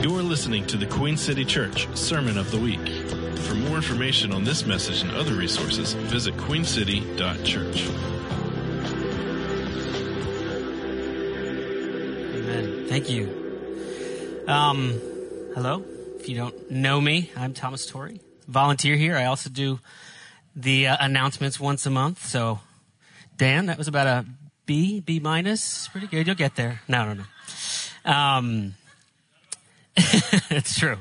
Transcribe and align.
You're 0.00 0.22
listening 0.22 0.66
to 0.68 0.76
the 0.76 0.86
Queen 0.86 1.16
City 1.16 1.44
Church 1.44 1.86
Sermon 1.96 2.38
of 2.38 2.50
the 2.50 2.58
Week. 2.58 2.88
For 3.40 3.54
more 3.54 3.76
information 3.76 4.32
on 4.32 4.44
this 4.44 4.66
message 4.66 5.02
and 5.02 5.10
other 5.12 5.34
resources, 5.34 5.92
visit 5.92 6.36
queencity.church. 6.36 7.88
Amen. 12.34 12.86
Thank 12.88 13.10
you. 13.10 14.44
Um, 14.48 15.00
hello. 15.54 15.84
If 16.18 16.28
you 16.28 16.36
don't 16.36 16.70
know 16.70 17.00
me, 17.00 17.30
I'm 17.36 17.52
Thomas 17.54 17.86
Torrey, 17.86 18.20
volunteer 18.48 18.96
here. 18.96 19.16
I 19.16 19.26
also 19.26 19.50
do 19.50 19.80
the 20.56 20.88
uh, 20.88 20.96
announcements 21.00 21.60
once 21.60 21.86
a 21.86 21.90
month. 21.90 22.24
So, 22.26 22.60
Dan, 23.36 23.66
that 23.66 23.78
was 23.78 23.88
about 23.88 24.06
a 24.06 24.26
B, 24.66 25.00
B 25.00 25.20
minus. 25.20 25.88
Pretty 25.88 26.06
good. 26.06 26.26
You'll 26.26 26.36
get 26.36 26.56
there. 26.56 26.80
No, 26.88 27.12
no, 27.12 27.14
no. 27.14 28.12
Um, 28.12 28.74
it's 30.50 30.78
true. 30.78 30.98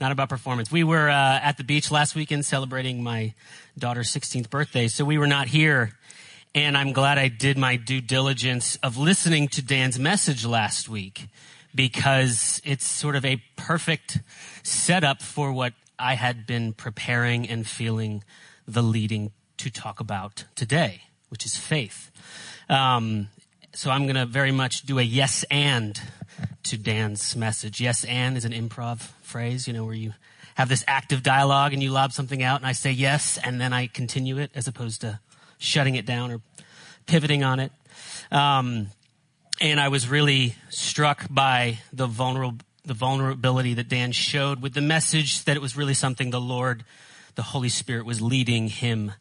Not 0.00 0.12
about 0.12 0.28
performance. 0.28 0.70
We 0.70 0.84
were 0.84 1.08
uh, 1.08 1.40
at 1.42 1.56
the 1.56 1.64
beach 1.64 1.90
last 1.90 2.14
weekend 2.14 2.44
celebrating 2.44 3.02
my 3.02 3.34
daughter's 3.78 4.12
16th 4.12 4.50
birthday, 4.50 4.88
so 4.88 5.04
we 5.04 5.18
were 5.18 5.26
not 5.26 5.46
here. 5.46 5.92
And 6.54 6.76
I'm 6.76 6.92
glad 6.92 7.18
I 7.18 7.28
did 7.28 7.58
my 7.58 7.76
due 7.76 8.00
diligence 8.00 8.76
of 8.76 8.96
listening 8.96 9.48
to 9.48 9.62
Dan's 9.62 9.98
message 9.98 10.44
last 10.44 10.88
week 10.88 11.28
because 11.74 12.60
it's 12.64 12.84
sort 12.84 13.16
of 13.16 13.24
a 13.24 13.42
perfect 13.56 14.20
setup 14.62 15.20
for 15.20 15.52
what 15.52 15.72
I 15.98 16.14
had 16.14 16.46
been 16.46 16.72
preparing 16.72 17.48
and 17.48 17.66
feeling 17.66 18.22
the 18.66 18.82
leading 18.82 19.32
to 19.58 19.70
talk 19.70 20.00
about 20.00 20.44
today, 20.54 21.02
which 21.28 21.44
is 21.44 21.56
faith. 21.56 22.10
Um, 22.68 23.28
so 23.74 23.90
I'm 23.90 24.04
going 24.04 24.16
to 24.16 24.26
very 24.26 24.52
much 24.52 24.82
do 24.82 24.98
a 24.98 25.02
yes 25.02 25.44
and 25.50 26.00
to 26.64 26.78
Dan's 26.78 27.34
message. 27.34 27.80
Yes 27.80 28.04
and 28.04 28.36
is 28.36 28.44
an 28.44 28.52
improv 28.52 29.00
phrase, 29.22 29.66
you 29.66 29.72
know, 29.72 29.84
where 29.84 29.94
you 29.94 30.14
have 30.54 30.68
this 30.68 30.84
active 30.86 31.24
dialogue 31.24 31.72
and 31.72 31.82
you 31.82 31.90
lob 31.90 32.12
something 32.12 32.42
out 32.42 32.60
and 32.60 32.66
I 32.66 32.72
say 32.72 32.92
yes 32.92 33.36
and 33.42 33.60
then 33.60 33.72
I 33.72 33.88
continue 33.88 34.38
it 34.38 34.52
as 34.54 34.68
opposed 34.68 35.00
to 35.00 35.18
shutting 35.58 35.96
it 35.96 36.06
down 36.06 36.30
or 36.30 36.40
pivoting 37.06 37.42
on 37.42 37.58
it. 37.58 37.72
Um, 38.30 38.88
and 39.60 39.80
I 39.80 39.88
was 39.88 40.08
really 40.08 40.54
struck 40.70 41.26
by 41.28 41.78
the 41.92 42.06
vulnerable, 42.06 42.58
the 42.84 42.94
vulnerability 42.94 43.74
that 43.74 43.88
Dan 43.88 44.12
showed 44.12 44.62
with 44.62 44.74
the 44.74 44.82
message 44.82 45.44
that 45.44 45.56
it 45.56 45.60
was 45.60 45.76
really 45.76 45.94
something 45.94 46.30
the 46.30 46.40
Lord, 46.40 46.84
the 47.34 47.42
Holy 47.42 47.68
Spirit 47.68 48.06
was 48.06 48.22
leading 48.22 48.68
him 48.68 49.12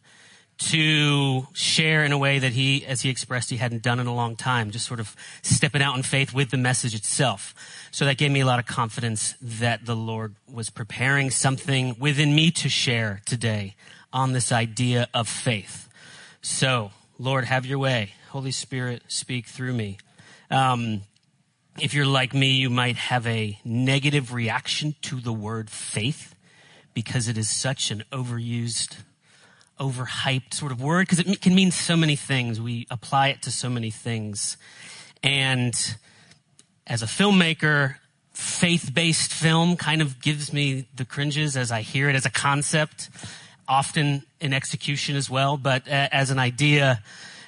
to 0.57 1.47
share 1.53 2.03
in 2.03 2.11
a 2.11 2.17
way 2.17 2.39
that 2.39 2.53
he, 2.53 2.85
as 2.85 3.01
he 3.01 3.09
expressed, 3.09 3.49
he 3.49 3.57
hadn't 3.57 3.81
done 3.81 3.99
in 3.99 4.07
a 4.07 4.13
long 4.13 4.35
time, 4.35 4.71
just 4.71 4.85
sort 4.85 4.99
of 4.99 5.15
stepping 5.41 5.81
out 5.81 5.95
in 5.95 6.03
faith 6.03 6.33
with 6.33 6.51
the 6.51 6.57
message 6.57 6.95
itself. 6.95 7.53
So 7.91 8.05
that 8.05 8.17
gave 8.17 8.31
me 8.31 8.41
a 8.41 8.45
lot 8.45 8.59
of 8.59 8.65
confidence 8.65 9.35
that 9.41 9.85
the 9.85 9.95
Lord 9.95 10.35
was 10.51 10.69
preparing 10.69 11.31
something 11.31 11.95
within 11.99 12.35
me 12.35 12.51
to 12.51 12.69
share 12.69 13.21
today 13.25 13.75
on 14.11 14.33
this 14.33 14.51
idea 14.51 15.09
of 15.13 15.27
faith. 15.27 15.89
So, 16.41 16.91
Lord, 17.17 17.45
have 17.45 17.65
your 17.65 17.79
way. 17.79 18.13
Holy 18.29 18.51
Spirit, 18.51 19.03
speak 19.07 19.47
through 19.47 19.73
me. 19.73 19.97
Um, 20.51 21.01
if 21.79 21.93
you're 21.93 22.05
like 22.05 22.33
me, 22.33 22.51
you 22.51 22.69
might 22.69 22.97
have 22.97 23.25
a 23.25 23.59
negative 23.65 24.33
reaction 24.33 24.95
to 25.03 25.19
the 25.19 25.33
word 25.33 25.69
faith 25.69 26.35
because 26.93 27.27
it 27.27 27.37
is 27.37 27.49
such 27.49 27.89
an 27.89 28.03
overused 28.11 28.97
overhyped 29.79 30.53
sort 30.53 30.71
of 30.71 30.81
word 30.81 31.07
because 31.07 31.19
it 31.19 31.41
can 31.41 31.55
mean 31.55 31.71
so 31.71 31.95
many 31.95 32.15
things. 32.15 32.61
We 32.61 32.87
apply 32.89 33.29
it 33.29 33.41
to 33.43 33.51
so 33.51 33.69
many 33.69 33.91
things. 33.91 34.57
And 35.21 35.73
as 36.85 37.01
a 37.01 37.05
filmmaker, 37.05 37.95
faith-based 38.33 39.31
film 39.31 39.77
kind 39.77 40.01
of 40.01 40.21
gives 40.21 40.51
me 40.51 40.87
the 40.95 41.05
cringes 41.05 41.55
as 41.55 41.71
I 41.71 41.81
hear 41.81 42.09
it 42.09 42.15
as 42.15 42.25
a 42.25 42.31
concept, 42.31 43.09
often 43.67 44.23
in 44.39 44.53
execution 44.53 45.15
as 45.15 45.29
well, 45.29 45.55
but 45.57 45.87
as 45.87 46.29
an 46.29 46.39
idea, 46.39 47.01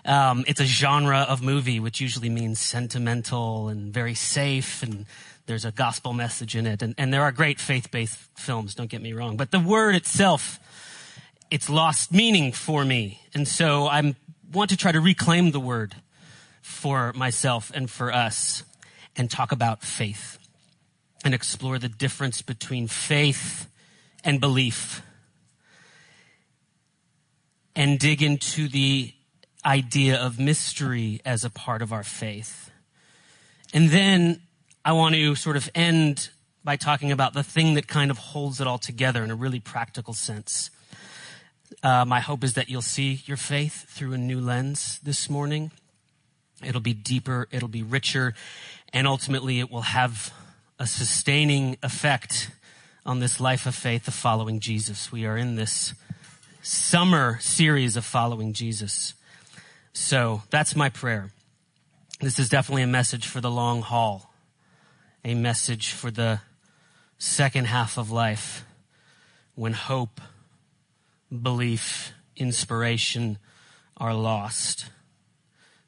um, 0.06 0.46
it's 0.48 0.60
a 0.60 0.66
genre 0.66 1.26
of 1.28 1.42
movie, 1.42 1.80
which 1.80 2.00
usually 2.00 2.30
means 2.30 2.60
sentimental 2.60 3.68
and 3.68 3.92
very 3.92 4.14
safe, 4.14 4.84
and 4.84 5.06
there's 5.48 5.66
a 5.66 5.72
gospel 5.72 6.14
message 6.14 6.56
in 6.56 6.66
it. 6.68 6.82
And, 6.82 6.96
and 6.98 7.14
there 7.14 7.24
are 7.24 7.32
great 7.32 7.60
faith-based 7.60 8.18
films, 8.36 8.76
don't 8.76 8.90
get 8.90 9.02
me 9.02 9.14
wrong. 9.14 9.38
But 9.38 9.52
the 9.52 9.60
word 9.60 9.96
itself 9.96 10.60
it's 11.52 11.70
lost 11.70 12.12
meaning 12.12 12.52
for 12.52 12.84
me. 12.84 13.22
And 13.34 13.48
so 13.48 13.88
I 13.88 14.16
want 14.52 14.70
to 14.72 14.78
try 14.78 14.92
to 14.92 15.00
reclaim 15.00 15.52
the 15.52 15.60
word 15.60 15.96
for 16.62 17.14
myself 17.14 17.72
and 17.74 17.90
for 17.90 18.12
us 18.12 18.64
and 19.16 19.30
talk 19.30 19.52
about 19.52 19.84
faith 19.84 20.40
and 21.24 21.34
explore 21.34 21.80
the 21.80 21.90
difference 21.90 22.42
between 22.42 22.88
faith 22.88 23.70
and 24.24 24.40
belief 24.40 25.02
and 27.76 28.00
dig 28.00 28.24
into 28.24 28.68
the 28.68 29.14
idea 29.66 30.18
of 30.18 30.40
mystery 30.40 31.20
as 31.26 31.44
a 31.44 31.50
part 31.50 31.82
of 31.82 31.92
our 31.92 32.04
faith. 32.04 32.72
And 33.74 33.90
then 33.90 34.42
I 34.84 34.94
want 34.94 35.16
to 35.16 35.36
sort 35.36 35.58
of 35.58 35.70
end 35.76 36.30
by 36.64 36.76
talking 36.76 37.12
about 37.12 37.34
the 37.34 37.44
thing 37.44 37.74
that 37.76 37.88
kind 37.88 38.10
of 38.10 38.18
holds 38.18 38.62
it 38.62 38.68
all 38.68 38.78
together 38.78 39.24
in 39.24 39.32
a 39.32 39.36
really 39.36 39.60
practical 39.60 40.14
sense. 40.14 40.70
Uh, 41.84 42.06
my 42.06 42.20
hope 42.20 42.44
is 42.44 42.54
that 42.54 42.70
you'll 42.70 42.82
see 42.82 43.22
your 43.26 43.38
faith 43.38 43.86
through 43.90 44.14
a 44.14 44.18
new 44.18 44.40
lens 44.40 45.00
this 45.04 45.30
morning. 45.30 45.72
It'll 46.64 46.82
be 46.82 46.94
deeper, 46.94 47.48
it'll 47.52 47.68
be 47.68 47.84
richer, 47.84 48.34
and 48.94 49.08
ultimately 49.08 49.60
it 49.60 49.70
will 49.70 49.82
have 49.82 50.34
a 50.80 50.88
sustaining 50.88 51.78
effect 51.84 52.50
on 53.06 53.20
this 53.20 53.40
life 53.40 53.66
of 53.66 53.76
faith 53.76 54.08
of 54.08 54.14
following 54.14 54.60
Jesus. 54.60 55.12
We 55.12 55.26
are 55.26 55.38
in 55.38 55.56
this 55.56 55.94
summer 56.62 57.38
series 57.40 57.96
of 57.96 58.06
following 58.06 58.54
Jesus. 58.54 59.14
So 59.94 60.44
that's 60.50 60.76
my 60.76 60.90
prayer. 60.90 61.32
This 62.20 62.40
is 62.40 62.50
definitely 62.50 62.84
a 62.84 62.88
message 62.88 63.28
for 63.28 63.42
the 63.42 63.52
long 63.52 63.82
haul, 63.82 64.34
a 65.24 65.36
message 65.36 65.92
for 65.92 66.10
the 66.10 66.40
second 67.18 67.68
half 67.68 67.98
of 67.98 68.12
life 68.12 68.66
when 69.56 69.74
hope 69.74 70.22
belief, 71.44 72.12
inspiration 72.36 73.38
are 73.98 74.14
lost. 74.14 74.86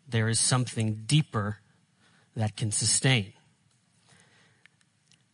There 0.07 0.29
is 0.29 0.39
something 0.39 1.03
deeper 1.05 1.57
that 2.35 2.55
can 2.55 2.71
sustain, 2.71 3.33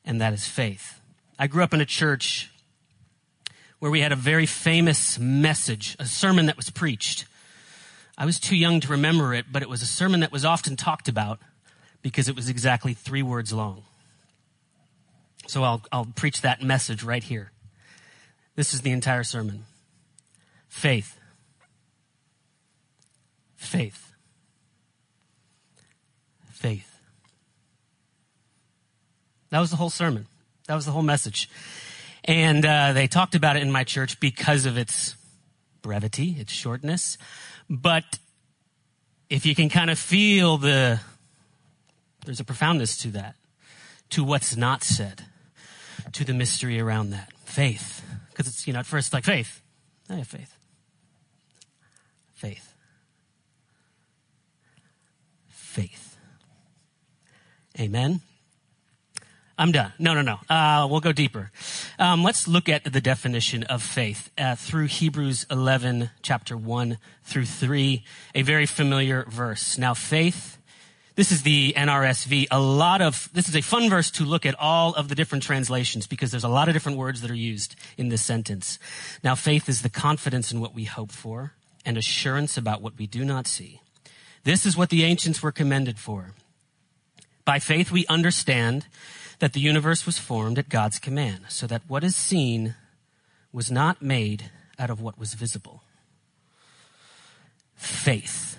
and 0.06 0.22
that 0.22 0.34
is 0.34 0.48
faith. 0.48 1.00
I 1.38 1.48
grew 1.48 1.64
up 1.64 1.74
in 1.74 1.82
a 1.82 1.86
church 1.86 2.50
where 3.80 3.92
we 3.92 4.00
had 4.00 4.12
a 4.14 4.16
very 4.16 4.46
famous 4.46 5.20
message, 5.20 5.96
a 6.00 6.06
sermon 6.06 6.46
that 6.46 6.56
was 6.56 6.70
preached. 6.70 7.26
I 8.18 8.26
was 8.26 8.40
too 8.40 8.56
young 8.56 8.80
to 8.80 8.88
remember 8.88 9.34
it, 9.34 9.48
but 9.52 9.62
it 9.62 9.70
was 9.70 9.82
a 9.82 9.86
sermon 9.86 10.22
that 10.22 10.32
was 10.32 10.46
often 10.46 10.76
talked 10.76 11.10
about 11.10 11.40
because 12.02 12.30
it 12.30 12.36
was 12.36 12.48
exactly 12.48 12.94
three 12.94 13.24
words 13.24 13.52
long. 13.52 13.84
So 15.48 15.64
I'll, 15.64 15.82
I'll 15.92 16.06
preach 16.06 16.42
that 16.42 16.62
message 16.62 17.04
right 17.04 17.24
here. 17.24 17.52
This 18.56 18.74
is 18.74 18.82
the 18.82 18.92
entire 18.92 19.24
sermon. 19.24 19.66
Faith. 20.74 21.18
Faith. 23.56 24.12
Faith. 26.52 27.00
That 29.52 29.60
was 29.60 29.70
the 29.70 29.78
whole 29.78 29.92
sermon. 29.92 30.26
That 30.68 30.76
was 30.76 30.86
the 30.86 30.92
whole 30.92 31.04
message. 31.04 31.48
And 32.26 32.66
uh, 32.66 32.92
they 32.92 33.08
talked 33.08 33.34
about 33.34 33.56
it 33.56 33.62
in 33.62 33.72
my 33.72 33.86
church 33.86 34.20
because 34.20 34.66
of 34.66 34.78
its 34.78 35.16
brevity, 35.84 36.36
its 36.40 36.52
shortness. 36.52 37.18
But 37.70 38.18
if 39.30 39.46
you 39.46 39.56
can 39.56 39.70
kind 39.70 39.90
of 39.90 39.98
feel 39.98 40.58
the, 40.58 41.00
there's 42.26 42.42
a 42.42 42.44
profoundness 42.44 42.98
to 43.04 43.10
that, 43.10 43.36
to 44.10 44.24
what's 44.24 44.58
not 44.58 44.84
said, 44.84 45.24
to 46.14 46.26
the 46.26 46.34
mystery 46.34 46.80
around 46.80 47.12
that. 47.12 47.32
Faith. 47.46 48.04
Because 48.32 48.48
it's, 48.48 48.68
you 48.68 48.74
know, 48.74 48.80
at 48.80 48.86
first 48.88 49.14
like 49.14 49.24
faith. 49.24 49.62
I 50.10 50.16
have 50.16 50.28
faith 50.28 50.58
faith. 52.44 52.74
Faith. 55.48 56.18
Amen. 57.80 58.20
I'm 59.58 59.72
done. 59.72 59.94
No, 59.98 60.14
no, 60.14 60.22
no. 60.22 60.40
Uh, 60.50 60.86
we'll 60.92 61.00
go 61.00 61.14
deeper. 61.14 61.52
Um, 61.98 62.22
let's 62.22 62.46
look 62.46 62.68
at 62.68 62.84
the 62.84 63.00
definition 63.00 63.64
of 63.64 63.82
faith 63.82 64.30
uh, 64.38 64.56
through 64.56 64.88
Hebrews 64.88 65.46
11, 65.50 66.10
chapter 66.22 66.58
1 66.58 66.98
through 67.24 67.46
3, 67.46 68.04
a 68.36 68.42
very 68.42 68.66
familiar 68.66 69.24
verse. 69.30 69.78
Now, 69.78 69.94
faith, 69.94 70.58
this 71.16 71.32
is 71.32 71.44
the 71.44 71.74
NRSV. 71.78 72.48
A 72.52 72.60
lot 72.60 73.02
of, 73.02 73.30
this 73.32 73.48
is 73.48 73.56
a 73.56 73.62
fun 73.62 73.90
verse 73.90 74.12
to 74.12 74.26
look 74.26 74.46
at 74.46 74.60
all 74.60 74.94
of 74.96 75.08
the 75.08 75.16
different 75.16 75.46
translations 75.46 76.08
because 76.08 76.32
there's 76.32 76.44
a 76.44 76.50
lot 76.50 76.68
of 76.68 76.74
different 76.74 76.98
words 76.98 77.22
that 77.22 77.32
are 77.32 77.36
used 77.36 77.78
in 77.96 78.10
this 78.10 78.22
sentence. 78.22 78.80
Now, 79.24 79.34
faith 79.34 79.70
is 79.70 79.82
the 79.82 79.90
confidence 79.90 80.52
in 80.52 80.60
what 80.60 80.76
we 80.76 80.84
hope 80.84 81.14
for 81.14 81.54
and 81.86 81.98
assurance 81.98 82.58
about 82.58 82.82
what 82.82 82.98
we 82.98 83.08
do 83.08 83.26
not 83.26 83.48
see. 83.48 83.82
This 84.44 84.66
is 84.66 84.76
what 84.76 84.90
the 84.90 85.04
ancients 85.04 85.42
were 85.42 85.52
commended 85.52 86.00
for. 86.00 86.34
By 87.46 87.60
faith, 87.60 87.92
we 87.92 88.06
understand 88.08 88.88
that 89.40 89.54
the 89.54 89.60
universe 89.60 90.06
was 90.06 90.18
formed 90.18 90.58
at 90.58 90.70
God's 90.70 91.00
command, 91.00 91.46
so 91.50 91.68
that 91.68 91.82
what 91.88 92.04
is 92.04 92.16
seen 92.16 92.76
was 93.52 93.72
not 93.72 94.02
made 94.02 94.50
out 94.80 94.90
of 94.90 95.02
what 95.02 95.20
was 95.20 95.34
visible. 95.34 95.84
Faith 97.76 98.58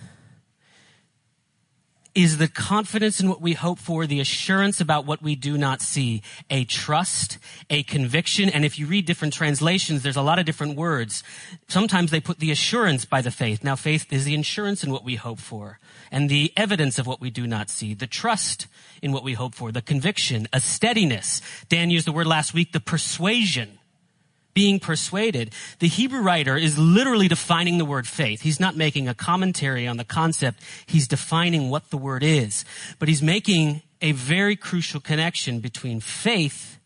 is 2.15 2.39
the 2.39 2.49
confidence 2.49 3.21
in 3.21 3.29
what 3.29 3.41
we 3.41 3.55
hope 3.55 3.79
for, 3.79 4.07
the 4.07 4.21
assurance 4.21 4.81
about 4.81 5.05
what 5.05 5.21
we 5.21 5.35
do 5.35 5.59
not 5.59 5.83
see, 5.83 6.23
a 6.49 6.65
trust, 6.65 7.39
a 7.69 7.83
conviction. 7.83 8.49
And 8.49 8.65
if 8.65 8.79
you 8.79 8.87
read 8.87 9.05
different 9.05 9.35
translations, 9.35 10.03
there's 10.03 10.17
a 10.17 10.23
lot 10.23 10.39
of 10.39 10.47
different 10.47 10.77
words. 10.77 11.25
Sometimes 11.69 12.11
they 12.11 12.21
put 12.21 12.39
the 12.39 12.53
assurance 12.53 13.05
by 13.05 13.21
the 13.21 13.31
faith. 13.31 13.65
Now 13.65 13.75
faith 13.75 14.13
is 14.13 14.25
the 14.25 14.35
insurance 14.35 14.85
in 14.85 14.93
what 14.93 15.05
we 15.05 15.17
hope 15.17 15.41
for 15.41 15.81
and 16.11 16.29
the 16.29 16.53
evidence 16.57 16.99
of 16.99 17.07
what 17.07 17.21
we 17.21 17.31
do 17.31 17.47
not 17.47 17.69
see, 17.69 17.95
the 17.95 18.07
trust 18.07 18.69
in 19.03 19.11
what 19.11 19.25
we 19.25 19.33
hope 19.33 19.55
for, 19.55 19.73
the 19.73 19.83
conviction, 19.83 20.47
a 20.53 20.61
steadiness. 20.61 21.41
Dan 21.69 21.91
used 21.91 22.07
the 22.07 22.13
word 22.13 22.27
last 22.27 22.55
week, 22.55 22.73
the 22.73 22.81
persuasion 22.81 23.79
being 24.55 24.79
persuaded. 24.79 25.53
The 25.81 25.89
Hebrew 25.89 26.21
writer 26.21 26.57
is 26.57 26.79
literally 26.79 27.29
defining 27.29 27.79
the 27.79 27.85
word 27.85 28.07
faith. 28.07 28.43
He's 28.43 28.61
not 28.61 28.77
making 28.77 29.09
a 29.09 29.15
commentary 29.15 29.87
on 29.87 29.97
the 29.97 30.05
concept. 30.05 30.61
He's 30.87 31.09
defining 31.09 31.71
what 31.71 31.91
the 31.91 31.99
word 31.99 32.23
is. 32.23 32.65
But 32.99 33.09
he's 33.09 33.23
making 33.23 33.83
a 34.01 34.13
very 34.13 34.55
crucial 34.55 35.01
connection 35.01 35.61
between 35.61 36.01
faith 36.01 36.79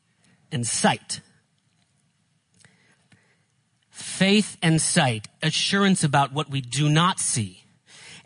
and 0.50 0.66
sight. 0.66 1.20
Faith 3.90 4.56
and 4.62 4.80
sight, 4.80 5.28
assurance 5.42 6.02
about 6.02 6.32
what 6.32 6.48
we 6.48 6.60
do 6.60 6.88
not 6.88 7.20
see. 7.20 7.64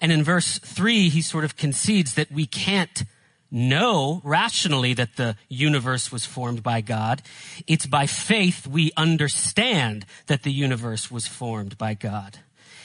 And 0.00 0.12
in 0.12 0.22
verse 0.22 0.58
three, 0.58 1.08
he 1.08 1.22
sort 1.22 1.44
of 1.44 1.56
concedes 1.56 2.14
that 2.14 2.30
we 2.30 2.46
can't 2.46 3.04
know 3.52 4.22
rationally 4.24 4.94
that 4.94 5.16
the 5.16 5.36
universe 5.48 6.10
was 6.10 6.24
formed 6.24 6.62
by 6.62 6.80
God. 6.80 7.22
It's 7.66 7.86
by 7.86 8.06
faith 8.06 8.66
we 8.66 8.90
understand 8.96 10.06
that 10.26 10.42
the 10.42 10.52
universe 10.52 11.10
was 11.10 11.26
formed 11.26 11.76
by 11.76 11.94
God. 11.94 12.38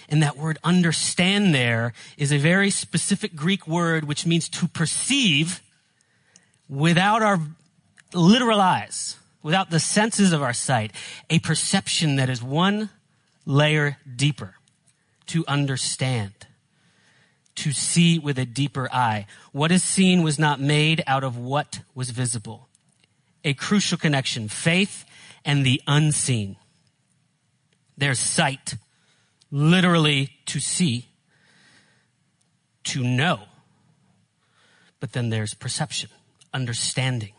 And 0.09 0.21
that 0.21 0.37
word 0.37 0.57
understand 0.63 1.53
there 1.53 1.93
is 2.17 2.31
a 2.31 2.37
very 2.37 2.69
specific 2.69 3.35
Greek 3.35 3.67
word 3.67 4.03
which 4.03 4.25
means 4.25 4.47
to 4.49 4.67
perceive 4.67 5.61
without 6.69 7.21
our 7.21 7.39
literal 8.13 8.61
eyes, 8.61 9.17
without 9.41 9.69
the 9.69 9.79
senses 9.79 10.33
of 10.33 10.41
our 10.41 10.53
sight, 10.53 10.91
a 11.29 11.39
perception 11.39 12.17
that 12.17 12.29
is 12.29 12.43
one 12.43 12.89
layer 13.45 13.97
deeper 14.15 14.55
to 15.27 15.43
understand 15.47 16.33
to 17.57 17.71
see 17.71 18.19
with 18.19 18.37
a 18.37 18.45
deeper 18.45 18.87
eye. 18.91 19.25
What 19.51 19.71
is 19.71 19.83
seen 19.83 20.23
was 20.23 20.39
not 20.39 20.59
made 20.59 21.03
out 21.07 21.23
of 21.23 21.37
what 21.37 21.81
was 21.93 22.11
visible. 22.11 22.69
A 23.43 23.53
crucial 23.53 23.97
connection, 23.97 24.47
faith 24.47 25.05
and 25.43 25.65
the 25.65 25.81
unseen. 25.87 26.55
There's 27.97 28.19
sight, 28.19 28.75
literally 29.49 30.31
to 30.47 30.59
see, 30.59 31.07
to 32.85 33.03
know. 33.03 33.41
But 34.99 35.13
then 35.13 35.29
there's 35.29 35.53
perception, 35.53 36.09
understanding. 36.53 37.33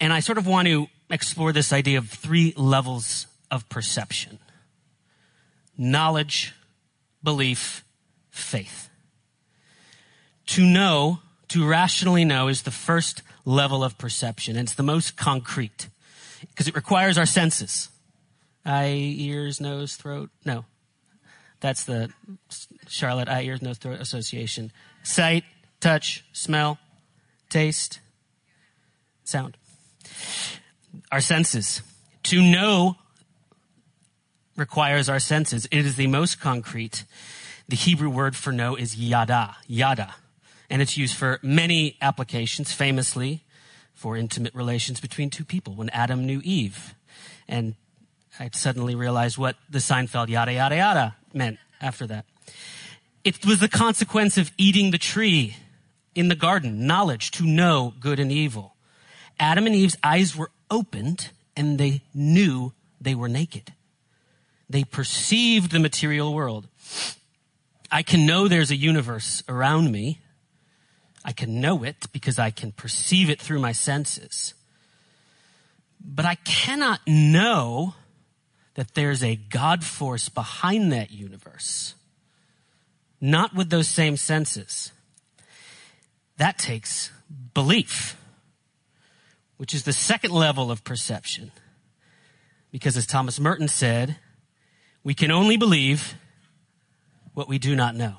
And 0.00 0.12
I 0.12 0.20
sort 0.20 0.38
of 0.38 0.46
want 0.46 0.68
to 0.68 0.88
explore 1.08 1.52
this 1.52 1.72
idea 1.72 1.98
of 1.98 2.08
three 2.08 2.52
levels 2.56 3.26
of 3.50 3.68
perception. 3.68 4.38
Knowledge, 5.78 6.52
belief, 7.22 7.84
faith. 8.32 8.90
To 10.46 10.66
know, 10.66 11.20
to 11.48 11.66
rationally 11.66 12.24
know 12.24 12.48
is 12.48 12.62
the 12.62 12.72
first 12.72 13.22
level 13.44 13.84
of 13.84 13.96
perception. 13.96 14.56
And 14.56 14.66
it's 14.66 14.74
the 14.74 14.82
most 14.82 15.16
concrete 15.16 15.88
because 16.40 16.66
it 16.66 16.74
requires 16.74 17.16
our 17.16 17.26
senses. 17.26 17.88
Eye, 18.64 19.14
ears, 19.18 19.60
nose, 19.60 19.94
throat. 19.94 20.30
No. 20.44 20.64
That's 21.60 21.84
the 21.84 22.12
Charlotte 22.88 23.28
Eye, 23.28 23.42
Ears, 23.42 23.62
Nose, 23.62 23.78
Throat 23.78 24.00
Association. 24.00 24.72
Sight, 25.04 25.44
touch, 25.80 26.24
smell, 26.32 26.78
taste, 27.48 28.00
sound. 29.22 29.56
Our 31.12 31.20
senses. 31.20 31.82
To 32.24 32.42
know 32.42 32.96
requires 34.56 35.08
our 35.08 35.20
senses. 35.20 35.66
It 35.70 35.86
is 35.86 35.96
the 35.96 36.08
most 36.08 36.40
concrete. 36.40 37.04
The 37.68 37.76
Hebrew 37.76 38.10
word 38.10 38.36
for 38.36 38.52
know 38.52 38.76
is 38.76 38.96
yada, 38.96 39.56
yada. 39.66 40.14
And 40.68 40.82
it's 40.82 40.96
used 40.96 41.16
for 41.16 41.38
many 41.42 41.96
applications, 42.00 42.72
famously 42.72 43.44
for 43.94 44.16
intimate 44.16 44.54
relations 44.54 45.00
between 45.00 45.30
two 45.30 45.44
people 45.44 45.74
when 45.74 45.88
Adam 45.90 46.26
knew 46.26 46.40
Eve. 46.44 46.94
And 47.46 47.74
I 48.40 48.50
suddenly 48.52 48.94
realized 48.94 49.38
what 49.38 49.56
the 49.68 49.78
Seinfeld 49.78 50.28
yada, 50.28 50.52
yada, 50.52 50.76
yada 50.76 51.16
meant 51.32 51.58
after 51.80 52.06
that. 52.06 52.24
It 53.24 53.46
was 53.46 53.60
the 53.60 53.68
consequence 53.68 54.36
of 54.36 54.50
eating 54.58 54.90
the 54.90 54.98
tree 54.98 55.56
in 56.14 56.28
the 56.28 56.34
garden, 56.34 56.86
knowledge 56.86 57.30
to 57.32 57.46
know 57.46 57.94
good 58.00 58.18
and 58.18 58.32
evil. 58.32 58.76
Adam 59.38 59.66
and 59.66 59.74
Eve's 59.74 59.96
eyes 60.02 60.36
were 60.36 60.50
opened 60.70 61.30
and 61.56 61.78
they 61.78 62.02
knew 62.14 62.72
they 63.00 63.14
were 63.14 63.28
naked. 63.28 63.72
They 64.68 64.84
perceived 64.84 65.70
the 65.70 65.78
material 65.78 66.34
world. 66.34 66.68
I 67.92 68.02
can 68.02 68.24
know 68.24 68.48
there's 68.48 68.70
a 68.70 68.76
universe 68.76 69.42
around 69.50 69.92
me. 69.92 70.20
I 71.22 71.32
can 71.32 71.60
know 71.60 71.84
it 71.84 72.06
because 72.10 72.38
I 72.38 72.50
can 72.50 72.72
perceive 72.72 73.28
it 73.28 73.38
through 73.38 73.60
my 73.60 73.72
senses. 73.72 74.54
But 76.02 76.24
I 76.24 76.36
cannot 76.36 77.00
know 77.06 77.94
that 78.74 78.94
there's 78.94 79.22
a 79.22 79.36
God 79.36 79.84
force 79.84 80.30
behind 80.30 80.90
that 80.90 81.10
universe. 81.10 81.94
Not 83.20 83.54
with 83.54 83.68
those 83.68 83.88
same 83.88 84.16
senses. 84.16 84.90
That 86.38 86.56
takes 86.56 87.10
belief, 87.52 88.16
which 89.58 89.74
is 89.74 89.82
the 89.82 89.92
second 89.92 90.32
level 90.32 90.70
of 90.70 90.82
perception. 90.82 91.52
Because 92.72 92.96
as 92.96 93.04
Thomas 93.04 93.38
Merton 93.38 93.68
said, 93.68 94.16
we 95.04 95.12
can 95.12 95.30
only 95.30 95.58
believe 95.58 96.14
what 97.34 97.48
we 97.48 97.58
do 97.58 97.74
not 97.74 97.94
know. 97.94 98.16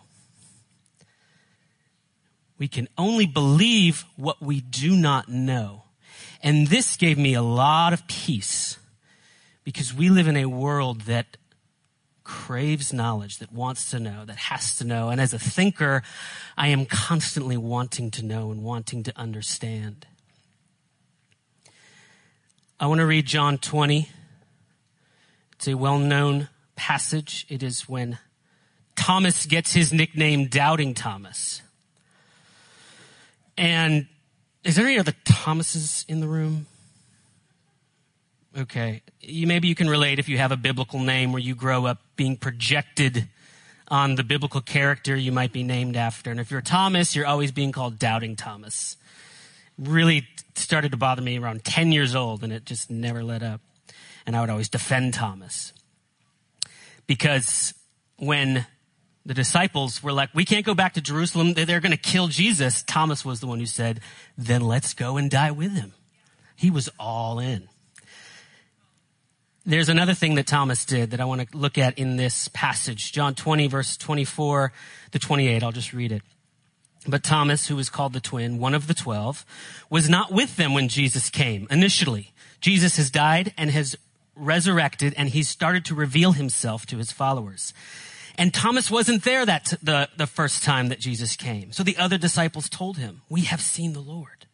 We 2.58 2.68
can 2.68 2.88
only 2.98 3.26
believe 3.26 4.06
what 4.16 4.42
we 4.42 4.62
do 4.62 4.96
not 4.96 5.28
know. 5.28 5.84
And 6.42 6.68
this 6.68 6.98
gave 6.98 7.18
me 7.18 7.34
a 7.34 7.42
lot 7.42 7.94
of 7.94 8.08
peace 8.08 8.78
because 9.64 9.94
we 9.94 10.10
live 10.10 10.28
in 10.28 10.38
a 10.38 10.46
world 10.46 11.02
that 11.02 11.38
craves 12.24 12.94
knowledge, 12.94 13.40
that 13.40 13.52
wants 13.52 13.92
to 13.92 14.00
know, 14.00 14.26
that 14.26 14.38
has 14.38 14.76
to 14.78 14.86
know. 14.86 15.10
And 15.10 15.20
as 15.20 15.34
a 15.34 15.40
thinker, 15.40 16.04
I 16.58 16.70
am 16.70 16.86
constantly 16.86 17.58
wanting 17.58 18.12
to 18.12 18.26
know 18.26 18.52
and 18.52 18.64
wanting 18.64 19.04
to 19.04 19.18
understand. 19.18 20.08
I 22.80 22.88
want 22.88 23.00
to 23.00 23.06
read 23.06 23.26
John 23.26 23.58
20. 23.58 24.10
It's 25.54 25.68
a 25.68 25.76
well 25.76 26.00
known 26.00 26.50
passage. 26.76 27.46
It 27.50 27.64
is 27.64 27.88
when 27.88 28.20
Thomas 28.96 29.46
gets 29.46 29.74
his 29.74 29.92
nickname 29.92 30.48
Doubting 30.48 30.94
Thomas. 30.94 31.62
And 33.58 34.08
is 34.64 34.76
there 34.76 34.86
any 34.86 34.98
other 34.98 35.14
Thomases 35.26 36.06
in 36.08 36.20
the 36.20 36.28
room? 36.28 36.68
Okay. 38.58 39.02
You, 39.22 39.48
maybe 39.48 39.68
you 39.68 39.76
can 39.76 39.90
relate 39.90 40.20
if 40.20 40.30
you 40.30 40.38
have 40.38 40.52
a 40.52 40.58
biblical 40.58 41.00
name 41.00 41.32
where 41.32 41.42
you 41.42 41.56
grow 41.56 41.86
up 41.86 42.00
being 42.16 42.38
projected 42.38 43.28
on 43.88 44.16
the 44.16 44.24
biblical 44.24 44.62
character 44.62 45.16
you 45.16 45.32
might 45.32 45.52
be 45.52 45.64
named 45.64 45.96
after. 45.96 46.32
And 46.32 46.40
if 46.40 46.52
you're 46.52 46.62
Thomas, 46.62 47.16
you're 47.16 47.26
always 47.26 47.52
being 47.52 47.72
called 47.72 48.00
Doubting 48.00 48.36
Thomas. 48.36 48.96
Really 49.78 50.28
started 50.56 50.92
to 50.92 50.98
bother 50.98 51.22
me 51.22 51.38
around 51.38 51.64
10 51.64 51.92
years 51.92 52.16
old 52.16 52.44
and 52.44 52.54
it 52.54 52.66
just 52.66 52.90
never 52.90 53.24
let 53.24 53.44
up. 53.44 53.62
And 54.26 54.36
I 54.36 54.42
would 54.42 54.50
always 54.50 54.70
defend 54.70 55.14
Thomas. 55.14 55.74
Because 57.08 57.74
when 58.18 58.66
the 59.26 59.34
disciples 59.34 60.04
were 60.04 60.12
like, 60.12 60.30
we 60.34 60.46
can't 60.46 60.66
go 60.66 60.74
back 60.74 60.94
to 60.94 61.02
Jerusalem. 61.02 61.54
They're 61.54 61.80
going 61.80 61.92
to 61.92 61.98
kill 61.98 62.28
Jesus. 62.28 62.84
Thomas 62.84 63.24
was 63.24 63.40
the 63.40 63.48
one 63.48 63.60
who 63.60 63.66
said, 63.66 64.02
then 64.38 64.62
let's 64.62 64.94
go 64.94 65.18
and 65.18 65.32
die 65.32 65.52
with 65.52 65.74
him. 65.74 65.94
He 66.56 66.70
was 66.70 66.90
all 67.00 67.40
in. 67.40 67.70
There's 69.66 69.88
another 69.88 70.14
thing 70.14 70.36
that 70.36 70.46
Thomas 70.46 70.84
did 70.84 71.12
that 71.12 71.22
I 71.22 71.26
want 71.26 71.50
to 71.50 71.58
look 71.58 71.78
at 71.78 71.98
in 71.98 72.18
this 72.18 72.50
passage. 72.50 73.14
John 73.14 73.34
20 73.34 73.68
verse 73.68 73.96
24 73.96 74.74
to 75.12 75.20
28. 75.20 75.64
I'll 75.64 75.72
just 75.72 75.94
read 75.94 76.12
it. 76.12 76.22
But 77.08 77.24
Thomas, 77.24 77.68
who 77.68 77.76
was 77.78 77.90
called 77.90 78.14
the 78.14 78.20
twin, 78.20 78.60
one 78.60 78.74
of 78.74 78.88
the 78.88 78.94
twelve, 78.94 79.46
was 79.90 80.10
not 80.10 80.32
with 80.32 80.56
them 80.56 80.74
when 80.74 80.88
Jesus 80.88 81.30
came 81.30 81.68
initially. 81.70 82.34
Jesus 82.62 82.96
has 82.96 83.12
died 83.12 83.54
and 83.58 83.72
has 83.72 83.98
resurrected 84.36 85.14
and 85.18 85.30
he 85.30 85.44
started 85.44 85.86
to 85.86 85.96
reveal 85.96 86.32
himself 86.32 86.86
to 86.88 86.98
his 86.98 87.12
followers. 87.12 87.74
And 88.38 88.54
Thomas 88.54 88.90
wasn't 88.90 89.24
there 89.24 89.46
that 89.46 89.66
t- 89.66 89.78
the, 89.84 90.10
the 90.18 90.28
first 90.28 90.64
time 90.64 90.90
that 90.90 91.00
Jesus 91.00 91.36
came. 91.36 91.72
So 91.72 91.84
the 91.84 91.98
other 91.98 92.18
disciples 92.18 92.68
told 92.68 92.98
him, 92.98 93.22
we 93.30 93.42
have 93.42 93.62
seen 93.62 93.94
the 93.94 94.00
Lord. 94.00 94.48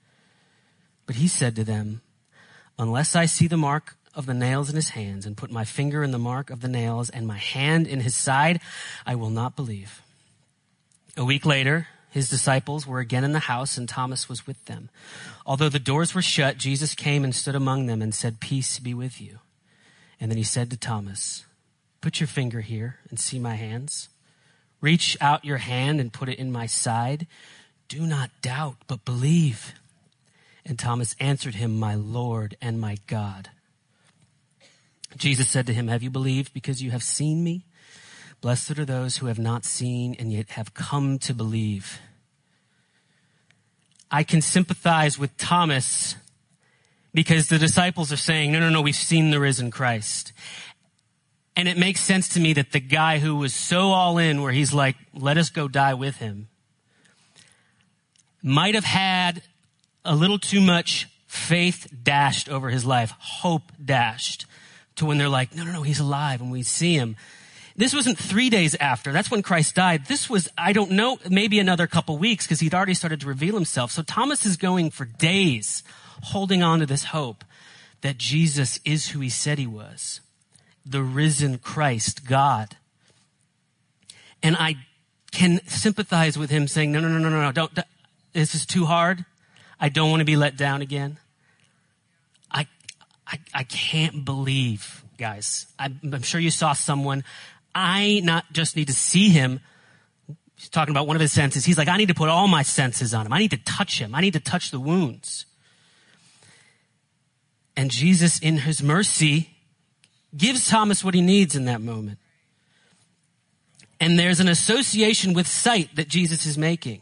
But 1.05 1.15
he 1.15 1.27
said 1.27 1.55
to 1.55 1.63
them, 1.63 2.01
Unless 2.77 3.15
I 3.15 3.25
see 3.25 3.47
the 3.47 3.57
mark 3.57 3.95
of 4.13 4.25
the 4.25 4.33
nails 4.33 4.69
in 4.69 4.75
his 4.75 4.89
hands 4.89 5.25
and 5.25 5.37
put 5.37 5.51
my 5.51 5.65
finger 5.65 6.03
in 6.03 6.11
the 6.11 6.19
mark 6.19 6.49
of 6.49 6.61
the 6.61 6.67
nails 6.67 7.09
and 7.09 7.27
my 7.27 7.37
hand 7.37 7.87
in 7.87 8.01
his 8.01 8.15
side, 8.15 8.59
I 9.05 9.15
will 9.15 9.29
not 9.29 9.55
believe. 9.55 10.01
A 11.17 11.25
week 11.25 11.45
later, 11.45 11.87
his 12.09 12.29
disciples 12.29 12.87
were 12.87 12.99
again 12.99 13.23
in 13.23 13.33
the 13.33 13.39
house 13.39 13.77
and 13.77 13.87
Thomas 13.87 14.27
was 14.27 14.47
with 14.47 14.63
them. 14.65 14.89
Although 15.45 15.69
the 15.69 15.79
doors 15.79 16.15
were 16.15 16.21
shut, 16.21 16.57
Jesus 16.57 16.95
came 16.95 17.23
and 17.23 17.35
stood 17.35 17.55
among 17.55 17.85
them 17.85 18.01
and 18.01 18.13
said, 18.13 18.39
Peace 18.39 18.79
be 18.79 18.93
with 18.93 19.21
you. 19.21 19.39
And 20.19 20.31
then 20.31 20.37
he 20.37 20.43
said 20.43 20.69
to 20.71 20.77
Thomas, 20.77 21.45
Put 22.01 22.19
your 22.19 22.27
finger 22.27 22.61
here 22.61 22.99
and 23.09 23.19
see 23.19 23.39
my 23.39 23.55
hands. 23.55 24.09
Reach 24.81 25.17
out 25.19 25.43
your 25.43 25.57
hand 25.57 25.99
and 25.99 26.13
put 26.13 26.29
it 26.29 26.39
in 26.39 26.51
my 26.51 26.65
side. 26.65 27.27
Do 27.87 28.05
not 28.05 28.29
doubt, 28.41 28.77
but 28.87 29.03
believe. 29.03 29.73
And 30.65 30.79
Thomas 30.79 31.15
answered 31.19 31.55
him, 31.55 31.77
My 31.77 31.95
Lord 31.95 32.55
and 32.61 32.79
my 32.79 32.97
God. 33.07 33.49
Jesus 35.17 35.49
said 35.49 35.67
to 35.67 35.73
him, 35.73 35.87
Have 35.87 36.03
you 36.03 36.09
believed 36.09 36.53
because 36.53 36.81
you 36.81 36.91
have 36.91 37.03
seen 37.03 37.43
me? 37.43 37.65
Blessed 38.41 38.79
are 38.79 38.85
those 38.85 39.17
who 39.17 39.25
have 39.25 39.39
not 39.39 39.65
seen 39.65 40.15
and 40.17 40.31
yet 40.31 40.51
have 40.51 40.73
come 40.73 41.19
to 41.19 41.33
believe. 41.33 41.99
I 44.09 44.23
can 44.23 44.41
sympathize 44.41 45.19
with 45.19 45.35
Thomas 45.37 46.15
because 47.13 47.47
the 47.47 47.57
disciples 47.57 48.11
are 48.11 48.17
saying, 48.17 48.51
no, 48.51 48.59
no, 48.59 48.69
no, 48.69 48.81
we've 48.81 48.95
seen 48.95 49.31
the 49.31 49.39
risen 49.39 49.71
Christ. 49.71 50.31
And 51.59 51.67
it 51.67 51.77
makes 51.77 51.99
sense 51.99 52.29
to 52.29 52.39
me 52.39 52.53
that 52.53 52.71
the 52.71 52.79
guy 52.79 53.19
who 53.19 53.35
was 53.35 53.53
so 53.53 53.89
all 53.89 54.17
in 54.17 54.41
where 54.41 54.53
he's 54.53 54.73
like, 54.73 54.95
let 55.13 55.37
us 55.37 55.49
go 55.49 55.67
die 55.67 55.93
with 55.93 56.15
him, 56.15 56.47
might 58.41 58.75
have 58.75 58.85
had 58.85 59.41
a 60.05 60.15
little 60.15 60.39
too 60.39 60.61
much 60.61 61.09
faith 61.27 61.93
dashed 62.01 62.47
over 62.47 62.69
his 62.69 62.85
life, 62.85 63.11
hope 63.19 63.73
dashed 63.83 64.45
to 64.95 65.05
when 65.05 65.17
they're 65.17 65.27
like, 65.27 65.53
no, 65.53 65.65
no, 65.65 65.73
no, 65.73 65.81
he's 65.81 65.99
alive 65.99 66.39
and 66.39 66.49
we 66.49 66.63
see 66.63 66.93
him. 66.93 67.17
This 67.75 67.93
wasn't 67.93 68.17
three 68.17 68.49
days 68.49 68.73
after. 68.75 69.11
That's 69.11 69.29
when 69.29 69.41
Christ 69.41 69.75
died. 69.75 70.05
This 70.05 70.29
was, 70.29 70.47
I 70.57 70.71
don't 70.71 70.91
know, 70.91 71.17
maybe 71.29 71.59
another 71.59 71.87
couple 71.87 72.17
weeks 72.17 72.45
because 72.45 72.61
he'd 72.61 72.73
already 72.73 72.93
started 72.93 73.19
to 73.19 73.27
reveal 73.27 73.55
himself. 73.55 73.91
So 73.91 74.01
Thomas 74.01 74.45
is 74.45 74.55
going 74.55 74.91
for 74.91 75.03
days 75.03 75.83
holding 76.21 76.63
on 76.63 76.79
to 76.79 76.85
this 76.85 77.03
hope 77.03 77.43
that 77.99 78.17
Jesus 78.17 78.79
is 78.85 79.09
who 79.09 79.19
he 79.19 79.29
said 79.29 79.59
he 79.59 79.67
was. 79.67 80.21
The 80.85 81.03
risen 81.03 81.57
Christ, 81.57 82.25
God. 82.25 82.75
And 84.41 84.55
I 84.57 84.75
can 85.31 85.59
sympathize 85.67 86.37
with 86.37 86.49
him 86.49 86.67
saying, 86.67 86.91
no, 86.91 86.99
no, 86.99 87.07
no, 87.07 87.17
no, 87.17 87.29
no, 87.29 87.51
don't, 87.51 87.73
don't 87.73 87.87
this 88.33 88.55
is 88.55 88.65
too 88.65 88.85
hard. 88.85 89.25
I 89.79 89.89
don't 89.89 90.09
want 90.09 90.21
to 90.21 90.25
be 90.25 90.35
let 90.35 90.57
down 90.57 90.81
again. 90.81 91.17
I, 92.51 92.67
I, 93.27 93.39
I 93.53 93.63
can't 93.63 94.25
believe, 94.25 95.03
guys. 95.17 95.67
I'm, 95.77 95.99
I'm 96.03 96.21
sure 96.21 96.39
you 96.39 96.51
saw 96.51 96.73
someone 96.73 97.23
I 97.73 98.21
not 98.23 98.51
just 98.51 98.75
need 98.75 98.87
to 98.87 98.93
see 98.93 99.29
him. 99.29 99.59
He's 100.55 100.69
talking 100.69 100.93
about 100.93 101.07
one 101.07 101.15
of 101.15 101.21
his 101.21 101.31
senses. 101.31 101.65
He's 101.65 101.77
like, 101.77 101.87
I 101.87 101.97
need 101.97 102.09
to 102.09 102.13
put 102.13 102.29
all 102.29 102.47
my 102.47 102.63
senses 102.63 103.13
on 103.13 103.25
him. 103.25 103.33
I 103.33 103.39
need 103.39 103.51
to 103.51 103.57
touch 103.57 103.99
him. 103.99 104.13
I 104.13 104.21
need 104.21 104.33
to 104.33 104.39
touch 104.39 104.71
the 104.71 104.79
wounds. 104.79 105.45
And 107.77 107.89
Jesus, 107.89 108.39
in 108.39 108.57
his 108.57 108.83
mercy, 108.83 109.51
gives 110.35 110.67
Thomas 110.67 111.03
what 111.03 111.13
he 111.13 111.21
needs 111.21 111.55
in 111.55 111.65
that 111.65 111.81
moment. 111.81 112.19
And 113.99 114.17
there's 114.17 114.39
an 114.39 114.47
association 114.47 115.33
with 115.33 115.47
sight 115.47 115.95
that 115.95 116.07
Jesus 116.07 116.45
is 116.45 116.57
making. 116.57 117.01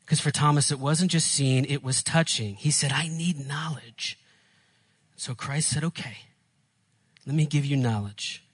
Because 0.00 0.20
for 0.20 0.30
Thomas, 0.30 0.70
it 0.70 0.78
wasn't 0.78 1.10
just 1.10 1.28
seeing, 1.28 1.64
it 1.64 1.82
was 1.82 2.02
touching. 2.02 2.54
He 2.54 2.70
said, 2.70 2.92
I 2.92 3.08
need 3.08 3.46
knowledge. 3.46 4.18
So 5.16 5.34
Christ 5.34 5.70
said, 5.70 5.84
okay. 5.84 6.18
Let 7.26 7.36
me 7.36 7.46
give 7.46 7.64
you 7.64 7.76
knowledge. 7.76 8.44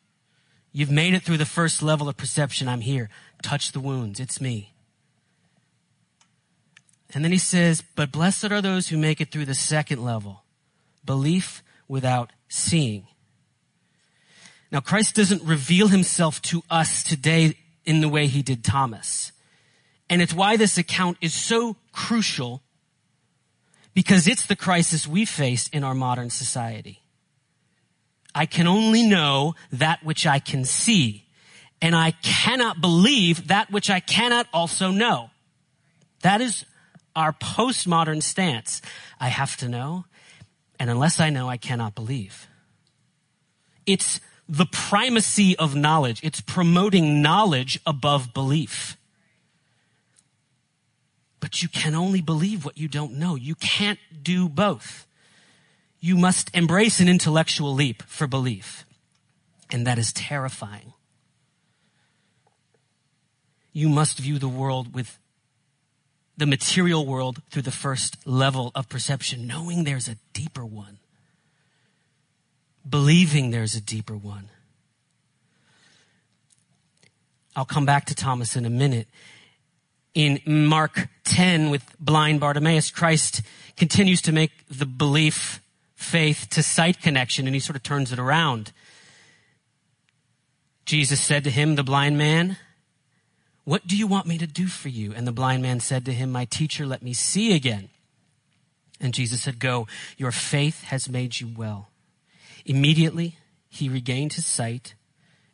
You've 0.72 0.90
made 0.90 1.14
it 1.14 1.22
through 1.22 1.38
the 1.38 1.46
first 1.46 1.82
level 1.82 2.08
of 2.08 2.16
perception. 2.16 2.68
I'm 2.68 2.82
here. 2.82 3.08
Touch 3.42 3.72
the 3.72 3.80
wounds. 3.80 4.20
It's 4.20 4.40
me. 4.40 4.74
And 7.14 7.24
then 7.24 7.32
he 7.32 7.38
says, 7.38 7.82
but 7.94 8.12
blessed 8.12 8.50
are 8.50 8.60
those 8.60 8.88
who 8.88 8.98
make 8.98 9.20
it 9.20 9.30
through 9.30 9.46
the 9.46 9.54
second 9.54 10.04
level. 10.04 10.42
Belief 11.04 11.62
without 11.88 12.32
seeing. 12.48 13.06
Now 14.70 14.80
Christ 14.80 15.14
doesn't 15.14 15.42
reveal 15.42 15.88
himself 15.88 16.42
to 16.42 16.62
us 16.68 17.02
today 17.02 17.56
in 17.84 18.00
the 18.00 18.08
way 18.08 18.26
he 18.26 18.42
did 18.42 18.64
Thomas. 18.64 19.32
And 20.08 20.22
it's 20.22 20.34
why 20.34 20.56
this 20.56 20.78
account 20.78 21.18
is 21.20 21.34
so 21.34 21.76
crucial 21.92 22.62
because 23.94 24.28
it's 24.28 24.46
the 24.46 24.56
crisis 24.56 25.06
we 25.06 25.24
face 25.24 25.68
in 25.68 25.82
our 25.82 25.94
modern 25.94 26.30
society. 26.30 27.00
I 28.34 28.44
can 28.44 28.66
only 28.66 29.02
know 29.02 29.54
that 29.72 30.04
which 30.04 30.26
I 30.26 30.38
can 30.38 30.64
see. 30.66 31.24
And 31.80 31.96
I 31.96 32.10
cannot 32.22 32.80
believe 32.80 33.48
that 33.48 33.70
which 33.70 33.88
I 33.88 34.00
cannot 34.00 34.46
also 34.52 34.90
know. 34.90 35.30
That 36.20 36.40
is 36.40 36.66
our 37.14 37.32
postmodern 37.32 38.22
stance. 38.22 38.82
I 39.18 39.28
have 39.28 39.56
to 39.58 39.68
know, 39.68 40.04
and 40.78 40.90
unless 40.90 41.20
I 41.20 41.30
know, 41.30 41.48
I 41.48 41.56
cannot 41.56 41.94
believe. 41.94 42.48
It's 43.86 44.20
the 44.48 44.66
primacy 44.66 45.56
of 45.56 45.74
knowledge. 45.74 46.20
It's 46.22 46.40
promoting 46.40 47.22
knowledge 47.22 47.80
above 47.86 48.32
belief. 48.34 48.96
But 51.40 51.62
you 51.62 51.68
can 51.68 51.94
only 51.94 52.20
believe 52.20 52.64
what 52.64 52.78
you 52.78 52.88
don't 52.88 53.14
know. 53.14 53.34
You 53.34 53.54
can't 53.54 53.98
do 54.22 54.48
both 54.48 55.06
you 56.06 56.16
must 56.16 56.54
embrace 56.54 57.00
an 57.00 57.08
intellectual 57.08 57.74
leap 57.74 58.02
for 58.04 58.28
belief. 58.28 58.86
And 59.70 59.84
that 59.86 59.98
is 59.98 60.12
terrifying. 60.12 60.92
You 63.72 63.88
must 63.88 64.18
view 64.18 64.38
the 64.38 64.48
world 64.48 64.94
with 64.94 65.18
the 66.36 66.46
material 66.46 67.06
world 67.06 67.42
through 67.50 67.62
the 67.62 67.70
first 67.70 68.26
level 68.26 68.70
of 68.74 68.88
perception, 68.88 69.46
knowing 69.46 69.84
there's 69.84 70.08
a 70.08 70.16
deeper 70.32 70.64
one. 70.64 70.98
Believing 72.88 73.50
there's 73.50 73.74
a 73.74 73.80
deeper 73.80 74.16
one. 74.16 74.48
I'll 77.56 77.64
come 77.64 77.86
back 77.86 78.04
to 78.06 78.14
Thomas 78.14 78.54
in 78.54 78.66
a 78.66 78.70
minute. 78.70 79.08
In 80.14 80.40
Mark 80.46 81.08
10 81.24 81.70
with 81.70 81.82
blind 81.98 82.40
Bartimaeus, 82.40 82.90
Christ 82.90 83.42
continues 83.76 84.20
to 84.22 84.32
make 84.32 84.50
the 84.68 84.86
belief 84.86 85.60
faith 85.94 86.48
to 86.50 86.62
sight 86.62 87.00
connection 87.00 87.46
and 87.46 87.54
he 87.54 87.60
sort 87.60 87.76
of 87.76 87.82
turns 87.82 88.12
it 88.12 88.18
around. 88.18 88.72
Jesus 90.84 91.20
said 91.20 91.44
to 91.44 91.50
him, 91.50 91.74
the 91.74 91.82
blind 91.82 92.16
man, 92.16 92.58
what 93.66 93.86
do 93.86 93.94
you 93.94 94.06
want 94.06 94.26
me 94.26 94.38
to 94.38 94.46
do 94.46 94.66
for 94.66 94.88
you? 94.88 95.12
And 95.12 95.26
the 95.26 95.32
blind 95.32 95.62
man 95.62 95.80
said 95.80 96.06
to 96.06 96.14
him, 96.14 96.32
my 96.32 96.46
teacher, 96.46 96.86
let 96.86 97.02
me 97.02 97.12
see 97.12 97.54
again. 97.54 97.90
And 98.98 99.12
Jesus 99.12 99.42
said, 99.42 99.58
go, 99.58 99.86
your 100.16 100.32
faith 100.32 100.84
has 100.84 101.10
made 101.10 101.38
you 101.38 101.52
well. 101.54 101.90
Immediately 102.64 103.36
he 103.68 103.90
regained 103.90 104.32
his 104.32 104.46
sight 104.46 104.94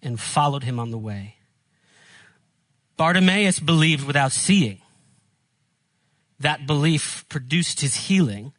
and 0.00 0.20
followed 0.20 0.62
him 0.62 0.78
on 0.78 0.92
the 0.92 0.98
way. 0.98 1.38
Bartimaeus 2.96 3.58
believed 3.58 4.06
without 4.06 4.30
seeing. 4.30 4.78
That 6.38 6.68
belief 6.68 7.24
produced 7.28 7.80
his 7.80 7.96
healing 7.96 8.52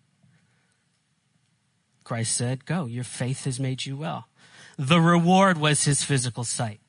Christ 2.04 2.36
said, 2.36 2.66
Go, 2.66 2.86
your 2.86 3.04
faith 3.04 3.46
has 3.46 3.60
made 3.60 3.86
you 3.86 3.98
well. 3.98 4.28
The 4.78 5.00
reward 5.00 5.58
was 5.58 5.86
his 5.86 6.04
physical 6.04 6.44
sight. 6.44 6.80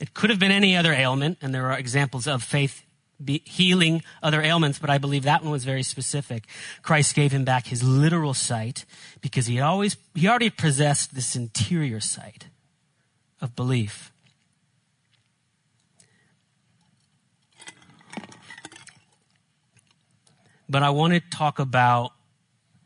It 0.00 0.14
could 0.14 0.30
have 0.30 0.38
been 0.38 0.50
any 0.50 0.74
other 0.76 0.92
ailment, 0.94 1.38
and 1.42 1.54
there 1.54 1.70
are 1.70 1.78
examples 1.78 2.26
of 2.26 2.42
faith 2.42 2.82
healing 3.44 4.02
other 4.22 4.40
ailments, 4.40 4.78
but 4.78 4.88
I 4.88 4.96
believe 4.96 5.24
that 5.24 5.42
one 5.42 5.52
was 5.52 5.64
very 5.64 5.82
specific. 5.82 6.46
Christ 6.80 7.14
gave 7.14 7.32
him 7.32 7.44
back 7.44 7.66
his 7.66 7.82
literal 7.82 8.32
sight 8.32 8.86
because 9.20 9.46
he 9.46 9.60
always, 9.60 9.98
he 10.14 10.26
already 10.26 10.48
possessed 10.48 11.14
this 11.14 11.36
interior 11.36 12.00
sight 12.00 12.46
of 13.42 13.54
belief. 13.54 14.10
But 20.66 20.82
I 20.82 20.90
want 20.90 21.12
to 21.12 21.20
talk 21.20 21.58
about 21.58 22.12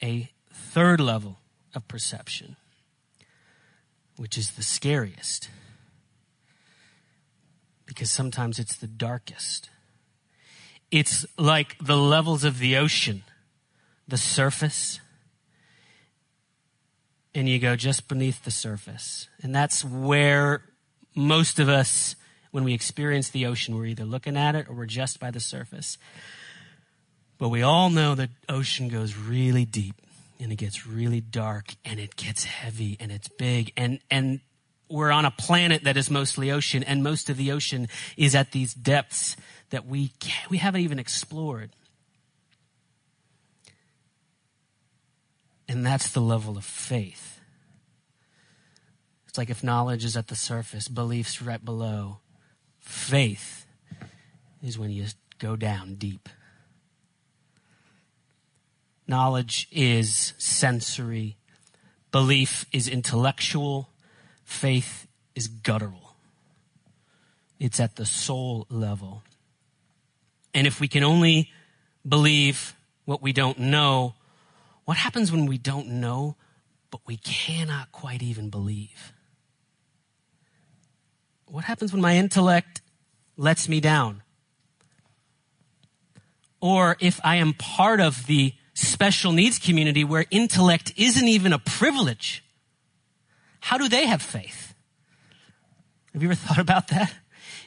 a 0.03 0.31
third 0.53 1.01
level 1.01 1.39
of 1.75 1.87
perception, 1.87 2.57
which 4.17 4.37
is 4.37 4.53
the 4.53 4.63
scariest. 4.63 5.49
Because 7.95 8.11
sometimes 8.11 8.59
it's 8.59 8.77
the 8.77 8.87
darkest. 8.89 9.71
It's 10.91 11.25
like 11.39 11.77
the 11.79 11.97
levels 11.97 12.45
of 12.45 12.59
the 12.59 12.77
ocean, 12.77 13.23
the 14.07 14.17
surface, 14.17 15.01
and 17.35 17.49
you 17.49 17.59
go 17.59 17.77
just 17.77 18.09
beneath 18.09 18.45
the 18.45 18.51
surface. 18.51 19.29
And 19.43 19.55
that's 19.55 19.85
where 19.85 20.63
most 21.15 21.59
of 21.59 21.69
us, 21.69 22.17
when 22.51 22.65
we 22.65 22.75
experience 22.75 23.31
the 23.31 23.47
ocean, 23.47 23.77
we're 23.77 23.87
either 23.87 24.05
looking 24.05 24.37
at 24.37 24.55
it 24.55 24.69
or 24.69 24.75
we're 24.75 24.87
just 24.87 25.19
by 25.19 25.31
the 25.31 25.41
surface. 25.41 25.99
But 27.39 27.49
we 27.49 27.63
all 27.63 27.91
know 27.91 28.15
the 28.15 28.31
ocean 28.49 28.89
goes 28.89 29.17
really 29.17 29.65
deep 29.65 29.97
and 30.39 30.53
it 30.53 30.57
gets 30.57 30.87
really 30.87 31.21
dark 31.21 31.75
and 31.85 31.99
it 31.99 32.17
gets 32.17 32.45
heavy 32.45 32.97
and 33.01 33.11
it's 33.11 33.29
big 33.29 33.73
and, 33.77 34.01
and 34.11 34.41
we're 34.95 35.11
on 35.11 35.25
a 35.25 35.31
planet 35.33 35.83
that 35.83 35.97
is 35.97 36.09
mostly 36.09 36.53
ocean 36.53 36.85
and 36.85 37.03
most 37.03 37.29
of 37.29 37.37
the 37.37 37.51
ocean 37.51 37.89
is 38.17 38.33
at 38.37 38.53
these 38.53 38.73
depths 38.73 39.37
that 39.71 39.87
we 39.87 40.13
we 40.49 40.59
haven't 40.59 40.83
even 40.83 41.01
explored. 41.01 41.71
And 45.67 45.85
that's 45.85 46.13
the 46.13 46.21
level 46.21 46.57
of 46.57 46.65
faith. 46.65 47.41
It's 49.27 49.37
like 49.37 49.51
if 49.51 49.65
knowledge 49.65 50.05
is 50.05 50.17
at 50.17 50.29
the 50.29 50.37
surface, 50.37 50.87
belief's 50.87 51.43
right 51.43 51.65
below. 51.65 52.19
Faith 52.79 53.67
is 54.63 54.79
when 54.79 54.91
you 54.91 55.07
go 55.41 55.57
down 55.57 55.97
deep. 55.97 56.29
Knowledge 59.09 59.67
is 59.73 60.35
sensory. 60.39 61.37
Belief 62.13 62.65
is 62.73 62.87
intellectual. 62.87 63.89
Faith 64.55 65.09
is 65.35 65.49
guttural. 65.49 66.15
It's 67.59 67.81
at 67.81 67.97
the 67.97 68.07
soul 68.07 68.67
level. 68.71 69.25
And 70.55 70.67
if 70.67 70.81
we 70.81 70.87
can 70.87 71.03
only 71.03 71.51
believe 72.09 72.77
what 73.05 73.21
we 73.21 73.33
don't 73.33 73.59
know, 73.59 74.15
what 74.85 74.97
happens 74.97 75.33
when 75.33 75.47
we 75.47 75.59
don't 75.59 75.89
know, 75.89 76.37
but 76.93 77.01
we 77.05 77.17
cannot 77.17 77.91
quite 77.91 78.23
even 78.23 78.49
believe? 78.49 79.13
What 81.47 81.65
happens 81.65 81.93
when 81.93 82.01
my 82.01 82.17
intellect 82.17 82.81
lets 83.37 83.69
me 83.69 83.81
down? 83.81 84.23
Or 86.61 86.97
if 87.01 87.21
I 87.25 87.37
am 87.37 87.55
part 87.55 88.01
of 88.01 88.27
the 88.27 88.55
special 88.73 89.33
needs 89.33 89.59
community 89.59 90.05
where 90.05 90.27
intellect 90.31 90.93
isn't 90.97 91.27
even 91.27 91.53
a 91.53 91.59
privilege, 91.59 92.44
how 93.65 93.79
do 93.79 93.89
they 93.89 94.07
have 94.07 94.21
faith? 94.21 94.75
Have 96.13 96.23
you 96.23 96.29
ever 96.29 96.35
thought 96.47 96.59
about 96.59 96.89
that? 96.89 97.15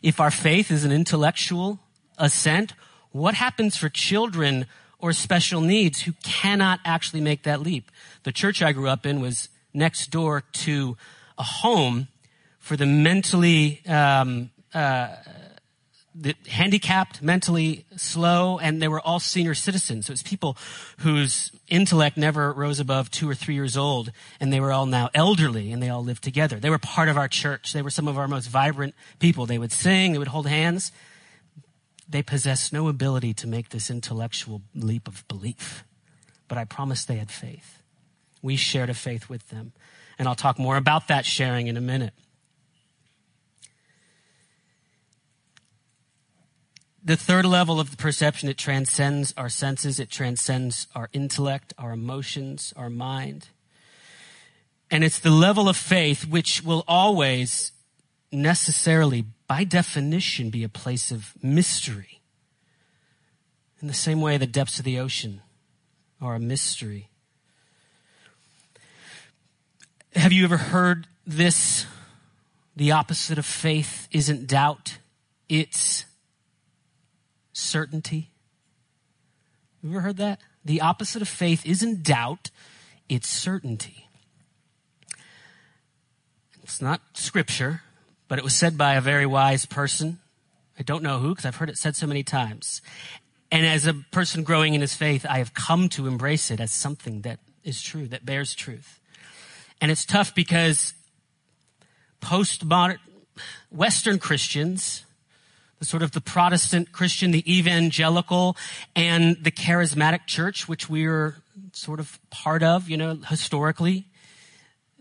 If 0.04 0.20
our 0.20 0.30
faith 0.30 0.70
is 0.70 0.84
an 0.84 0.92
intellectual 0.92 1.80
assent, 2.20 2.74
what 3.12 3.34
happens 3.34 3.78
for 3.78 3.90
children 3.90 4.68
or 5.00 5.12
special 5.12 5.60
needs 5.60 6.02
who 6.02 6.14
cannot 6.24 6.82
actually 6.86 7.22
make 7.22 7.44
that 7.44 7.62
leap? 7.62 7.90
The 8.26 8.32
church 8.32 8.62
I 8.62 8.74
grew 8.74 8.88
up 8.88 9.08
in 9.08 9.22
was 9.22 9.50
next 9.74 10.12
door 10.12 10.44
to 10.66 10.98
a 11.36 11.44
home 11.44 12.10
for 12.60 12.78
the 12.78 12.86
mentally 12.86 13.82
um, 13.88 14.52
uh, 14.76 15.16
handicapped, 16.48 17.22
mentally 17.22 17.86
slow, 17.96 18.58
and 18.60 18.82
they 18.82 18.88
were 18.88 19.02
all 19.02 19.20
senior 19.20 19.54
citizens. 19.54 20.08
So 20.08 20.14
it's 20.14 20.24
people 20.24 20.58
whose 21.00 21.52
intellect 21.68 22.18
never 22.18 22.52
rose 22.54 22.80
above 22.80 23.12
two 23.12 23.30
or 23.30 23.36
three 23.36 23.56
years 23.56 23.78
old, 23.78 24.12
and 24.40 24.52
they 24.52 24.60
were 24.60 24.72
all 24.72 24.86
now 24.86 25.10
elderly, 25.14 25.72
and 25.72 25.82
they 25.82 25.90
all 25.90 26.04
lived 26.04 26.24
together. 26.24 26.60
They 26.60 26.70
were 26.70 26.80
part 26.80 27.10
of 27.10 27.18
our 27.18 27.28
church. 27.28 27.74
They 27.74 27.82
were 27.82 27.90
some 27.90 28.08
of 28.08 28.18
our 28.18 28.28
most 28.28 28.48
vibrant 28.48 28.96
people. 29.20 29.46
They 29.46 29.58
would 29.58 29.72
sing, 29.72 30.14
they 30.14 30.20
would 30.20 30.30
hold 30.30 30.48
hands. 30.48 30.92
They 32.10 32.24
possessed 32.24 32.72
no 32.72 32.88
ability 32.88 33.34
to 33.36 33.48
make 33.48 33.70
this 33.70 33.90
intellectual 33.90 34.62
leap 34.74 35.08
of 35.08 35.28
belief, 35.28 35.84
but 36.48 36.58
I 36.58 36.64
promised 36.64 37.08
they 37.08 37.18
had 37.18 37.30
faith. 37.30 37.82
We 38.42 38.56
shared 38.56 38.90
a 38.90 38.94
faith 38.94 39.30
with 39.30 39.50
them, 39.50 39.74
and 40.18 40.28
I'll 40.28 40.36
talk 40.36 40.58
more 40.58 40.78
about 40.78 41.10
that 41.10 41.26
sharing 41.26 41.68
in 41.68 41.76
a 41.76 41.82
minute. 41.82 42.14
The 47.08 47.16
third 47.16 47.46
level 47.46 47.80
of 47.80 47.90
the 47.90 47.96
perception, 47.96 48.50
it 48.50 48.58
transcends 48.58 49.34
our 49.38 49.48
senses, 49.48 49.98
it 49.98 50.12
transcends 50.12 50.88
our 50.94 51.08
intellect, 51.14 51.74
our 51.78 51.94
emotions, 51.94 52.74
our 52.76 52.90
mind. 52.90 53.48
And 54.92 55.06
it's 55.06 55.20
the 55.20 55.32
level 55.32 55.70
of 55.70 55.78
faith 55.78 56.28
which 56.28 56.64
will 56.64 56.84
always 56.86 57.72
necessarily, 58.30 59.24
by 59.48 59.64
definition, 59.64 60.50
be 60.50 60.66
a 60.66 60.70
place 60.70 61.10
of 61.10 61.32
mystery. 61.42 62.20
In 63.82 63.88
the 63.88 63.94
same 63.94 64.20
way 64.20 64.38
the 64.38 64.46
depths 64.46 64.78
of 64.78 64.84
the 64.84 65.00
ocean 65.00 65.42
are 66.20 66.36
a 66.36 66.40
mystery. 66.42 67.08
Have 70.14 70.34
you 70.34 70.44
ever 70.44 70.58
heard 70.58 71.08
this? 71.26 71.86
The 72.76 72.92
opposite 72.92 73.38
of 73.38 73.46
faith 73.46 74.10
isn't 74.12 74.48
doubt, 74.48 74.98
it's 75.48 76.04
certainty. 77.58 78.30
You 79.82 79.92
ever 79.92 80.02
heard 80.02 80.18
that? 80.18 80.40
The 80.64 80.82
opposite 80.82 81.22
of 81.22 81.28
faith 81.28 81.66
isn't 81.66 82.04
doubt, 82.04 82.52
it's 83.10 83.30
certainty. 83.30 84.08
It's 86.64 86.82
not 86.82 87.02
scripture, 87.14 87.82
but 88.28 88.38
it 88.38 88.44
was 88.44 88.56
said 88.56 88.78
by 88.78 88.96
a 88.96 89.02
very 89.02 89.26
wise 89.26 89.66
person. 89.66 90.20
I 90.78 90.84
don't 90.84 91.02
know 91.02 91.20
who 91.20 91.30
because 91.30 91.46
I've 91.46 91.56
heard 91.56 91.70
it 91.70 91.78
said 91.78 91.96
so 91.96 92.06
many 92.06 92.24
times. 92.24 92.82
And 93.52 93.66
as 93.66 93.88
a 93.88 93.94
person 94.12 94.44
growing 94.44 94.74
in 94.74 94.82
his 94.82 94.94
faith, 94.94 95.26
I 95.28 95.38
have 95.38 95.54
come 95.54 95.88
to 95.90 96.08
embrace 96.08 96.52
it 96.52 96.60
as 96.60 96.72
something 96.72 97.22
that 97.22 97.40
is 97.64 97.82
true, 97.82 98.08
that 98.10 98.26
bears 98.26 98.54
truth. 98.54 99.00
And 99.80 99.90
it's 99.90 100.06
tough 100.06 100.36
because 100.36 100.94
postmodern 102.22 102.98
Western 103.70 104.20
Christians 104.20 105.06
the 105.80 105.86
sort 105.86 106.02
of 106.04 106.12
the 106.12 106.22
Protestant 106.22 106.92
Christian, 106.92 107.32
the 107.32 107.44
evangelical, 107.52 108.58
and 108.96 109.38
the 109.44 109.52
charismatic 109.52 110.26
church, 110.26 110.68
which 110.68 110.90
we're 110.90 111.36
sort 111.72 112.00
of 112.00 112.20
part 112.30 112.64
of, 112.64 112.90
you 112.90 112.98
know, 112.98 113.16
historically, 113.30 114.08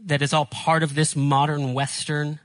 that 0.05 0.23
is 0.23 0.33
all 0.33 0.47
part 0.47 0.83
of 0.83 0.95
this 0.95 1.17
modern 1.17 1.73
Western, 1.73 2.39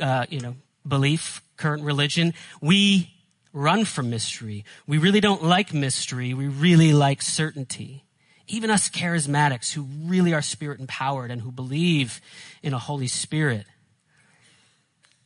uh, 0.00 0.26
you 0.30 0.40
know, 0.40 0.56
belief, 0.86 1.42
current 1.56 1.82
religion. 1.82 2.32
We 2.60 3.12
run 3.52 3.84
from 3.84 4.08
mystery. 4.10 4.64
We 4.86 4.98
really 4.98 5.20
don't 5.20 5.42
like 5.42 5.74
mystery. 5.74 6.32
We 6.34 6.48
really 6.48 6.92
like 6.92 7.20
certainty. 7.20 8.04
Even 8.48 8.70
us 8.70 8.88
charismatics 8.88 9.72
who 9.72 9.82
really 10.04 10.32
are 10.32 10.42
spirit 10.42 10.80
empowered 10.80 11.30
and 11.30 11.42
who 11.42 11.52
believe 11.52 12.20
in 12.62 12.72
a 12.72 12.78
Holy 12.78 13.06
Spirit 13.06 13.66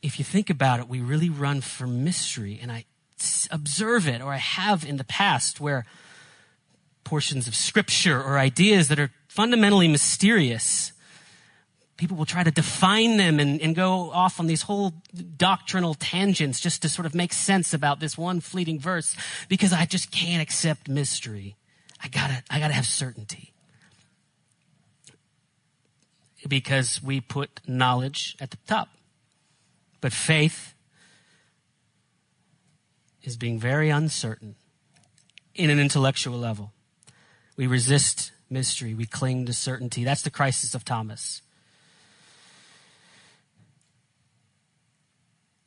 if 0.05 0.19
you 0.19 0.25
think 0.25 0.51
about 0.51 0.79
it, 0.79 0.87
we 0.87 1.01
really 1.01 1.29
run 1.29 1.61
for 1.61 1.87
mystery. 1.87 2.59
And 2.61 2.71
I 2.71 2.85
observe 3.49 4.07
it, 4.07 4.21
or 4.21 4.31
I 4.31 4.37
have 4.37 4.85
in 4.85 4.97
the 4.97 5.03
past, 5.03 5.59
where 5.59 5.85
portions 7.03 7.47
of 7.47 7.55
scripture 7.55 8.21
or 8.21 8.37
ideas 8.37 8.87
that 8.89 8.99
are 8.99 9.09
fundamentally 9.27 9.87
mysterious, 9.87 10.91
people 11.97 12.15
will 12.15 12.25
try 12.25 12.43
to 12.43 12.51
define 12.51 13.17
them 13.17 13.39
and, 13.39 13.59
and 13.61 13.75
go 13.75 14.11
off 14.11 14.39
on 14.39 14.45
these 14.45 14.61
whole 14.63 14.93
doctrinal 15.37 15.95
tangents 15.95 16.59
just 16.59 16.83
to 16.83 16.89
sort 16.89 17.07
of 17.07 17.15
make 17.15 17.33
sense 17.33 17.73
about 17.73 17.99
this 17.99 18.15
one 18.15 18.39
fleeting 18.39 18.79
verse 18.79 19.15
because 19.49 19.73
I 19.73 19.85
just 19.85 20.11
can't 20.11 20.41
accept 20.41 20.87
mystery. 20.87 21.55
I 22.03 22.09
gotta, 22.09 22.43
I 22.51 22.59
gotta 22.59 22.75
have 22.75 22.85
certainty. 22.85 23.53
Because 26.47 27.01
we 27.01 27.21
put 27.21 27.61
knowledge 27.67 28.37
at 28.39 28.51
the 28.51 28.57
top. 28.67 28.89
But 30.05 30.13
faith 30.13 30.75
is 33.23 33.37
being 33.37 33.59
very 33.59 33.89
uncertain 33.89 34.53
in 35.55 35.71
an 35.71 35.79
intellectual 35.79 36.37
level. 36.37 36.73
We 37.57 37.65
resist 37.65 38.31
mystery. 38.47 38.93
We 38.93 39.07
cling 39.07 39.47
to 39.47 39.53
certainty. 39.53 40.03
That's 40.03 40.21
the 40.21 40.29
crisis 40.29 40.75
of 40.75 40.85
Thomas. 40.85 41.41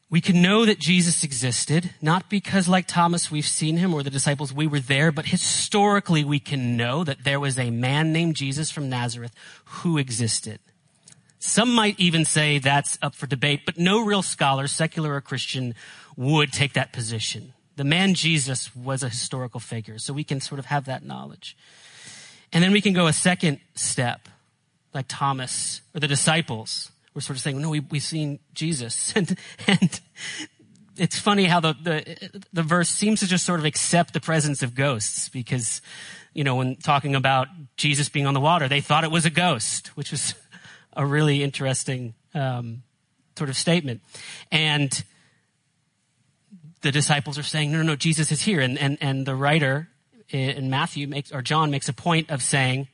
We 0.08 0.20
can 0.20 0.40
know 0.40 0.64
that 0.64 0.78
Jesus 0.78 1.24
existed, 1.24 1.90
not 2.00 2.30
because, 2.30 2.68
like 2.68 2.86
Thomas, 2.86 3.32
we've 3.32 3.44
seen 3.44 3.78
him 3.78 3.92
or 3.92 4.04
the 4.04 4.08
disciples, 4.08 4.52
we 4.52 4.68
were 4.68 4.78
there, 4.78 5.10
but 5.10 5.26
historically 5.26 6.22
we 6.22 6.38
can 6.38 6.76
know 6.76 7.02
that 7.02 7.24
there 7.24 7.40
was 7.40 7.58
a 7.58 7.70
man 7.70 8.12
named 8.12 8.36
Jesus 8.36 8.70
from 8.70 8.88
Nazareth 8.88 9.34
who 9.64 9.98
existed. 9.98 10.60
Some 11.38 11.72
might 11.72 11.98
even 12.00 12.24
say 12.24 12.58
that's 12.58 12.98
up 13.00 13.14
for 13.14 13.26
debate, 13.26 13.62
but 13.64 13.78
no 13.78 14.04
real 14.04 14.22
scholar, 14.22 14.66
secular 14.66 15.14
or 15.14 15.20
Christian, 15.20 15.74
would 16.16 16.52
take 16.52 16.72
that 16.72 16.92
position. 16.92 17.52
The 17.76 17.84
man 17.84 18.14
Jesus 18.14 18.74
was 18.74 19.04
a 19.04 19.08
historical 19.08 19.60
figure, 19.60 19.98
so 19.98 20.12
we 20.12 20.24
can 20.24 20.40
sort 20.40 20.58
of 20.58 20.66
have 20.66 20.86
that 20.86 21.04
knowledge. 21.04 21.56
And 22.52 22.64
then 22.64 22.72
we 22.72 22.80
can 22.80 22.92
go 22.92 23.06
a 23.06 23.12
second 23.12 23.60
step, 23.74 24.28
like 24.92 25.06
Thomas 25.08 25.80
or 25.94 26.00
the 26.00 26.08
disciples. 26.08 26.90
We're 27.14 27.20
sort 27.20 27.36
of 27.36 27.42
saying, 27.42 27.60
no, 27.60 27.70
we, 27.70 27.80
we've 27.80 28.02
seen 28.02 28.40
Jesus. 28.54 29.12
And, 29.16 29.38
and 29.66 30.00
it's 30.96 31.18
funny 31.18 31.44
how 31.44 31.60
the, 31.60 31.74
the, 31.80 32.42
the 32.52 32.62
verse 32.62 32.88
seems 32.88 33.20
to 33.20 33.26
just 33.26 33.46
sort 33.46 33.60
of 33.60 33.66
accept 33.66 34.12
the 34.12 34.20
presence 34.20 34.62
of 34.62 34.74
ghosts 34.74 35.28
because, 35.28 35.80
you 36.34 36.42
know, 36.42 36.56
when 36.56 36.76
talking 36.76 37.14
about 37.14 37.46
Jesus 37.76 38.08
being 38.08 38.26
on 38.26 38.34
the 38.34 38.40
water, 38.40 38.66
they 38.66 38.80
thought 38.80 39.04
it 39.04 39.10
was 39.10 39.24
a 39.24 39.30
ghost, 39.30 39.88
which 39.88 40.10
was 40.10 40.34
a 40.98 41.06
really 41.06 41.42
interesting 41.42 42.12
um, 42.34 42.82
sort 43.38 43.48
of 43.48 43.56
statement. 43.56 44.02
And 44.52 45.02
the 46.82 46.92
disciples 46.92 47.38
are 47.38 47.42
saying, 47.42 47.72
no, 47.72 47.78
no, 47.78 47.84
no, 47.84 47.96
Jesus 47.96 48.30
is 48.30 48.42
here. 48.42 48.60
And, 48.60 48.76
and, 48.76 48.98
and 49.00 49.24
the 49.24 49.34
writer 49.34 49.88
in 50.28 50.68
Matthew 50.68 51.06
makes, 51.06 51.32
or 51.32 51.40
John 51.40 51.70
makes 51.70 51.88
a 51.88 51.94
point 51.94 52.30
of 52.30 52.42
saying, 52.42 52.88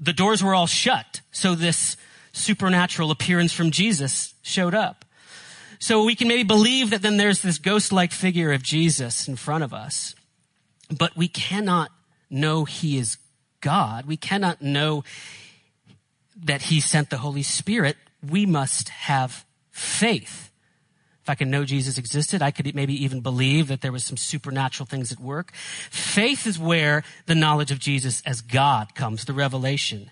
the 0.00 0.14
doors 0.14 0.42
were 0.42 0.54
all 0.54 0.66
shut. 0.66 1.20
So 1.30 1.54
this 1.54 1.98
supernatural 2.32 3.10
appearance 3.10 3.52
from 3.52 3.70
Jesus 3.70 4.34
showed 4.40 4.74
up. 4.74 5.04
So 5.78 6.04
we 6.04 6.14
can 6.14 6.28
maybe 6.28 6.44
believe 6.44 6.90
that 6.90 7.02
then 7.02 7.16
there's 7.16 7.42
this 7.42 7.58
ghost-like 7.58 8.12
figure 8.12 8.52
of 8.52 8.62
Jesus 8.62 9.28
in 9.28 9.36
front 9.36 9.64
of 9.64 9.74
us. 9.74 10.14
But 10.88 11.16
we 11.16 11.28
cannot 11.28 11.90
know 12.30 12.64
he 12.64 12.96
is 12.96 13.18
God. 13.60 14.06
We 14.06 14.16
cannot 14.16 14.62
know 14.62 15.04
that 16.44 16.62
he 16.62 16.80
sent 16.80 17.10
the 17.10 17.18
Holy 17.18 17.42
Spirit. 17.42 17.96
We 18.28 18.46
must 18.46 18.88
have 18.90 19.44
faith. 19.70 20.50
If 21.22 21.28
I 21.28 21.34
can 21.34 21.50
know 21.50 21.64
Jesus 21.64 21.98
existed, 21.98 22.40
I 22.40 22.50
could 22.50 22.74
maybe 22.74 23.04
even 23.04 23.20
believe 23.20 23.68
that 23.68 23.82
there 23.82 23.92
was 23.92 24.04
some 24.04 24.16
supernatural 24.16 24.86
things 24.86 25.12
at 25.12 25.20
work. 25.20 25.52
Faith 25.54 26.46
is 26.46 26.58
where 26.58 27.02
the 27.26 27.34
knowledge 27.34 27.70
of 27.70 27.78
Jesus 27.78 28.22
as 28.24 28.40
God 28.40 28.94
comes, 28.94 29.24
the 29.24 29.34
revelation. 29.34 30.10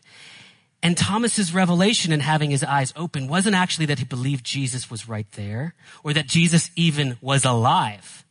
And 0.83 0.97
Thomas's 0.97 1.53
revelation 1.53 2.12
in 2.12 2.21
having 2.21 2.51
his 2.51 2.62
eyes 2.62 2.93
open 2.95 3.27
wasn't 3.27 3.57
actually 3.57 3.87
that 3.87 3.99
he 3.99 4.05
believed 4.05 4.45
Jesus 4.45 4.91
was 4.91 5.09
right 5.09 5.31
there 5.33 5.75
or 6.05 6.12
that 6.12 6.27
Jesus 6.27 6.71
even 6.77 7.17
was 7.21 7.45
alive. 7.45 8.25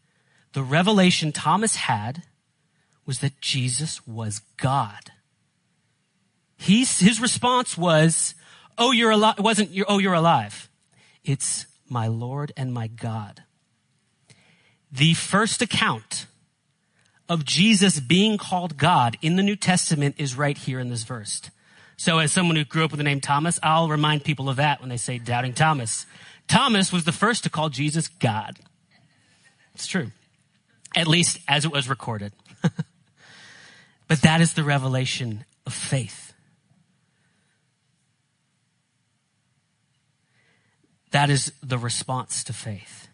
The 0.54 0.64
revelation 0.64 1.32
Thomas 1.32 1.76
had 1.76 2.24
was 3.06 3.20
that 3.20 3.42
Jesus 3.42 4.06
was 4.08 4.42
God. 4.58 5.12
He's, 6.58 7.00
his 7.00 7.22
response 7.22 7.78
was, 7.78 8.34
Oh, 8.78 8.92
you're 8.92 9.12
alive. 9.12 9.36
It 9.40 9.44
wasn't, 9.44 9.72
you're, 9.72 9.88
oh, 9.90 9.98
you're 9.98 10.14
alive. 10.14 10.70
It's 11.24 11.66
my 11.90 12.08
Lord 12.08 12.52
and 12.56 12.74
my 12.74 12.88
God. 12.88 13.44
The 14.92 15.14
first 15.16 15.62
account 15.62 16.28
of 17.28 17.44
Jesus 17.44 18.00
being 18.00 18.38
called 18.38 18.78
God 18.78 19.18
in 19.22 19.36
the 19.36 19.44
New 19.44 19.56
Testament 19.56 20.16
is 20.18 20.38
right 20.38 20.58
here 20.58 20.80
in 20.80 20.90
this 20.90 21.04
verse. 21.04 21.42
So 21.98 22.20
as 22.20 22.32
someone 22.32 22.56
who 22.56 22.64
grew 22.64 22.86
up 22.86 22.92
with 22.92 23.00
the 23.00 23.04
name 23.04 23.20
Thomas, 23.20 23.60
I'll 23.64 23.90
remind 23.90 24.24
people 24.24 24.50
of 24.50 24.58
that 24.58 24.80
when 24.80 24.90
they 24.90 24.98
say 24.98 25.18
doubting 25.18 25.54
Thomas. 25.54 26.06
Thomas 26.48 26.94
was 26.94 27.04
the 27.04 27.12
first 27.12 27.44
to 27.44 27.50
call 27.50 27.70
Jesus 27.70 28.08
God. 28.08 28.60
It's 29.74 29.88
true. 29.88 30.12
At 30.96 31.08
least 31.08 31.40
as 31.48 31.66
it 31.66 31.72
was 31.72 31.90
recorded. 31.90 32.32
but 34.08 34.22
that 34.22 34.40
is 34.40 34.54
the 34.54 34.64
revelation 34.64 35.44
of 35.66 35.74
faith. 35.74 36.27
That 41.18 41.32
is 41.32 41.52
the 41.64 41.80
response 41.80 42.44
to 42.44 42.54
faith. 42.54 43.08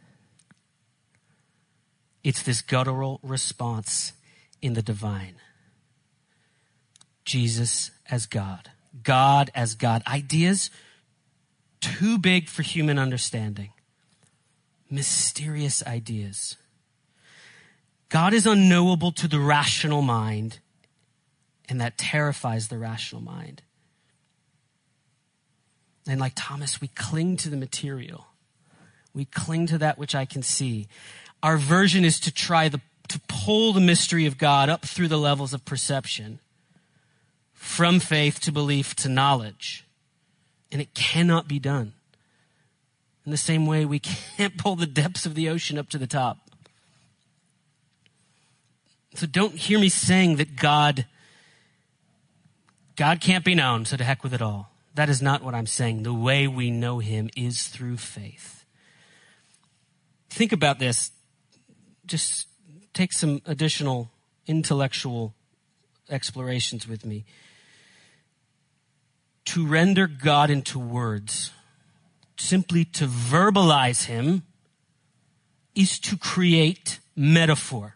It's 2.21 2.43
this 2.43 2.61
guttural 2.61 3.21
response 3.23 4.11
in 4.61 4.73
the 4.73 4.81
divine. 4.81 5.35
Jesus 7.23 7.91
as 8.09 8.25
God. 8.25 8.71
God 9.03 9.51
as 9.55 9.75
God. 9.75 10.03
Ideas 10.05 10.69
too 11.79 12.17
big 12.17 12.49
for 12.49 12.61
human 12.61 12.99
understanding. 12.99 13.71
Mysterious 14.89 15.81
ideas. 15.87 16.57
God 18.09 18.33
is 18.33 18.45
unknowable 18.45 19.13
to 19.13 19.29
the 19.29 19.39
rational 19.39 20.01
mind, 20.01 20.59
and 21.69 21.79
that 21.79 21.97
terrifies 21.97 22.67
the 22.67 22.77
rational 22.77 23.21
mind. 23.21 23.61
And 26.07 26.19
like 26.19 26.33
Thomas, 26.35 26.81
we 26.81 26.89
cling 26.89 27.37
to 27.37 27.49
the 27.49 27.57
material. 27.57 28.27
We 29.13 29.25
cling 29.25 29.67
to 29.67 29.77
that 29.77 29.97
which 29.97 30.15
I 30.15 30.25
can 30.25 30.41
see. 30.41 30.87
Our 31.41 31.57
version 31.57 32.03
is 32.03 32.19
to 32.21 32.31
try 32.31 32.69
the, 32.69 32.81
to 33.09 33.21
pull 33.27 33.73
the 33.73 33.81
mystery 33.81 34.25
of 34.25 34.37
God 34.37 34.69
up 34.69 34.85
through 34.85 35.07
the 35.07 35.17
levels 35.17 35.53
of 35.53 35.65
perception 35.65 36.39
from 37.53 37.99
faith 37.99 38.39
to 38.41 38.51
belief 38.51 38.95
to 38.95 39.09
knowledge. 39.09 39.85
And 40.71 40.81
it 40.81 40.93
cannot 40.93 41.47
be 41.47 41.59
done. 41.59 41.93
In 43.25 43.31
the 43.31 43.37
same 43.37 43.65
way, 43.65 43.85
we 43.85 43.99
can't 44.37 44.57
pull 44.57 44.75
the 44.75 44.85
depths 44.85 45.25
of 45.25 45.35
the 45.35 45.47
ocean 45.47 45.77
up 45.77 45.89
to 45.89 45.97
the 45.97 46.07
top. 46.07 46.37
So 49.15 49.27
don't 49.27 49.53
hear 49.53 49.79
me 49.79 49.89
saying 49.89 50.37
that 50.37 50.55
God, 50.55 51.05
God 52.95 53.21
can't 53.21 53.45
be 53.45 53.53
known, 53.53 53.85
so 53.85 53.95
to 53.95 54.03
heck 54.03 54.23
with 54.23 54.33
it 54.33 54.41
all. 54.41 54.72
That 54.95 55.10
is 55.10 55.21
not 55.21 55.43
what 55.43 55.56
I'm 55.56 55.65
saying. 55.65 56.03
The 56.03 56.13
way 56.13 56.47
we 56.47 56.69
know 56.69 56.99
him 56.99 57.29
is 57.36 57.67
through 57.67 57.97
faith. 57.97 58.65
Think 60.29 60.51
about 60.51 60.79
this. 60.79 61.12
Just 62.06 62.47
take 62.93 63.13
some 63.13 63.41
additional 63.45 64.12
intellectual 64.45 65.34
explorations 66.10 66.88
with 66.88 67.06
me. 67.06 67.25
To 69.45 69.65
render 69.65 70.08
God 70.08 70.49
into 70.49 70.79
words, 70.79 71.51
simply 72.38 72.86
to 72.86 73.08
verbalize 73.08 74.06
him, 74.06 74.43
is 75.75 75.99
to 75.99 76.17
create 76.17 76.99
metaphor. 77.15 77.95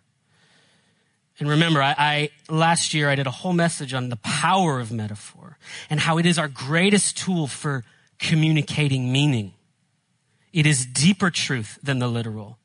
And 1.39 1.47
remember, 1.49 1.81
I, 1.81 1.95
I, 1.97 2.29
last 2.49 2.93
year 2.93 3.09
I 3.09 3.15
did 3.15 3.27
a 3.27 3.31
whole 3.31 3.53
message 3.53 3.93
on 3.93 4.09
the 4.09 4.15
power 4.17 4.79
of 4.79 4.91
metaphor 4.91 5.57
and 5.89 5.99
how 5.99 6.17
it 6.17 6.25
is 6.25 6.39
our 6.39 6.47
greatest 6.47 7.17
tool 7.17 7.45
for 7.45 7.83
communicating 8.17 9.11
meaning. 9.11 9.53
It 10.51 10.65
is 10.65 10.85
deeper 10.85 11.29
truth 11.29 11.77
than 11.83 11.99
the 11.99 12.07
literal. 12.07 12.57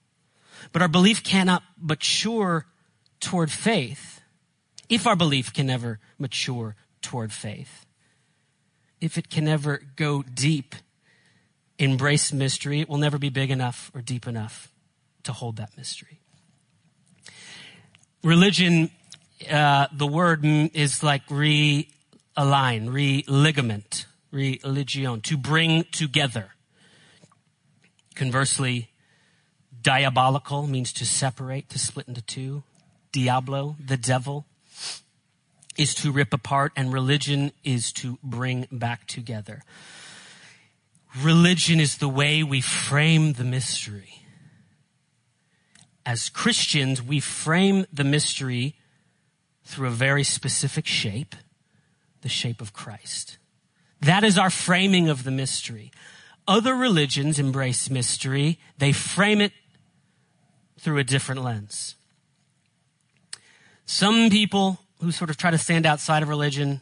But 0.72 0.80
our 0.80 0.88
belief 0.88 1.22
cannot 1.22 1.62
mature 1.78 2.64
toward 3.20 3.50
faith 3.50 4.20
if 4.88 5.06
our 5.06 5.16
belief 5.16 5.52
can 5.52 5.66
never 5.66 5.98
mature 6.18 6.76
toward 7.02 7.32
faith. 7.32 7.84
If 9.00 9.18
it 9.18 9.28
can 9.28 9.44
never 9.44 9.82
go 9.96 10.22
deep, 10.22 10.74
embrace 11.78 12.32
mystery, 12.32 12.80
it 12.80 12.88
will 12.88 12.98
never 12.98 13.18
be 13.18 13.28
big 13.28 13.50
enough 13.50 13.90
or 13.94 14.00
deep 14.00 14.26
enough 14.26 14.72
to 15.24 15.32
hold 15.32 15.56
that 15.56 15.76
mystery. 15.76 16.21
Religion, 18.24 18.90
uh, 19.50 19.88
the 19.92 20.06
word 20.06 20.44
is 20.44 21.02
like 21.02 21.26
realign, 21.26 21.84
re-ligament, 22.92 24.06
religion, 24.30 25.20
to 25.22 25.36
bring 25.36 25.84
together. 25.90 26.50
Conversely, 28.14 28.90
diabolical 29.80 30.68
means 30.68 30.92
to 30.92 31.04
separate, 31.04 31.68
to 31.70 31.80
split 31.80 32.06
into 32.06 32.22
two. 32.22 32.62
Diablo, 33.10 33.74
the 33.84 33.96
devil, 33.96 34.46
is 35.76 35.92
to 35.96 36.12
rip 36.12 36.32
apart, 36.32 36.72
and 36.76 36.92
religion 36.92 37.50
is 37.64 37.90
to 37.92 38.18
bring 38.22 38.68
back 38.70 39.08
together. 39.08 39.62
Religion 41.20 41.80
is 41.80 41.98
the 41.98 42.08
way 42.08 42.44
we 42.44 42.60
frame 42.60 43.32
the 43.32 43.44
mystery 43.44 44.21
as 46.04 46.28
Christians, 46.28 47.02
we 47.02 47.20
frame 47.20 47.86
the 47.92 48.04
mystery 48.04 48.76
through 49.64 49.88
a 49.88 49.92
very 49.92 50.24
specific 50.24 50.86
shape, 50.86 51.34
the 52.22 52.28
shape 52.28 52.60
of 52.60 52.72
Christ. 52.72 53.38
That 54.00 54.24
is 54.24 54.36
our 54.36 54.50
framing 54.50 55.08
of 55.08 55.24
the 55.24 55.30
mystery. 55.30 55.92
Other 56.48 56.74
religions 56.74 57.38
embrace 57.38 57.88
mystery. 57.88 58.58
They 58.78 58.92
frame 58.92 59.40
it 59.40 59.52
through 60.78 60.98
a 60.98 61.04
different 61.04 61.42
lens. 61.42 61.94
Some 63.86 64.30
people 64.30 64.80
who 65.00 65.12
sort 65.12 65.30
of 65.30 65.36
try 65.36 65.52
to 65.52 65.58
stand 65.58 65.86
outside 65.86 66.22
of 66.22 66.28
religion 66.28 66.80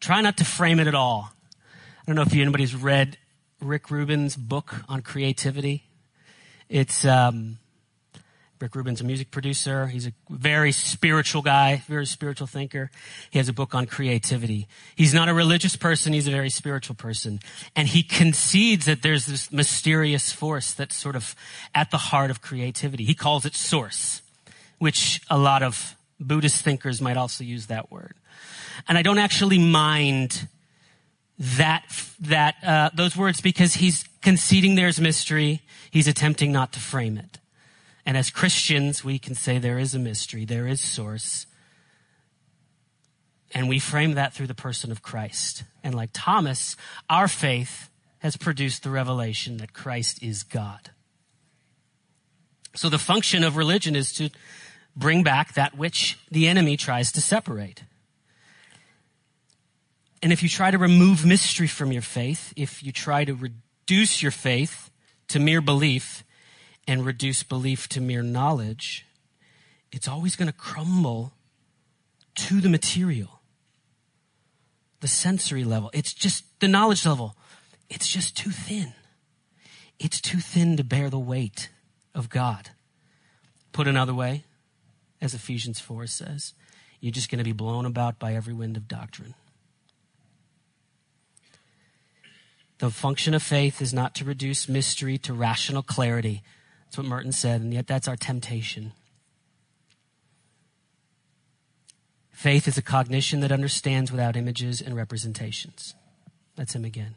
try 0.00 0.20
not 0.20 0.36
to 0.36 0.44
frame 0.44 0.80
it 0.80 0.86
at 0.86 0.94
all. 0.94 1.32
I 2.02 2.04
don't 2.06 2.16
know 2.16 2.22
if 2.22 2.34
anybody's 2.34 2.74
read 2.74 3.16
Rick 3.60 3.90
Rubin's 3.90 4.36
book 4.36 4.74
on 4.88 5.00
creativity. 5.00 5.84
It's, 6.68 7.04
um, 7.04 7.58
Rick 8.62 8.76
Rubin's 8.76 9.00
a 9.00 9.04
music 9.04 9.32
producer. 9.32 9.88
He's 9.88 10.06
a 10.06 10.12
very 10.30 10.70
spiritual 10.70 11.42
guy, 11.42 11.82
very 11.88 12.06
spiritual 12.06 12.46
thinker. 12.46 12.92
He 13.28 13.38
has 13.40 13.48
a 13.48 13.52
book 13.52 13.74
on 13.74 13.86
creativity. 13.86 14.68
He's 14.94 15.12
not 15.12 15.28
a 15.28 15.34
religious 15.34 15.74
person. 15.74 16.12
He's 16.12 16.28
a 16.28 16.30
very 16.30 16.48
spiritual 16.48 16.94
person. 16.94 17.40
And 17.74 17.88
he 17.88 18.04
concedes 18.04 18.86
that 18.86 19.02
there's 19.02 19.26
this 19.26 19.50
mysterious 19.50 20.30
force 20.30 20.72
that's 20.74 20.94
sort 20.94 21.16
of 21.16 21.34
at 21.74 21.90
the 21.90 21.98
heart 21.98 22.30
of 22.30 22.40
creativity. 22.40 23.02
He 23.02 23.14
calls 23.14 23.44
it 23.44 23.56
source, 23.56 24.22
which 24.78 25.20
a 25.28 25.36
lot 25.36 25.64
of 25.64 25.96
Buddhist 26.20 26.62
thinkers 26.62 27.02
might 27.02 27.16
also 27.16 27.42
use 27.42 27.66
that 27.66 27.90
word. 27.90 28.14
And 28.86 28.96
I 28.96 29.02
don't 29.02 29.18
actually 29.18 29.58
mind 29.58 30.46
that, 31.36 31.82
that, 32.20 32.54
uh, 32.62 32.90
those 32.94 33.16
words 33.16 33.40
because 33.40 33.74
he's 33.74 34.04
conceding 34.20 34.76
there's 34.76 35.00
mystery. 35.00 35.62
He's 35.90 36.06
attempting 36.06 36.52
not 36.52 36.72
to 36.74 36.78
frame 36.78 37.18
it. 37.18 37.38
And 38.04 38.16
as 38.16 38.30
Christians, 38.30 39.04
we 39.04 39.18
can 39.18 39.34
say 39.34 39.58
there 39.58 39.78
is 39.78 39.94
a 39.94 39.98
mystery, 39.98 40.44
there 40.44 40.66
is 40.66 40.80
source. 40.80 41.46
And 43.54 43.68
we 43.68 43.78
frame 43.78 44.14
that 44.14 44.32
through 44.32 44.48
the 44.48 44.54
person 44.54 44.90
of 44.90 45.02
Christ. 45.02 45.64
And 45.84 45.94
like 45.94 46.10
Thomas, 46.12 46.76
our 47.08 47.28
faith 47.28 47.90
has 48.18 48.36
produced 48.36 48.82
the 48.82 48.90
revelation 48.90 49.58
that 49.58 49.72
Christ 49.72 50.22
is 50.22 50.42
God. 50.42 50.90
So 52.74 52.88
the 52.88 52.98
function 52.98 53.44
of 53.44 53.56
religion 53.56 53.94
is 53.94 54.12
to 54.14 54.30
bring 54.96 55.22
back 55.22 55.54
that 55.54 55.76
which 55.76 56.18
the 56.30 56.48
enemy 56.48 56.76
tries 56.76 57.12
to 57.12 57.20
separate. 57.20 57.84
And 60.22 60.32
if 60.32 60.42
you 60.42 60.48
try 60.48 60.70
to 60.70 60.78
remove 60.78 61.26
mystery 61.26 61.66
from 61.66 61.92
your 61.92 62.02
faith, 62.02 62.52
if 62.56 62.82
you 62.82 62.92
try 62.92 63.24
to 63.24 63.34
reduce 63.34 64.22
your 64.22 64.30
faith 64.30 64.90
to 65.28 65.40
mere 65.40 65.60
belief 65.60 66.24
and 66.86 67.06
reduce 67.06 67.42
belief 67.42 67.88
to 67.90 68.00
mere 68.00 68.22
knowledge, 68.22 69.06
it's 69.90 70.08
always 70.08 70.36
going 70.36 70.48
to 70.48 70.52
crumble 70.52 71.32
to 72.34 72.60
the 72.60 72.68
material, 72.68 73.40
the 75.00 75.08
sensory 75.08 75.64
level. 75.64 75.90
It's 75.92 76.12
just 76.12 76.44
the 76.60 76.68
knowledge 76.68 77.06
level. 77.06 77.36
It's 77.88 78.08
just 78.08 78.36
too 78.36 78.50
thin. 78.50 78.94
It's 79.98 80.20
too 80.20 80.38
thin 80.38 80.76
to 80.78 80.84
bear 80.84 81.10
the 81.10 81.18
weight 81.18 81.68
of 82.14 82.28
God. 82.28 82.70
Put 83.72 83.86
another 83.86 84.14
way, 84.14 84.44
as 85.20 85.34
Ephesians 85.34 85.78
4 85.78 86.06
says, 86.06 86.54
you're 87.00 87.12
just 87.12 87.30
going 87.30 87.38
to 87.38 87.44
be 87.44 87.52
blown 87.52 87.84
about 87.84 88.18
by 88.18 88.34
every 88.34 88.54
wind 88.54 88.76
of 88.76 88.88
doctrine. 88.88 89.34
The 92.78 92.90
function 92.90 93.32
of 93.34 93.42
faith 93.42 93.80
is 93.80 93.94
not 93.94 94.14
to 94.16 94.24
reduce 94.24 94.68
mystery 94.68 95.16
to 95.18 95.32
rational 95.32 95.82
clarity. 95.82 96.42
That's 96.92 96.98
what 96.98 97.06
Merton 97.06 97.32
said, 97.32 97.62
and 97.62 97.72
yet 97.72 97.86
that's 97.86 98.06
our 98.06 98.16
temptation. 98.16 98.92
Faith 102.30 102.68
is 102.68 102.76
a 102.76 102.82
cognition 102.82 103.40
that 103.40 103.50
understands 103.50 104.12
without 104.12 104.36
images 104.36 104.82
and 104.82 104.94
representations. 104.94 105.94
That's 106.54 106.74
him 106.74 106.84
again. 106.84 107.14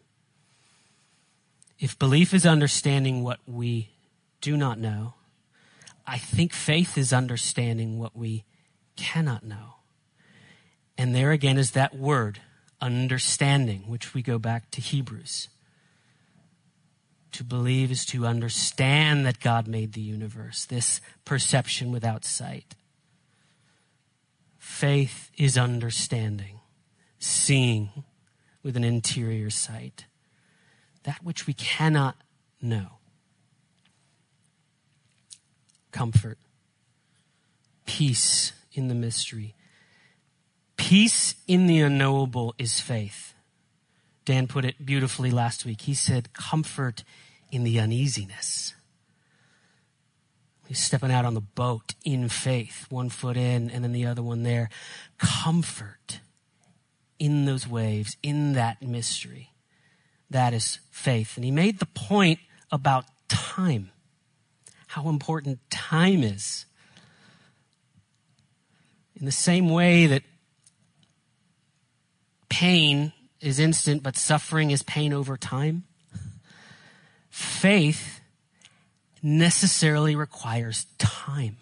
If 1.77 1.99
belief 1.99 2.33
is 2.33 2.45
understanding 2.45 3.21
what 3.21 3.39
we 3.45 3.89
do 4.39 4.55
not 4.55 4.79
know, 4.79 5.15
I 6.07 6.19
think 6.19 6.53
faith 6.53 6.97
is 6.97 7.11
understanding 7.11 7.99
what 7.99 8.15
we 8.15 8.45
cannot 8.95 9.43
know. 9.43 9.75
And 10.97 11.13
there 11.13 11.33
again 11.33 11.57
is 11.57 11.71
that 11.71 11.93
word, 11.93 12.39
understanding, 12.79 13.89
which 13.89 14.13
we 14.13 14.21
go 14.21 14.39
back 14.39 14.71
to 14.71 14.79
Hebrews. 14.79 15.49
To 17.35 17.43
believe 17.43 17.91
is 17.91 18.05
to 18.07 18.25
understand 18.25 19.25
that 19.25 19.41
God 19.41 19.67
made 19.67 19.91
the 19.91 19.99
universe, 19.99 20.63
this 20.63 21.01
perception 21.25 21.91
without 21.91 22.23
sight. 22.23 22.75
Faith 24.57 25.31
is 25.37 25.57
understanding, 25.57 26.61
seeing 27.19 27.89
with 28.63 28.77
an 28.77 28.85
interior 28.85 29.49
sight, 29.49 30.05
that 31.03 31.23
which 31.23 31.45
we 31.45 31.53
cannot 31.53 32.15
know 32.61 32.99
comfort, 35.91 36.37
peace 37.85 38.53
in 38.71 38.87
the 38.87 38.95
mystery. 38.95 39.55
Peace 40.77 41.35
in 41.49 41.67
the 41.67 41.81
unknowable 41.81 42.55
is 42.57 42.79
faith. 42.79 43.33
Dan 44.23 44.47
put 44.47 44.63
it 44.63 44.85
beautifully 44.85 45.31
last 45.31 45.65
week. 45.65 45.81
He 45.81 45.93
said, 45.93 46.31
comfort 46.33 47.03
in 47.55 47.63
the 47.63 47.79
uneasiness. 47.79 48.73
He's 50.67 50.83
stepping 50.83 51.09
out 51.09 51.23
on 51.23 51.35
the 51.35 51.41
boat 51.41 51.95
in 52.03 52.27
faith, 52.27 52.85
one 52.89 53.07
foot 53.07 53.37
in 53.37 53.69
and 53.69 53.81
then 53.81 53.93
the 53.93 54.05
other 54.05 54.21
one 54.21 54.43
there. 54.43 54.69
Comfort 55.17 56.19
in 57.17 57.45
those 57.45 57.65
waves, 57.65 58.17
in 58.21 58.53
that 58.53 58.81
mystery. 58.81 59.53
That 60.29 60.53
is 60.53 60.79
faith. 60.91 61.37
And 61.37 61.45
he 61.45 61.51
made 61.51 61.79
the 61.79 61.85
point 61.85 62.39
about 62.73 63.05
time 63.29 63.91
how 64.87 65.07
important 65.07 65.59
time 65.69 66.23
is. 66.23 66.65
In 69.15 69.25
the 69.25 69.31
same 69.31 69.69
way 69.69 70.07
that 70.07 70.23
pain 72.49 73.13
is 73.39 73.59
instant, 73.59 74.03
but 74.03 74.17
suffering 74.17 74.71
is 74.71 74.83
pain 74.83 75.13
over 75.13 75.37
time, 75.37 75.85
faith 77.35 78.21
necessarily 79.21 80.15
requires 80.15 80.85
time. 80.97 81.57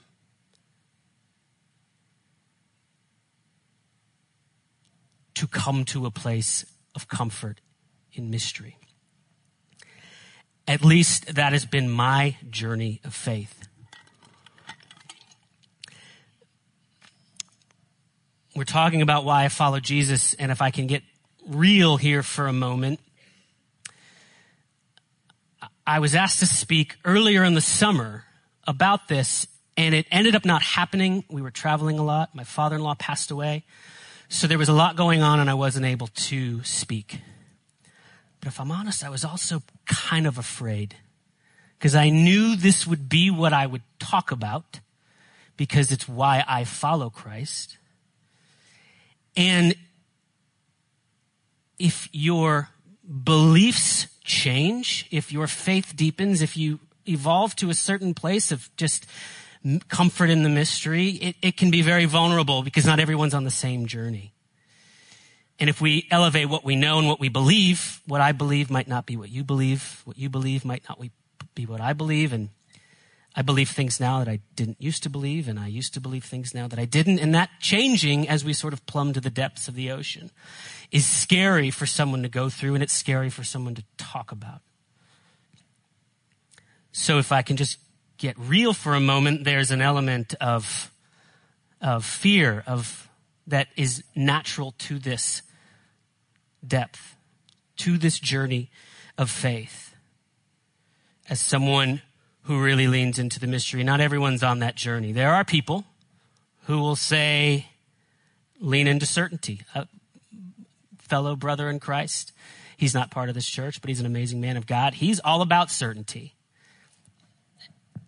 To 5.34 5.48
come 5.48 5.84
to 5.86 6.06
a 6.06 6.12
place 6.12 6.64
of 6.94 7.08
comfort 7.08 7.60
in 8.14 8.30
mystery. 8.30 8.78
At 10.68 10.86
least 10.86 11.34
that 11.34 11.54
has 11.54 11.66
been 11.66 11.90
my 11.90 12.38
journey 12.50 13.02
of 13.04 13.16
faith. 13.16 13.68
We're 18.56 18.64
talking 18.64 19.02
about 19.02 19.26
why 19.26 19.46
I 19.46 19.48
follow 19.48 19.80
Jesus, 19.80 20.36
and 20.36 20.52
if 20.52 20.62
I 20.62 20.70
can 20.70 20.86
get 20.86 21.02
real 21.48 21.98
here 21.98 22.22
for 22.22 22.46
a 22.46 22.54
moment, 22.54 23.00
I 25.86 26.00
was 26.00 26.16
asked 26.16 26.40
to 26.40 26.46
speak 26.46 26.96
earlier 27.04 27.44
in 27.44 27.56
the 27.56 27.62
summer 27.62 28.24
about 28.66 29.10
this, 29.10 29.48
and 29.76 29.94
it 29.94 30.08
ended 30.12 30.34
up 30.34 30.46
not 30.46 30.62
happening. 30.62 31.26
We 31.30 31.42
were 31.42 31.52
traveling 31.52 32.00
a 32.00 32.04
lot. 32.04 32.34
My 32.34 32.46
father 32.46 32.78
in 32.78 32.82
law 32.82 32.96
passed 32.96 33.32
away. 33.32 33.66
So 34.30 34.48
there 34.48 34.58
was 34.58 34.70
a 34.70 34.74
lot 34.74 34.96
going 34.96 35.22
on, 35.22 35.42
and 35.42 35.50
I 35.50 35.56
wasn't 35.56 35.86
able 35.86 36.08
to 36.08 36.64
speak. 36.64 37.20
But 38.40 38.48
if 38.48 38.62
I'm 38.62 38.72
honest, 38.72 39.04
I 39.04 39.10
was 39.10 39.26
also 39.26 39.62
kind 39.86 40.26
of 40.26 40.38
afraid 40.38 40.96
because 41.78 41.96
I 41.96 42.10
knew 42.10 42.56
this 42.56 42.88
would 42.88 43.10
be 43.10 43.30
what 43.30 43.52
I 43.52 43.66
would 43.66 43.84
talk 44.00 44.32
about 44.32 44.80
because 45.58 45.92
it's 45.92 46.08
why 46.08 46.46
I 46.48 46.64
follow 46.64 47.10
Christ. 47.10 47.78
And 49.36 49.76
if 51.78 52.08
your 52.14 52.70
beliefs 53.24 54.08
change, 54.24 55.08
if 55.12 55.32
your 55.32 55.48
faith 55.48 55.94
deepens, 55.96 56.42
if 56.42 56.58
you 56.58 56.80
evolve 57.08 57.56
to 57.58 57.70
a 57.70 57.74
certain 57.74 58.14
place 58.14 58.52
of 58.52 58.70
just 58.78 59.06
comfort 59.88 60.30
in 60.30 60.44
the 60.44 60.50
mystery, 60.50 61.10
it, 61.10 61.36
it 61.42 61.58
can 61.58 61.72
be 61.72 61.82
very 61.82 62.06
vulnerable 62.06 62.64
because 62.64 62.86
not 62.86 63.00
everyone's 63.00 63.34
on 63.34 63.44
the 63.44 63.52
same 63.52 63.86
journey. 63.86 64.34
And 65.60 65.70
if 65.70 65.80
we 65.80 66.08
elevate 66.12 66.50
what 66.50 66.66
we 66.66 66.76
know 66.76 67.00
and 67.00 67.08
what 67.08 67.20
we 67.20 67.30
believe, 67.30 68.02
what 68.08 68.22
I 68.22 68.32
believe 68.32 68.70
might 68.70 68.88
not 68.88 69.06
be 69.06 69.16
what 69.16 69.30
you 69.30 69.44
believe. 69.44 70.02
What 70.06 70.18
you 70.18 70.30
believe 70.30 70.66
might 70.66 70.84
not 70.90 71.00
be 71.56 71.66
what 71.66 71.80
I 71.80 71.94
believe. 71.94 72.34
And 72.34 72.50
I 73.36 73.42
believe 73.42 73.70
things 73.70 74.00
now 74.00 74.20
that 74.20 74.28
I 74.28 74.42
didn't 74.56 74.82
used 74.82 75.04
to 75.04 75.10
believe, 75.10 75.48
and 75.48 75.60
I 75.60 75.68
used 75.68 75.94
to 75.96 76.02
believe 76.02 76.24
things 76.24 76.54
now 76.54 76.68
that 76.68 76.78
I 76.78 76.86
didn't. 76.86 77.20
And 77.20 77.34
that 77.34 77.50
changing 77.60 78.30
as 78.30 78.46
we 78.46 78.54
sort 78.54 78.74
of 78.74 78.86
plumb 78.86 79.14
to 79.14 79.22
the 79.22 79.32
depths 79.32 79.68
of 79.68 79.74
the 79.74 79.92
ocean 79.92 80.30
is 80.92 81.08
scary 81.08 81.72
for 81.72 81.86
someone 81.86 82.22
to 82.22 82.30
go 82.30 82.50
through, 82.50 82.76
and 82.76 82.84
it's 82.84 82.94
scary 82.94 83.30
for 83.30 83.44
someone 83.44 83.74
to 83.76 83.84
talk 83.98 84.32
about. 84.32 84.62
So 86.92 87.18
if 87.18 87.32
I 87.32 87.42
can 87.42 87.58
just 87.58 87.80
get 88.18 88.38
real 88.38 88.74
for 88.74 88.94
a 88.94 89.00
moment, 89.00 89.44
there's 89.46 89.72
an 89.72 89.82
element 89.82 90.36
of, 90.40 90.92
of 91.82 92.06
fear, 92.06 92.64
of 92.68 93.10
that 93.48 93.68
is 93.76 94.04
natural 94.16 94.74
to 94.78 95.00
this 95.00 95.42
depth 96.66 97.16
to 97.76 97.98
this 97.98 98.20
journey 98.20 98.70
of 99.18 99.30
faith. 99.30 99.96
As 101.30 101.42
someone 101.42 102.02
who 102.44 102.62
really 102.62 102.88
leans 102.88 103.20
into 103.20 103.40
the 103.40 103.48
mystery, 103.48 103.84
not 103.84 104.02
everyone's 104.02 104.44
on 104.44 104.60
that 104.60 104.76
journey. 104.76 105.12
There 105.12 105.34
are 105.34 105.46
people 105.46 105.86
who 106.66 106.80
will 106.80 106.96
say, 106.96 107.68
lean 108.60 108.88
into 108.88 109.06
certainty. 109.06 109.62
A 109.76 109.88
fellow 111.00 111.36
brother 111.36 111.70
in 111.70 111.80
Christ, 111.80 112.32
he's 112.78 112.94
not 112.94 113.12
part 113.12 113.30
of 113.30 113.36
this 113.36 113.48
church, 113.48 113.82
but 113.82 113.90
he's 113.90 114.00
an 114.00 114.06
amazing 114.06 114.42
man 114.42 114.58
of 114.58 114.66
God. 114.66 114.94
He's 114.94 115.20
all 115.20 115.42
about 115.42 115.72
certainty. 115.72 116.34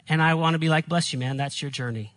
And 0.08 0.22
I 0.22 0.36
want 0.36 0.54
to 0.54 0.60
be 0.60 0.70
like, 0.70 0.88
bless 0.88 1.14
you, 1.14 1.20
man, 1.20 1.38
that's 1.38 1.62
your 1.62 1.72
journey. 1.72 2.14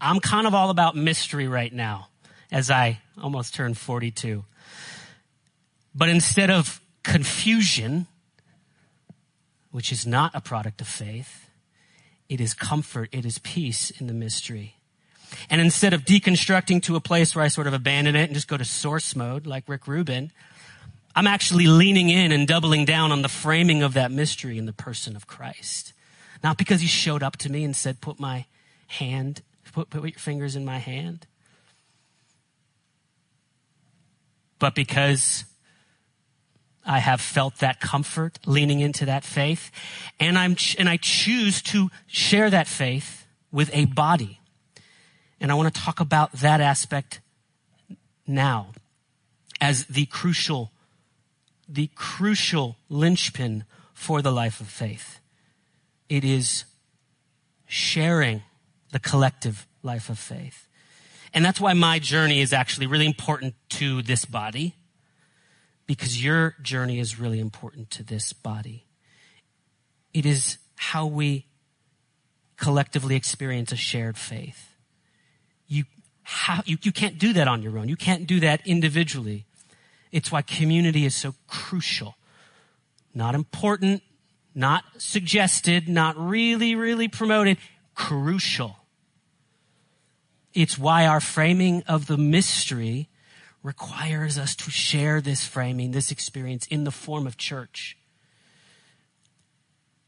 I'm 0.00 0.20
kind 0.20 0.46
of 0.46 0.54
all 0.54 0.70
about 0.70 0.96
mystery 0.96 1.48
right 1.48 1.72
now 1.72 2.08
as 2.52 2.70
I 2.70 3.00
almost 3.22 3.54
turned 3.54 3.78
42. 3.78 4.44
But 5.94 6.08
instead 6.08 6.50
of 6.50 6.80
confusion, 7.02 8.06
which 9.70 9.90
is 9.90 10.06
not 10.06 10.32
a 10.34 10.40
product 10.40 10.80
of 10.80 10.88
faith, 10.88 11.43
it 12.28 12.40
is 12.40 12.54
comfort, 12.54 13.08
it 13.12 13.24
is 13.24 13.38
peace 13.38 13.90
in 13.90 14.06
the 14.06 14.14
mystery. 14.14 14.76
And 15.50 15.60
instead 15.60 15.92
of 15.92 16.04
deconstructing 16.04 16.82
to 16.84 16.96
a 16.96 17.00
place 17.00 17.34
where 17.34 17.44
I 17.44 17.48
sort 17.48 17.66
of 17.66 17.74
abandon 17.74 18.16
it 18.16 18.24
and 18.24 18.34
just 18.34 18.48
go 18.48 18.56
to 18.56 18.64
source 18.64 19.16
mode, 19.16 19.46
like 19.46 19.68
Rick 19.68 19.86
Rubin, 19.86 20.30
I'm 21.16 21.26
actually 21.26 21.66
leaning 21.66 22.08
in 22.08 22.32
and 22.32 22.46
doubling 22.46 22.84
down 22.84 23.12
on 23.12 23.22
the 23.22 23.28
framing 23.28 23.82
of 23.82 23.94
that 23.94 24.10
mystery 24.10 24.58
in 24.58 24.66
the 24.66 24.72
person 24.72 25.16
of 25.16 25.26
Christ. 25.26 25.92
Not 26.42 26.58
because 26.58 26.80
he 26.80 26.86
showed 26.86 27.22
up 27.22 27.36
to 27.38 27.50
me 27.50 27.64
and 27.64 27.74
said, 27.74 28.00
put 28.00 28.20
my 28.20 28.46
hand, 28.86 29.42
put, 29.72 29.90
put 29.90 30.02
your 30.02 30.12
fingers 30.12 30.56
in 30.56 30.64
my 30.64 30.78
hand, 30.78 31.26
but 34.58 34.74
because 34.74 35.44
I 36.86 36.98
have 36.98 37.20
felt 37.20 37.56
that 37.58 37.80
comfort 37.80 38.38
leaning 38.46 38.80
into 38.80 39.06
that 39.06 39.24
faith. 39.24 39.70
And 40.20 40.38
I'm, 40.38 40.56
and 40.78 40.88
I 40.88 40.98
choose 40.98 41.62
to 41.62 41.90
share 42.06 42.50
that 42.50 42.66
faith 42.66 43.26
with 43.50 43.70
a 43.72 43.86
body. 43.86 44.40
And 45.40 45.50
I 45.50 45.54
want 45.54 45.74
to 45.74 45.80
talk 45.80 46.00
about 46.00 46.32
that 46.32 46.60
aspect 46.60 47.20
now 48.26 48.72
as 49.60 49.86
the 49.86 50.06
crucial, 50.06 50.72
the 51.68 51.90
crucial 51.94 52.76
linchpin 52.88 53.64
for 53.92 54.20
the 54.20 54.32
life 54.32 54.60
of 54.60 54.68
faith. 54.68 55.20
It 56.08 56.24
is 56.24 56.64
sharing 57.66 58.42
the 58.92 58.98
collective 58.98 59.66
life 59.82 60.08
of 60.08 60.18
faith. 60.18 60.68
And 61.32 61.44
that's 61.44 61.60
why 61.60 61.72
my 61.72 61.98
journey 61.98 62.40
is 62.40 62.52
actually 62.52 62.86
really 62.86 63.06
important 63.06 63.54
to 63.70 64.02
this 64.02 64.24
body 64.24 64.76
because 65.86 66.22
your 66.22 66.54
journey 66.62 66.98
is 66.98 67.18
really 67.18 67.40
important 67.40 67.90
to 67.90 68.02
this 68.02 68.32
body. 68.32 68.86
It 70.12 70.24
is 70.24 70.58
how 70.76 71.06
we 71.06 71.46
collectively 72.56 73.16
experience 73.16 73.72
a 73.72 73.76
shared 73.76 74.16
faith. 74.16 74.76
You, 75.66 75.84
you, 76.64 76.78
you 76.82 76.92
can't 76.92 77.18
do 77.18 77.32
that 77.34 77.48
on 77.48 77.62
your 77.62 77.78
own. 77.78 77.88
You 77.88 77.96
can't 77.96 78.26
do 78.26 78.40
that 78.40 78.66
individually. 78.66 79.44
It's 80.12 80.30
why 80.30 80.42
community 80.42 81.04
is 81.04 81.14
so 81.14 81.34
crucial. 81.48 82.16
Not 83.14 83.34
important, 83.34 84.02
not 84.54 84.84
suggested, 84.98 85.88
not 85.88 86.16
really, 86.16 86.74
really 86.74 87.08
promoted, 87.08 87.58
crucial. 87.94 88.76
It's 90.52 90.78
why 90.78 91.06
our 91.06 91.20
framing 91.20 91.82
of 91.88 92.06
the 92.06 92.16
mystery 92.16 93.08
requires 93.64 94.38
us 94.38 94.54
to 94.54 94.70
share 94.70 95.20
this 95.20 95.44
framing, 95.44 95.90
this 95.90 96.12
experience 96.12 96.66
in 96.66 96.84
the 96.84 96.90
form 96.92 97.26
of 97.26 97.36
church. 97.38 97.96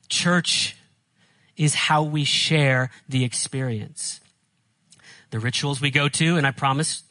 Church 0.09 0.77
is 1.57 1.75
how 1.75 2.03
we 2.03 2.23
share 2.23 2.90
the 3.09 3.25
experience. 3.25 4.21
The 5.31 5.40
rituals 5.40 5.81
we 5.81 5.90
go 5.90 6.09
to, 6.09 6.37
and 6.37 6.47
I 6.47 6.51
promise 6.51 7.03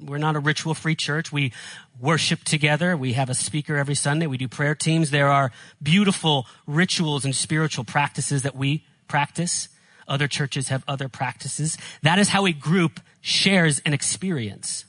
we're 0.00 0.18
not 0.18 0.34
a 0.34 0.40
ritual 0.40 0.74
free 0.74 0.96
church. 0.96 1.32
We 1.32 1.52
worship 2.00 2.42
together. 2.42 2.96
We 2.96 3.12
have 3.12 3.30
a 3.30 3.34
speaker 3.34 3.76
every 3.76 3.94
Sunday. 3.94 4.26
We 4.26 4.36
do 4.36 4.48
prayer 4.48 4.74
teams. 4.74 5.10
There 5.10 5.28
are 5.28 5.52
beautiful 5.80 6.46
rituals 6.66 7.24
and 7.24 7.34
spiritual 7.34 7.84
practices 7.84 8.42
that 8.42 8.56
we 8.56 8.84
practice. 9.06 9.68
Other 10.08 10.26
churches 10.26 10.68
have 10.68 10.82
other 10.88 11.08
practices. 11.08 11.78
That 12.02 12.18
is 12.18 12.30
how 12.30 12.46
a 12.46 12.52
group 12.52 13.00
shares 13.20 13.80
an 13.86 13.94
experience. 13.94 14.84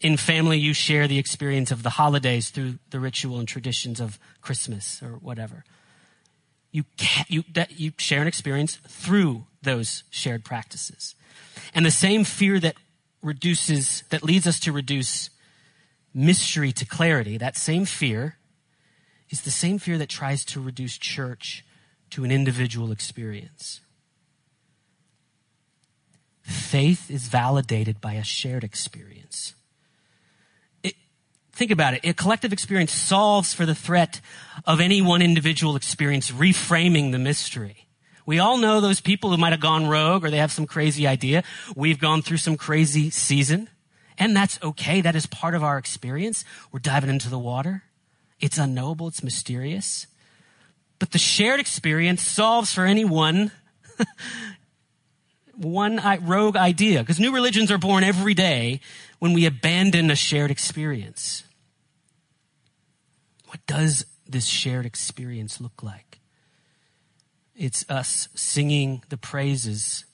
In 0.00 0.16
family, 0.16 0.58
you 0.58 0.74
share 0.74 1.08
the 1.08 1.18
experience 1.18 1.70
of 1.70 1.82
the 1.82 1.90
holidays 1.90 2.50
through 2.50 2.78
the 2.90 3.00
ritual 3.00 3.38
and 3.38 3.48
traditions 3.48 4.00
of 4.00 4.18
Christmas 4.40 5.02
or 5.02 5.14
whatever. 5.14 5.64
You, 6.70 6.84
you, 7.28 7.44
that, 7.54 7.80
you 7.80 7.92
share 7.96 8.20
an 8.20 8.28
experience 8.28 8.76
through 8.86 9.46
those 9.62 10.04
shared 10.10 10.44
practices. 10.44 11.14
And 11.74 11.86
the 11.86 11.90
same 11.90 12.24
fear 12.24 12.60
that 12.60 12.76
reduces, 13.22 14.04
that 14.10 14.22
leads 14.22 14.46
us 14.46 14.60
to 14.60 14.72
reduce 14.72 15.30
mystery 16.12 16.72
to 16.72 16.86
clarity, 16.86 17.38
that 17.38 17.56
same 17.56 17.84
fear 17.84 18.36
is 19.30 19.42
the 19.42 19.50
same 19.50 19.78
fear 19.78 19.98
that 19.98 20.08
tries 20.08 20.44
to 20.44 20.60
reduce 20.60 20.96
church 20.96 21.64
to 22.10 22.24
an 22.24 22.30
individual 22.30 22.92
experience. 22.92 23.80
Faith 26.42 27.10
is 27.10 27.26
validated 27.26 28.00
by 28.00 28.14
a 28.14 28.22
shared 28.22 28.62
experience. 28.62 29.54
Think 31.56 31.70
about 31.70 31.94
it. 31.94 32.00
A 32.04 32.12
collective 32.12 32.52
experience 32.52 32.92
solves 32.92 33.54
for 33.54 33.64
the 33.64 33.74
threat 33.74 34.20
of 34.66 34.78
any 34.78 35.00
one 35.00 35.22
individual 35.22 35.74
experience 35.74 36.30
reframing 36.30 37.12
the 37.12 37.18
mystery. 37.18 37.86
We 38.26 38.38
all 38.38 38.58
know 38.58 38.82
those 38.82 39.00
people 39.00 39.30
who 39.30 39.38
might 39.38 39.54
have 39.54 39.60
gone 39.60 39.86
rogue 39.86 40.22
or 40.22 40.30
they 40.30 40.36
have 40.36 40.52
some 40.52 40.66
crazy 40.66 41.06
idea. 41.06 41.44
We've 41.74 41.98
gone 41.98 42.20
through 42.20 42.36
some 42.36 42.58
crazy 42.58 43.08
season 43.08 43.70
and 44.18 44.36
that's 44.36 44.58
okay. 44.62 45.00
That 45.00 45.16
is 45.16 45.24
part 45.24 45.54
of 45.54 45.64
our 45.64 45.78
experience. 45.78 46.44
We're 46.72 46.80
diving 46.80 47.08
into 47.08 47.30
the 47.30 47.38
water. 47.38 47.84
It's 48.38 48.58
unknowable. 48.58 49.08
It's 49.08 49.22
mysterious. 49.22 50.06
But 50.98 51.12
the 51.12 51.18
shared 51.18 51.58
experience 51.58 52.20
solves 52.20 52.70
for 52.74 52.84
any 52.84 53.06
one, 53.06 53.50
one 55.56 56.02
rogue 56.22 56.56
idea 56.56 57.00
because 57.00 57.18
new 57.18 57.32
religions 57.32 57.70
are 57.70 57.78
born 57.78 58.04
every 58.04 58.34
day 58.34 58.80
when 59.20 59.32
we 59.32 59.46
abandon 59.46 60.10
a 60.10 60.16
shared 60.16 60.50
experience. 60.50 61.44
Does 63.66 64.06
this 64.26 64.46
shared 64.46 64.86
experience 64.86 65.60
look 65.60 65.82
like? 65.82 66.20
It's 67.54 67.88
us 67.88 68.28
singing 68.34 69.02
the 69.08 69.16
praises 69.16 70.04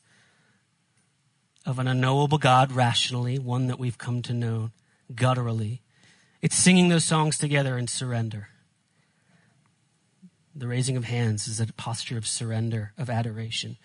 of 1.66 1.78
an 1.78 1.88
unknowable 1.88 2.38
God 2.38 2.72
rationally, 2.72 3.38
one 3.38 3.66
that 3.66 3.78
we've 3.78 3.98
come 3.98 4.22
to 4.22 4.32
know 4.32 4.70
gutturally. 5.14 5.80
It's 6.40 6.56
singing 6.56 6.88
those 6.88 7.04
songs 7.04 7.38
together 7.38 7.78
in 7.78 7.86
surrender. 7.88 8.48
The 10.54 10.68
raising 10.68 10.96
of 10.96 11.04
hands 11.04 11.48
is 11.48 11.60
a 11.60 11.66
posture 11.72 12.18
of 12.18 12.26
surrender, 12.26 12.92
of 12.98 13.08
adoration. 13.08 13.76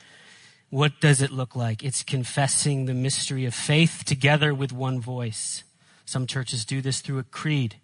What 0.69 0.99
does 0.99 1.21
it 1.21 1.31
look 1.31 1.55
like? 1.55 1.83
It's 1.83 2.03
confessing 2.03 2.85
the 2.85 2.93
mystery 2.93 3.45
of 3.45 3.55
faith 3.55 4.03
together 4.05 4.53
with 4.53 4.73
one 4.73 4.99
voice. 4.99 5.63
Some 6.05 6.27
churches 6.27 6.65
do 6.65 6.81
this 6.81 6.99
through 6.99 7.19
a 7.19 7.23
creed. 7.23 7.77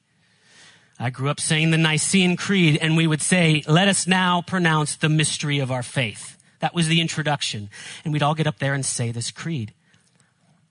I 1.04 1.10
grew 1.10 1.28
up 1.28 1.42
saying 1.42 1.72
the 1.72 1.78
Nicene 1.78 2.38
Creed, 2.38 2.78
and 2.82 2.96
we 2.96 3.08
would 3.08 3.22
say, 3.22 3.62
let 3.68 3.90
us 3.90 4.08
now 4.08 4.42
pronounce 4.42 4.96
the 4.96 5.10
mystery 5.10 5.60
of 5.60 5.70
our 5.70 5.84
faith. 5.84 6.38
That 6.62 6.74
was 6.74 6.88
the 6.88 7.02
introduction. 7.02 7.70
And 8.06 8.14
we'd 8.14 8.24
all 8.24 8.36
get 8.36 8.48
up 8.48 8.60
there 8.60 8.74
and 8.74 8.86
say 8.86 9.12
this 9.12 9.30
creed. 9.30 9.74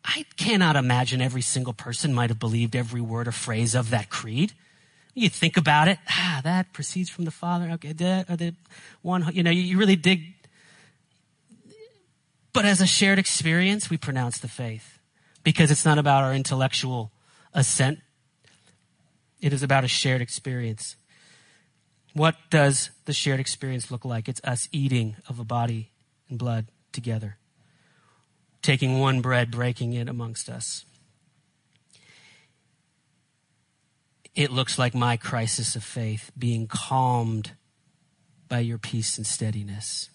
I 0.02 0.24
cannot 0.38 0.74
imagine 0.74 1.20
every 1.20 1.42
single 1.42 1.74
person 1.74 2.14
might 2.14 2.30
have 2.30 2.38
believed 2.38 2.74
every 2.74 3.02
word 3.02 3.28
or 3.28 3.32
phrase 3.32 3.74
of 3.74 3.90
that 3.90 4.08
creed. 4.08 4.54
You 5.12 5.28
think 5.28 5.58
about 5.58 5.88
it, 5.88 5.98
ah, 6.08 6.40
that 6.44 6.72
proceeds 6.72 7.10
from 7.10 7.26
the 7.26 7.30
Father. 7.30 7.68
Okay, 7.72 7.92
that, 7.92 8.30
or 8.30 8.36
the 8.36 8.54
one, 9.02 9.28
you 9.34 9.42
know, 9.42 9.50
you 9.50 9.76
really 9.76 9.96
dig. 9.96 10.32
But 12.54 12.64
as 12.64 12.80
a 12.80 12.86
shared 12.86 13.18
experience, 13.18 13.90
we 13.90 13.98
pronounce 13.98 14.38
the 14.38 14.48
faith 14.48 14.98
because 15.44 15.70
it's 15.70 15.84
not 15.84 15.98
about 15.98 16.24
our 16.24 16.32
intellectual 16.32 17.12
assent 17.52 17.98
it 19.42 19.52
is 19.52 19.62
about 19.62 19.85
a 19.85 19.88
shared 19.88 20.22
experience. 20.22 20.94
What 22.14 22.37
does 22.48 22.90
the 23.07 23.12
shared 23.12 23.40
experience 23.40 23.90
look 23.90 24.05
like? 24.05 24.28
It's 24.28 24.40
us 24.44 24.68
eating 24.70 25.16
of 25.28 25.40
a 25.40 25.44
body 25.44 25.90
and 26.31 26.38
blood 26.38 26.66
together, 26.92 27.37
taking 28.62 29.00
one 29.00 29.20
bread, 29.20 29.50
breaking 29.50 29.92
it 29.94 30.09
amongst 30.09 30.48
us. 30.48 30.85
It 34.35 34.50
looks 34.50 34.78
like 34.78 34.94
my 34.94 35.16
crisis 35.16 35.74
of 35.74 35.85
faith 35.85 36.31
being 36.38 36.66
calmed 36.68 37.52
by 38.48 38.61
your 38.61 38.78
peace 38.78 39.18
and 39.18 39.26
steadiness. 39.26 40.09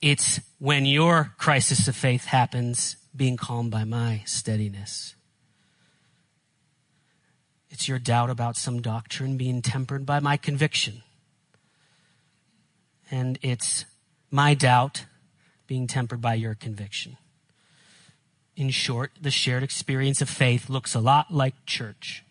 It's 0.00 0.40
when 0.58 0.86
your 0.86 1.34
crisis 1.38 1.88
of 1.88 1.96
faith 1.96 2.26
happens, 2.26 2.96
being 3.16 3.36
calmed 3.36 3.70
by 3.70 3.84
my 3.84 4.22
steadiness. 4.26 5.14
It's 7.74 7.88
your 7.88 7.98
doubt 7.98 8.30
about 8.30 8.56
some 8.56 8.80
doctrine 8.80 9.36
being 9.36 9.60
tempered 9.60 10.06
by 10.06 10.20
my 10.20 10.36
conviction. 10.36 11.02
And 13.10 13.36
it's 13.42 13.84
my 14.30 14.54
doubt 14.54 15.06
being 15.66 15.88
tempered 15.88 16.20
by 16.20 16.34
your 16.34 16.54
conviction. 16.54 17.16
In 18.54 18.70
short, 18.70 19.10
the 19.20 19.32
shared 19.32 19.64
experience 19.64 20.22
of 20.22 20.28
faith 20.28 20.70
looks 20.70 20.94
a 20.94 21.00
lot 21.00 21.32
like 21.34 21.66
church. 21.66 22.22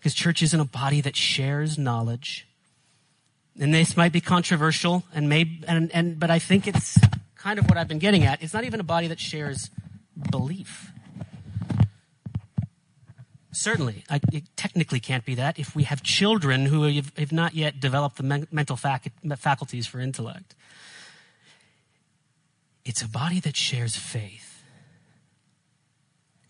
Because 0.00 0.12
church 0.12 0.42
isn't 0.42 0.58
a 0.58 0.64
body 0.64 1.00
that 1.00 1.14
shares 1.14 1.78
knowledge. 1.78 2.48
And 3.60 3.72
this 3.72 3.96
might 3.96 4.10
be 4.10 4.20
controversial 4.20 5.04
and 5.14 5.28
may, 5.28 5.60
and, 5.68 5.92
and, 5.94 6.18
but 6.18 6.32
I 6.32 6.40
think 6.40 6.66
it's 6.66 6.98
kind 7.36 7.60
of 7.60 7.68
what 7.68 7.78
I've 7.78 7.86
been 7.86 8.00
getting 8.00 8.24
at. 8.24 8.42
It's 8.42 8.52
not 8.54 8.64
even 8.64 8.80
a 8.80 8.84
body 8.84 9.06
that 9.06 9.20
shares 9.20 9.70
belief. 10.32 10.90
Certainly, 13.54 14.04
I, 14.10 14.20
it 14.32 14.44
technically 14.56 14.98
can't 14.98 15.24
be 15.24 15.36
that 15.36 15.58
if 15.58 15.76
we 15.76 15.84
have 15.84 16.02
children 16.02 16.66
who 16.66 16.82
have, 16.82 17.12
have 17.16 17.32
not 17.32 17.54
yet 17.54 17.78
developed 17.78 18.16
the 18.16 18.24
men, 18.24 18.48
mental 18.50 18.76
fac, 18.76 19.10
faculties 19.36 19.86
for 19.86 20.00
intellect. 20.00 20.56
It's 22.84 23.00
a 23.00 23.08
body 23.08 23.40
that 23.40 23.56
shares 23.56 23.96
faith, 23.96 24.62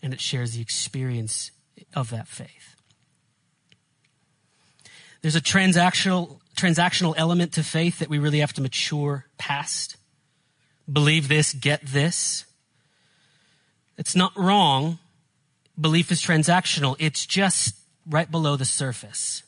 and 0.01 0.13
it 0.13 0.19
shares 0.19 0.53
the 0.53 0.61
experience 0.61 1.51
of 1.93 2.09
that 2.09 2.27
faith. 2.27 2.75
There's 5.21 5.35
a 5.35 5.41
transactional 5.41 6.39
transactional 6.55 7.13
element 7.17 7.53
to 7.53 7.63
faith 7.63 7.99
that 7.99 8.09
we 8.09 8.17
really 8.17 8.39
have 8.39 8.53
to 8.53 8.61
mature 8.61 9.25
past. 9.37 9.97
Believe 10.91 11.27
this, 11.27 11.53
get 11.53 11.81
this. 11.85 12.45
It's 13.97 14.15
not 14.15 14.31
wrong 14.37 14.99
belief 15.79 16.11
is 16.11 16.21
transactional. 16.21 16.95
It's 16.99 17.25
just 17.25 17.75
right 18.05 18.29
below 18.29 18.55
the 18.55 18.65
surface. 18.65 19.43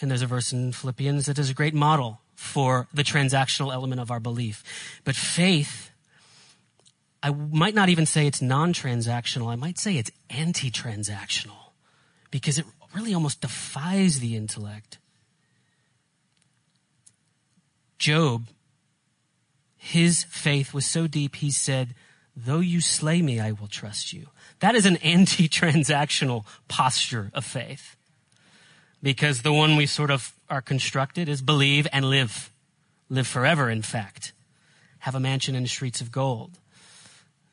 And 0.00 0.10
there's 0.10 0.22
a 0.22 0.26
verse 0.26 0.52
in 0.52 0.72
Philippians 0.72 1.26
that 1.26 1.38
is 1.38 1.50
a 1.50 1.54
great 1.54 1.74
model 1.74 2.20
for 2.34 2.86
the 2.92 3.02
transactional 3.02 3.72
element 3.72 4.00
of 4.00 4.10
our 4.10 4.20
belief. 4.20 5.00
But 5.04 5.16
faith, 5.16 5.90
I 7.22 7.30
might 7.30 7.74
not 7.74 7.88
even 7.88 8.04
say 8.04 8.26
it's 8.26 8.42
non 8.42 8.72
transactional, 8.72 9.50
I 9.50 9.56
might 9.56 9.78
say 9.78 9.96
it's 9.96 10.10
anti 10.28 10.70
transactional 10.70 11.72
because 12.30 12.58
it 12.58 12.66
really 12.94 13.14
almost 13.14 13.40
defies 13.40 14.20
the 14.20 14.36
intellect. 14.36 14.98
Job, 17.98 18.48
his 19.76 20.24
faith 20.24 20.74
was 20.74 20.84
so 20.84 21.06
deep, 21.06 21.36
he 21.36 21.50
said, 21.50 21.94
Though 22.36 22.60
you 22.60 22.82
slay 22.82 23.22
me, 23.22 23.40
I 23.40 23.52
will 23.52 23.66
trust 23.66 24.12
you. 24.12 24.26
That 24.60 24.74
is 24.74 24.84
an 24.84 24.96
anti 25.02 25.48
transactional 25.48 26.44
posture 26.68 27.30
of 27.32 27.44
faith. 27.44 27.96
Because 29.02 29.42
the 29.42 29.52
one 29.52 29.76
we 29.76 29.86
sort 29.86 30.10
of 30.10 30.34
are 30.50 30.60
constructed 30.60 31.28
is 31.28 31.40
believe 31.40 31.86
and 31.92 32.10
live. 32.10 32.50
Live 33.08 33.26
forever, 33.26 33.70
in 33.70 33.82
fact. 33.82 34.32
Have 35.00 35.14
a 35.14 35.20
mansion 35.20 35.54
in 35.54 35.62
the 35.62 35.68
streets 35.68 36.00
of 36.00 36.12
gold. 36.12 36.58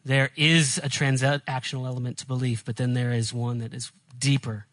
There 0.03 0.31
is 0.35 0.79
a 0.79 0.89
transactional 0.89 1.85
element 1.85 2.17
to 2.17 2.27
belief, 2.27 2.65
but 2.65 2.75
then 2.75 2.93
there 2.93 3.13
is 3.13 3.33
one 3.33 3.59
that 3.59 3.73
is 3.73 3.91
deeper, 4.19 4.65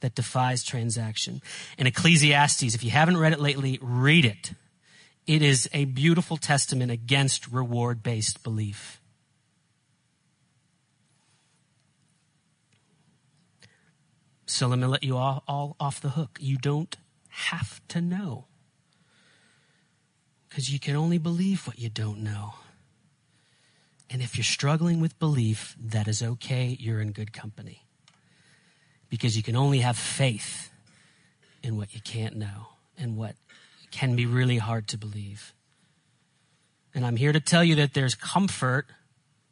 that 0.00 0.14
defies 0.14 0.62
transaction. 0.62 1.40
In 1.78 1.86
Ecclesiastes, 1.86 2.74
if 2.74 2.84
you 2.84 2.90
haven't 2.90 3.16
read 3.16 3.32
it 3.32 3.40
lately, 3.40 3.78
read 3.80 4.24
it. 4.26 4.52
It 5.26 5.40
is 5.40 5.68
a 5.72 5.86
beautiful 5.86 6.36
testament 6.36 6.90
against 6.90 7.48
reward 7.48 8.02
based 8.02 8.42
belief. 8.42 8.97
So 14.48 14.66
let 14.66 14.78
me 14.78 14.86
let 14.86 15.02
you 15.02 15.18
all, 15.18 15.44
all 15.46 15.76
off 15.78 16.00
the 16.00 16.08
hook. 16.08 16.38
You 16.40 16.56
don't 16.56 16.96
have 17.28 17.86
to 17.88 18.00
know. 18.00 18.46
Because 20.48 20.72
you 20.72 20.80
can 20.80 20.96
only 20.96 21.18
believe 21.18 21.66
what 21.66 21.78
you 21.78 21.90
don't 21.90 22.22
know. 22.22 22.54
And 24.08 24.22
if 24.22 24.36
you're 24.36 24.44
struggling 24.44 25.00
with 25.02 25.18
belief, 25.18 25.76
that 25.78 26.08
is 26.08 26.22
okay. 26.22 26.74
You're 26.80 27.02
in 27.02 27.12
good 27.12 27.34
company. 27.34 27.84
Because 29.10 29.36
you 29.36 29.42
can 29.42 29.54
only 29.54 29.80
have 29.80 29.98
faith 29.98 30.70
in 31.62 31.76
what 31.76 31.94
you 31.94 32.00
can't 32.00 32.34
know 32.34 32.68
and 32.96 33.18
what 33.18 33.36
can 33.90 34.16
be 34.16 34.24
really 34.24 34.56
hard 34.56 34.88
to 34.88 34.96
believe. 34.96 35.52
And 36.94 37.04
I'm 37.04 37.16
here 37.16 37.32
to 37.32 37.40
tell 37.40 37.62
you 37.62 37.74
that 37.74 37.92
there's 37.92 38.14
comfort 38.14 38.86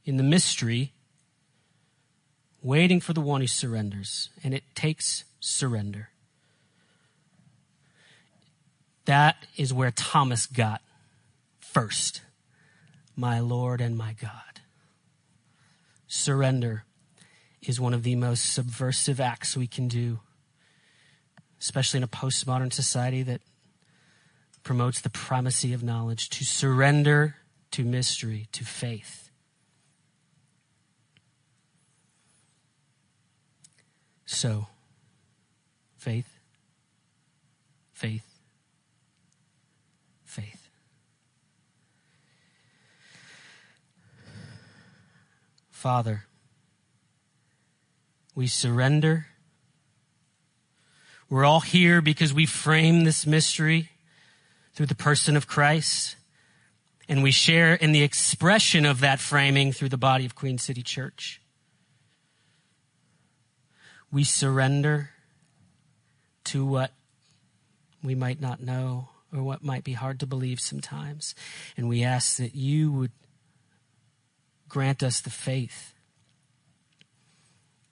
in 0.07 0.17
the 0.17 0.23
mystery 0.23 0.95
waiting 2.67 3.01
for 3.01 3.13
the 3.13 3.21
one 3.21 3.41
who 3.41 3.47
surrenders. 3.47 4.29
And 4.43 4.53
it 4.53 4.65
takes 4.75 5.23
surrender. 5.39 6.11
That 9.05 9.37
is 9.57 9.73
where 9.73 9.93
Thomas 9.93 10.47
got 10.47 10.83
first. 11.61 12.23
My 13.15 13.39
Lord 13.39 13.81
and 13.81 13.97
my 13.97 14.15
God. 14.21 14.61
Surrender 16.09 16.85
is 17.63 17.81
one 17.81 17.95
of 17.95 18.03
the 18.03 18.17
most 18.17 18.53
subversive 18.53 19.21
acts 19.21 19.57
we 19.57 19.69
can 19.69 19.87
do, 19.87 20.19
especially 21.61 21.99
in 21.99 22.05
a 22.05 22.09
postmodern 22.09 22.73
society 22.73 23.23
that 23.23 23.41
promotes 24.65 25.01
the 25.01 25.11
primacy 25.11 25.73
of 25.73 25.85
knowledge. 25.85 26.29
To 26.31 26.45
surrender 26.45 27.37
to 27.71 27.85
mystery, 27.85 28.49
to 28.53 28.65
faith 28.65 29.26
So, 34.27 34.67
faith, 35.97 36.29
faith, 37.93 38.27
faith. 40.25 40.69
Father, 45.71 46.25
we 48.35 48.49
surrender. 48.49 49.27
We're 51.31 51.45
all 51.45 51.61
here 51.61 52.03
because 52.03 52.35
we 52.35 52.47
frame 52.47 53.05
this 53.05 53.27
mystery 53.27 53.91
through 54.75 54.87
the 54.87 54.97
person 54.97 55.37
of 55.37 55.47
Christ. 55.47 56.17
And 57.09 57.23
we 57.23 57.31
share 57.31 57.75
in 57.75 57.93
the 57.93 58.03
expression 58.03 58.85
of 58.85 58.99
that 59.01 59.21
framing 59.21 59.71
through 59.73 59.91
the 59.91 59.97
body 59.97 60.27
of 60.27 60.35
Queen 60.35 60.59
City 60.59 60.83
Church 60.83 61.41
we 64.13 64.25
surrender 64.25 65.11
to 66.45 66.65
what 66.65 66.93
we 68.03 68.15
might 68.15 68.41
not 68.41 68.63
know 68.63 69.09
or 69.33 69.43
what 69.43 69.65
might 69.65 69.85
be 69.85 69.93
hard 69.93 70.21
to 70.21 70.27
believe 70.27 70.61
sometimes. 70.61 71.35
And 71.77 71.89
we 71.89 72.03
ask 72.03 72.37
that 72.37 72.55
you 72.55 72.93
would 72.93 73.13
grant 74.69 75.03
us 75.03 75.21
the 75.21 75.31
faith, 75.31 75.93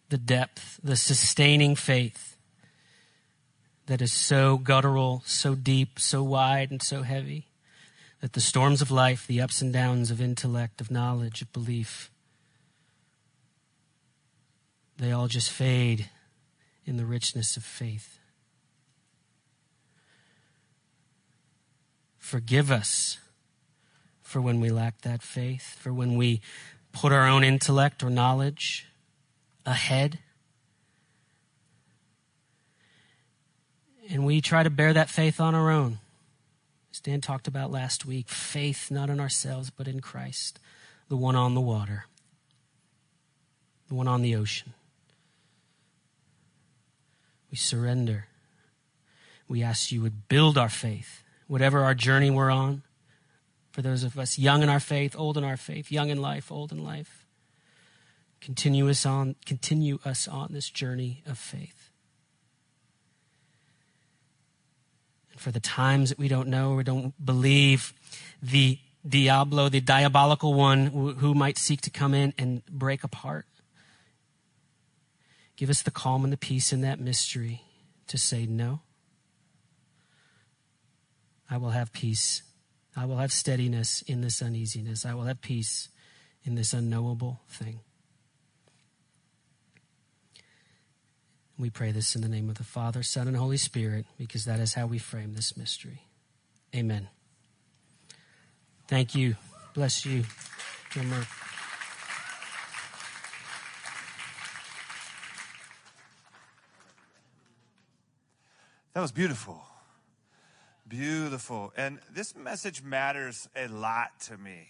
the 0.08 0.18
depth, 0.18 0.80
the 0.82 0.96
sustaining 0.96 1.76
faith 1.76 2.36
that 3.86 4.00
is 4.00 4.12
so 4.12 4.56
guttural, 4.56 5.22
so 5.26 5.54
deep, 5.54 5.98
so 5.98 6.22
wide, 6.22 6.70
and 6.70 6.82
so 6.82 7.02
heavy 7.02 7.48
that 8.20 8.32
the 8.32 8.40
storms 8.40 8.80
of 8.80 8.90
life, 8.90 9.26
the 9.26 9.40
ups 9.40 9.60
and 9.60 9.72
downs 9.72 10.10
of 10.10 10.20
intellect, 10.20 10.80
of 10.80 10.90
knowledge, 10.90 11.42
of 11.42 11.52
belief, 11.52 12.10
they 14.98 15.12
all 15.12 15.28
just 15.28 15.50
fade 15.50 16.08
in 16.84 16.96
the 16.96 17.04
richness 17.04 17.56
of 17.56 17.64
faith. 17.64 18.18
Forgive 22.18 22.70
us 22.70 23.18
for 24.22 24.40
when 24.40 24.60
we 24.60 24.70
lack 24.70 25.02
that 25.02 25.22
faith, 25.22 25.76
for 25.78 25.92
when 25.92 26.16
we 26.16 26.40
put 26.92 27.12
our 27.12 27.28
own 27.28 27.44
intellect 27.44 28.02
or 28.02 28.10
knowledge 28.10 28.86
ahead. 29.66 30.18
And 34.10 34.24
we 34.24 34.40
try 34.40 34.62
to 34.62 34.70
bear 34.70 34.92
that 34.92 35.10
faith 35.10 35.40
on 35.40 35.54
our 35.54 35.70
own. 35.70 35.98
As 36.92 37.00
Dan 37.00 37.20
talked 37.20 37.48
about 37.48 37.70
last 37.70 38.06
week, 38.06 38.28
faith 38.28 38.90
not 38.90 39.10
in 39.10 39.18
ourselves, 39.20 39.70
but 39.70 39.88
in 39.88 40.00
Christ, 40.00 40.58
the 41.08 41.16
one 41.16 41.36
on 41.36 41.54
the 41.54 41.60
water, 41.60 42.06
the 43.88 43.94
one 43.94 44.08
on 44.08 44.22
the 44.22 44.36
ocean. 44.36 44.74
We 47.54 47.58
surrender. 47.58 48.26
We 49.46 49.62
ask 49.62 49.92
you 49.92 50.02
would 50.02 50.26
build 50.26 50.58
our 50.58 50.68
faith, 50.68 51.22
whatever 51.46 51.84
our 51.84 51.94
journey 51.94 52.28
we're 52.28 52.50
on. 52.50 52.82
For 53.70 53.80
those 53.80 54.02
of 54.02 54.18
us 54.18 54.40
young 54.40 54.64
in 54.64 54.68
our 54.68 54.80
faith, 54.80 55.14
old 55.16 55.38
in 55.38 55.44
our 55.44 55.56
faith, 55.56 55.92
young 55.92 56.10
in 56.10 56.20
life, 56.20 56.50
old 56.50 56.72
in 56.72 56.82
life, 56.82 57.24
continue 58.40 58.90
us 58.90 59.06
on, 59.06 59.36
continue 59.46 60.00
us 60.04 60.26
on 60.26 60.48
this 60.50 60.68
journey 60.68 61.22
of 61.26 61.38
faith. 61.38 61.92
And 65.30 65.40
for 65.40 65.52
the 65.52 65.60
times 65.60 66.08
that 66.08 66.18
we 66.18 66.26
don't 66.26 66.48
know 66.48 66.72
or 66.72 66.82
don't 66.82 67.14
believe, 67.24 67.94
the 68.42 68.80
Diablo, 69.08 69.68
the 69.68 69.80
diabolical 69.80 70.54
one 70.54 70.86
who 70.86 71.34
might 71.34 71.58
seek 71.58 71.82
to 71.82 71.90
come 71.90 72.14
in 72.14 72.34
and 72.36 72.66
break 72.66 73.04
apart 73.04 73.46
Give 75.56 75.70
us 75.70 75.82
the 75.82 75.90
calm 75.90 76.24
and 76.24 76.32
the 76.32 76.36
peace 76.36 76.72
in 76.72 76.80
that 76.80 77.00
mystery 77.00 77.62
to 78.08 78.18
say, 78.18 78.46
No, 78.46 78.80
I 81.50 81.56
will 81.56 81.70
have 81.70 81.92
peace. 81.92 82.42
I 82.96 83.06
will 83.06 83.16
have 83.16 83.32
steadiness 83.32 84.02
in 84.02 84.20
this 84.20 84.40
uneasiness. 84.40 85.04
I 85.04 85.14
will 85.14 85.24
have 85.24 85.40
peace 85.40 85.88
in 86.44 86.54
this 86.54 86.72
unknowable 86.72 87.40
thing. 87.48 87.80
We 91.58 91.70
pray 91.70 91.92
this 91.92 92.16
in 92.16 92.22
the 92.22 92.28
name 92.28 92.48
of 92.48 92.56
the 92.56 92.64
Father, 92.64 93.02
Son, 93.02 93.28
and 93.28 93.36
Holy 93.36 93.56
Spirit, 93.56 94.06
because 94.18 94.44
that 94.44 94.58
is 94.58 94.74
how 94.74 94.86
we 94.86 94.98
frame 94.98 95.34
this 95.34 95.56
mystery. 95.56 96.02
Amen. 96.74 97.08
Thank 98.88 99.14
you. 99.14 99.36
Bless 99.72 100.04
you. 100.04 100.24
Drummer. 100.90 101.26
That 108.94 109.00
was 109.00 109.12
beautiful. 109.12 109.60
Beautiful. 110.86 111.72
And 111.76 111.98
this 112.12 112.36
message 112.36 112.82
matters 112.82 113.48
a 113.56 113.66
lot 113.66 114.20
to 114.26 114.38
me. 114.38 114.68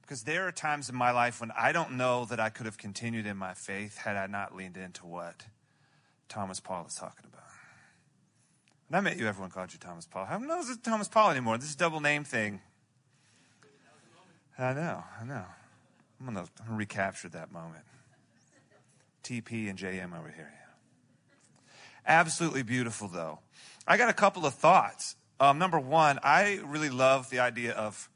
Because 0.00 0.22
there 0.22 0.46
are 0.46 0.52
times 0.52 0.88
in 0.88 0.96
my 0.96 1.10
life 1.10 1.40
when 1.40 1.50
I 1.52 1.72
don't 1.72 1.92
know 1.92 2.24
that 2.26 2.40
I 2.40 2.48
could 2.48 2.66
have 2.66 2.78
continued 2.78 3.26
in 3.26 3.36
my 3.36 3.54
faith 3.54 3.98
had 3.98 4.16
I 4.16 4.26
not 4.26 4.54
leaned 4.54 4.76
into 4.76 5.06
what 5.06 5.46
Thomas 6.28 6.60
Paul 6.60 6.86
is 6.86 6.94
talking 6.94 7.26
about. 7.26 7.42
When 8.88 8.98
I 8.98 9.00
met 9.00 9.18
you, 9.18 9.26
everyone 9.26 9.50
called 9.50 9.72
you 9.72 9.78
Thomas 9.78 10.06
Paul. 10.06 10.26
How 10.26 10.38
knows 10.38 10.70
it's 10.70 10.80
Thomas 10.82 11.08
Paul 11.08 11.30
anymore? 11.30 11.58
This 11.58 11.74
double 11.74 12.00
name 12.00 12.24
thing. 12.24 12.60
I 14.58 14.72
know, 14.72 15.02
I 15.20 15.24
know. 15.24 15.44
I'm 16.20 16.32
going 16.32 16.46
to 16.46 16.50
recapture 16.68 17.28
that 17.30 17.50
moment. 17.50 17.84
TP 19.24 19.68
and 19.68 19.78
JM 19.78 20.16
over 20.18 20.30
here. 20.30 20.52
Absolutely 22.06 22.62
beautiful, 22.62 23.08
though. 23.08 23.38
I 23.86 23.96
got 23.96 24.10
a 24.10 24.14
couple 24.14 24.46
of 24.46 24.54
thoughts. 24.54 25.16
Um, 25.40 25.58
number 25.58 25.80
one, 25.80 26.18
I 26.22 26.60
really 26.64 26.90
love 26.90 27.30
the 27.30 27.40
idea 27.40 27.72
of 27.72 28.08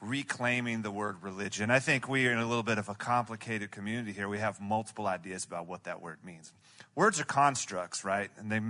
reclaiming 0.00 0.82
the 0.82 0.90
word 0.90 1.22
religion. 1.22 1.70
I 1.70 1.78
think 1.78 2.08
we 2.08 2.26
are 2.26 2.32
in 2.32 2.38
a 2.38 2.46
little 2.46 2.62
bit 2.62 2.78
of 2.78 2.88
a 2.88 2.94
complicated 2.94 3.70
community 3.70 4.12
here. 4.12 4.28
We 4.28 4.38
have 4.38 4.60
multiple 4.60 5.06
ideas 5.06 5.44
about 5.44 5.66
what 5.66 5.84
that 5.84 6.00
word 6.02 6.18
means. 6.24 6.52
Words 6.94 7.20
are 7.20 7.24
constructs, 7.24 8.04
right? 8.04 8.30
And 8.36 8.50
they, 8.50 8.60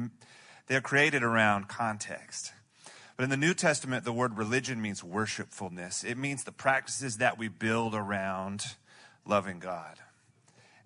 they're 0.66 0.80
created 0.80 1.22
around 1.22 1.68
context. 1.68 2.52
But 3.16 3.24
in 3.24 3.30
the 3.30 3.36
New 3.36 3.54
Testament, 3.54 4.04
the 4.04 4.12
word 4.12 4.36
religion 4.36 4.80
means 4.80 5.02
worshipfulness. 5.02 6.04
It 6.04 6.16
means 6.16 6.44
the 6.44 6.52
practices 6.52 7.18
that 7.18 7.38
we 7.38 7.48
build 7.48 7.94
around 7.94 8.64
loving 9.26 9.58
God. 9.58 9.98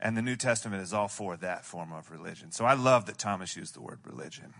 And 0.00 0.16
the 0.16 0.22
New 0.22 0.36
Testament 0.36 0.82
is 0.82 0.92
all 0.92 1.08
for 1.08 1.36
that 1.38 1.64
form 1.64 1.92
of 1.92 2.10
religion. 2.10 2.52
So 2.52 2.64
I 2.64 2.74
love 2.74 3.06
that 3.06 3.18
Thomas 3.18 3.56
used 3.56 3.74
the 3.74 3.80
word 3.80 4.00
religion. 4.04 4.54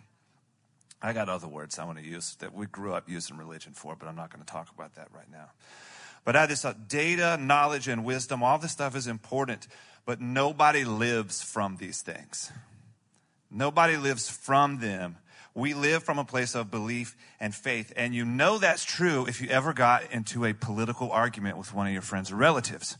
I 1.03 1.12
got 1.12 1.28
other 1.28 1.49
words 1.49 1.78
I 1.78 1.84
want 1.84 1.99
to 1.99 2.05
use 2.05 2.37
that 2.37 2.55
we 2.55 2.66
grew 2.66 2.95
up 2.95 3.09
using 3.09 3.37
religion 3.37 3.72
for, 3.74 3.97
but 3.97 4.09
I'm 4.09 4.16
not 4.16 4.32
going 4.32 4.45
to 4.45 4.51
talk 4.51 4.70
about 4.74 4.95
that 4.95 5.09
right 5.14 5.30
now. 5.30 5.51
But 6.24 6.37
I 6.37 6.47
just 6.47 6.62
thought 6.62 6.89
data, 6.89 7.37
knowledge, 7.41 7.87
and 7.87 8.05
wisdom, 8.05 8.43
all 8.43 8.59
this 8.59 8.72
stuff 8.72 8.97
is 8.97 9.07
important, 9.07 9.68
but 10.05 10.20
nobody 10.20 10.84
lives 10.84 11.43
from 11.43 11.76
these 11.76 12.01
things. 12.01 12.51
Nobody 13.51 13.97
lives 13.97 14.28
from 14.28 14.80
them. 14.80 15.18
We 15.55 15.72
live 15.72 16.03
from 16.03 16.18
a 16.18 16.24
place 16.24 16.55
of 16.55 16.70
belief 16.70 17.16
and 17.41 17.55
faith. 17.55 17.93
And 17.97 18.14
you 18.14 18.24
know 18.24 18.59
that's 18.59 18.84
true 18.84 19.26
if 19.26 19.41
you 19.41 19.49
ever 19.49 19.72
got 19.72 20.11
into 20.12 20.45
a 20.45 20.53
political 20.53 21.11
argument 21.11 21.57
with 21.57 21.72
one 21.72 21.87
of 21.87 21.93
your 21.93 22.03
friends 22.03 22.32
or 22.32 22.37
relatives. 22.37 22.97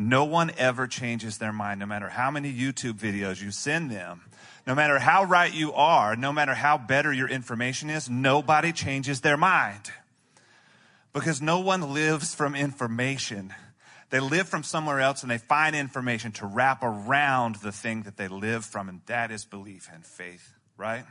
No 0.00 0.24
one 0.24 0.52
ever 0.56 0.86
changes 0.86 1.38
their 1.38 1.52
mind, 1.52 1.80
no 1.80 1.86
matter 1.86 2.08
how 2.08 2.30
many 2.30 2.54
YouTube 2.54 2.94
videos 2.94 3.42
you 3.42 3.50
send 3.50 3.90
them. 3.90 4.22
No 4.64 4.76
matter 4.76 5.00
how 5.00 5.24
right 5.24 5.52
you 5.52 5.72
are, 5.72 6.14
no 6.14 6.32
matter 6.32 6.54
how 6.54 6.78
better 6.78 7.12
your 7.12 7.28
information 7.28 7.90
is, 7.90 8.08
nobody 8.08 8.70
changes 8.70 9.22
their 9.22 9.36
mind. 9.36 9.90
Because 11.12 11.42
no 11.42 11.58
one 11.58 11.92
lives 11.92 12.32
from 12.32 12.54
information. 12.54 13.52
They 14.10 14.20
live 14.20 14.48
from 14.48 14.62
somewhere 14.62 15.00
else 15.00 15.22
and 15.22 15.30
they 15.30 15.38
find 15.38 15.74
information 15.74 16.30
to 16.32 16.46
wrap 16.46 16.84
around 16.84 17.56
the 17.56 17.72
thing 17.72 18.02
that 18.02 18.16
they 18.16 18.28
live 18.28 18.64
from, 18.64 18.88
and 18.88 19.00
that 19.06 19.32
is 19.32 19.44
belief 19.44 19.88
and 19.92 20.06
faith, 20.06 20.54
right? 20.76 21.04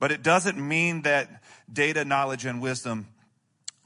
But 0.00 0.10
it 0.10 0.24
doesn't 0.24 0.56
mean 0.56 1.02
that 1.02 1.42
data, 1.72 2.04
knowledge, 2.04 2.44
and 2.44 2.60
wisdom 2.60 3.06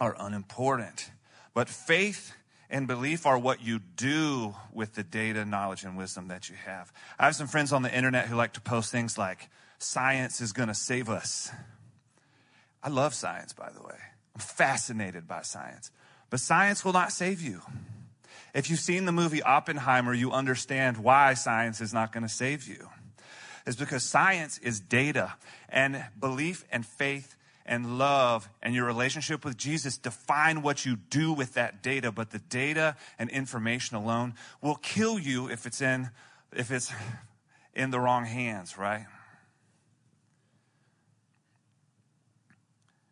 are 0.00 0.16
unimportant. 0.18 1.10
But 1.52 1.68
faith 1.68 2.32
and 2.70 2.86
belief 2.86 3.26
are 3.26 3.38
what 3.38 3.62
you 3.62 3.80
do 3.96 4.54
with 4.72 4.94
the 4.94 5.02
data, 5.02 5.44
knowledge, 5.44 5.84
and 5.84 5.96
wisdom 5.96 6.28
that 6.28 6.48
you 6.48 6.56
have. 6.66 6.92
I 7.18 7.24
have 7.24 7.36
some 7.36 7.46
friends 7.46 7.72
on 7.72 7.82
the 7.82 7.94
internet 7.94 8.26
who 8.26 8.36
like 8.36 8.52
to 8.54 8.60
post 8.60 8.92
things 8.92 9.16
like, 9.16 9.48
science 9.78 10.40
is 10.40 10.52
going 10.52 10.68
to 10.68 10.74
save 10.74 11.08
us. 11.08 11.50
I 12.82 12.88
love 12.88 13.14
science, 13.14 13.52
by 13.52 13.70
the 13.70 13.80
way. 13.80 13.96
I'm 14.34 14.40
fascinated 14.40 15.26
by 15.26 15.42
science. 15.42 15.90
But 16.30 16.40
science 16.40 16.84
will 16.84 16.92
not 16.92 17.12
save 17.12 17.40
you. 17.40 17.62
If 18.54 18.70
you've 18.70 18.80
seen 18.80 19.04
the 19.04 19.12
movie 19.12 19.42
Oppenheimer, 19.42 20.14
you 20.14 20.32
understand 20.32 20.98
why 20.98 21.34
science 21.34 21.80
is 21.80 21.94
not 21.94 22.12
going 22.12 22.22
to 22.22 22.28
save 22.28 22.66
you. 22.66 22.88
It's 23.66 23.76
because 23.76 24.02
science 24.02 24.58
is 24.58 24.80
data, 24.80 25.34
and 25.68 26.04
belief 26.18 26.64
and 26.70 26.86
faith 26.86 27.36
and 27.68 27.98
love 27.98 28.48
and 28.62 28.74
your 28.74 28.86
relationship 28.86 29.44
with 29.44 29.56
Jesus 29.56 29.98
define 29.98 30.62
what 30.62 30.84
you 30.84 30.96
do 30.96 31.32
with 31.32 31.54
that 31.54 31.82
data, 31.82 32.10
but 32.10 32.30
the 32.30 32.38
data 32.38 32.96
and 33.18 33.30
information 33.30 33.96
alone 33.96 34.34
will 34.60 34.76
kill 34.76 35.18
you 35.18 35.48
if 35.48 35.66
it's 35.66 35.80
in 35.80 36.10
if 36.52 36.70
it's 36.72 36.90
in 37.74 37.90
the 37.90 38.00
wrong 38.00 38.24
hands, 38.24 38.78
right? 38.78 39.06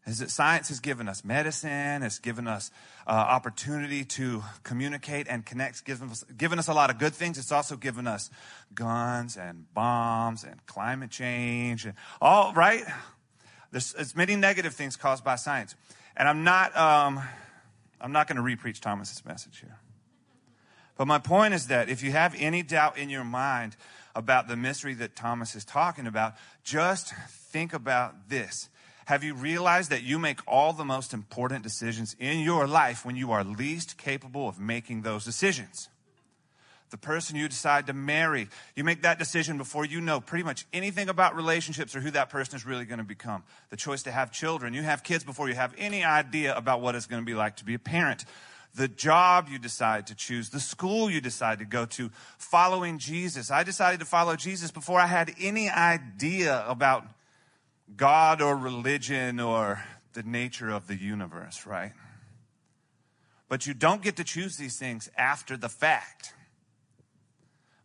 is 0.06 0.20
that 0.20 0.30
science 0.30 0.68
has 0.68 0.78
given 0.78 1.08
us 1.08 1.24
medicine, 1.24 2.02
has 2.02 2.18
given 2.20 2.46
us 2.46 2.70
uh, 3.06 3.10
opportunity 3.10 4.04
to 4.04 4.42
communicate 4.62 5.26
and 5.28 5.44
connect, 5.44 5.84
given 5.84 6.10
us, 6.10 6.24
given 6.36 6.58
us 6.58 6.68
a 6.68 6.72
lot 6.72 6.90
of 6.90 6.98
good 6.98 7.12
things. 7.12 7.38
It's 7.38 7.52
also 7.52 7.76
given 7.76 8.06
us 8.06 8.30
guns 8.72 9.36
and 9.36 9.64
bombs 9.74 10.44
and 10.44 10.64
climate 10.66 11.10
change 11.10 11.84
and 11.84 11.94
all, 12.20 12.52
right? 12.52 12.84
There's, 13.76 13.92
there's 13.92 14.16
many 14.16 14.36
negative 14.36 14.72
things 14.72 14.96
caused 14.96 15.22
by 15.22 15.36
science. 15.36 15.74
And 16.16 16.26
I'm 16.26 16.44
not, 16.44 16.74
um, 16.74 17.20
I'm 18.00 18.10
not 18.10 18.26
going 18.26 18.36
to 18.36 18.42
repreach 18.42 18.80
Thomas's 18.80 19.22
message 19.26 19.58
here. 19.60 19.76
But 20.96 21.06
my 21.06 21.18
point 21.18 21.52
is 21.52 21.66
that 21.66 21.90
if 21.90 22.02
you 22.02 22.10
have 22.12 22.34
any 22.38 22.62
doubt 22.62 22.96
in 22.96 23.10
your 23.10 23.22
mind 23.22 23.76
about 24.14 24.48
the 24.48 24.56
mystery 24.56 24.94
that 24.94 25.14
Thomas 25.14 25.54
is 25.54 25.62
talking 25.62 26.06
about, 26.06 26.36
just 26.64 27.12
think 27.28 27.74
about 27.74 28.30
this 28.30 28.70
have 29.04 29.22
you 29.22 29.34
realized 29.34 29.90
that 29.90 30.02
you 30.02 30.18
make 30.18 30.40
all 30.48 30.72
the 30.72 30.84
most 30.84 31.12
important 31.12 31.62
decisions 31.62 32.16
in 32.18 32.40
your 32.40 32.66
life 32.66 33.04
when 33.04 33.14
you 33.14 33.30
are 33.30 33.44
least 33.44 33.98
capable 33.98 34.48
of 34.48 34.58
making 34.58 35.02
those 35.02 35.22
decisions? 35.22 35.90
The 36.90 36.96
person 36.96 37.36
you 37.36 37.48
decide 37.48 37.88
to 37.88 37.92
marry, 37.92 38.48
you 38.76 38.84
make 38.84 39.02
that 39.02 39.18
decision 39.18 39.58
before 39.58 39.84
you 39.84 40.00
know 40.00 40.20
pretty 40.20 40.44
much 40.44 40.66
anything 40.72 41.08
about 41.08 41.34
relationships 41.34 41.96
or 41.96 42.00
who 42.00 42.12
that 42.12 42.30
person 42.30 42.54
is 42.54 42.64
really 42.64 42.84
going 42.84 42.98
to 42.98 43.04
become. 43.04 43.42
The 43.70 43.76
choice 43.76 44.04
to 44.04 44.12
have 44.12 44.30
children, 44.30 44.72
you 44.72 44.82
have 44.82 45.02
kids 45.02 45.24
before 45.24 45.48
you 45.48 45.56
have 45.56 45.74
any 45.78 46.04
idea 46.04 46.56
about 46.56 46.80
what 46.80 46.94
it's 46.94 47.06
going 47.06 47.20
to 47.20 47.26
be 47.26 47.34
like 47.34 47.56
to 47.56 47.64
be 47.64 47.74
a 47.74 47.78
parent 47.78 48.24
the 48.76 48.88
job 48.88 49.48
you 49.50 49.58
decide 49.58 50.06
to 50.08 50.14
choose, 50.14 50.50
the 50.50 50.60
school 50.60 51.10
you 51.10 51.20
decide 51.20 51.58
to 51.58 51.64
go 51.64 51.86
to, 51.86 52.10
following 52.36 52.98
Jesus. 52.98 53.50
I 53.50 53.62
decided 53.62 54.00
to 54.00 54.06
follow 54.06 54.36
Jesus 54.36 54.70
before 54.70 55.00
I 55.00 55.06
had 55.06 55.34
any 55.40 55.70
idea 55.70 56.62
about 56.68 57.06
God 57.96 58.42
or 58.42 58.54
religion 58.54 59.40
or 59.40 59.82
the 60.12 60.22
nature 60.22 60.68
of 60.68 60.86
the 60.86 60.94
universe, 60.94 61.66
right? 61.66 61.92
But 63.48 63.66
you 63.66 63.74
don't 63.74 64.02
get 64.02 64.16
to 64.16 64.24
choose 64.24 64.56
these 64.56 64.78
things 64.78 65.08
after 65.16 65.56
the 65.56 65.68
fact 65.68 66.34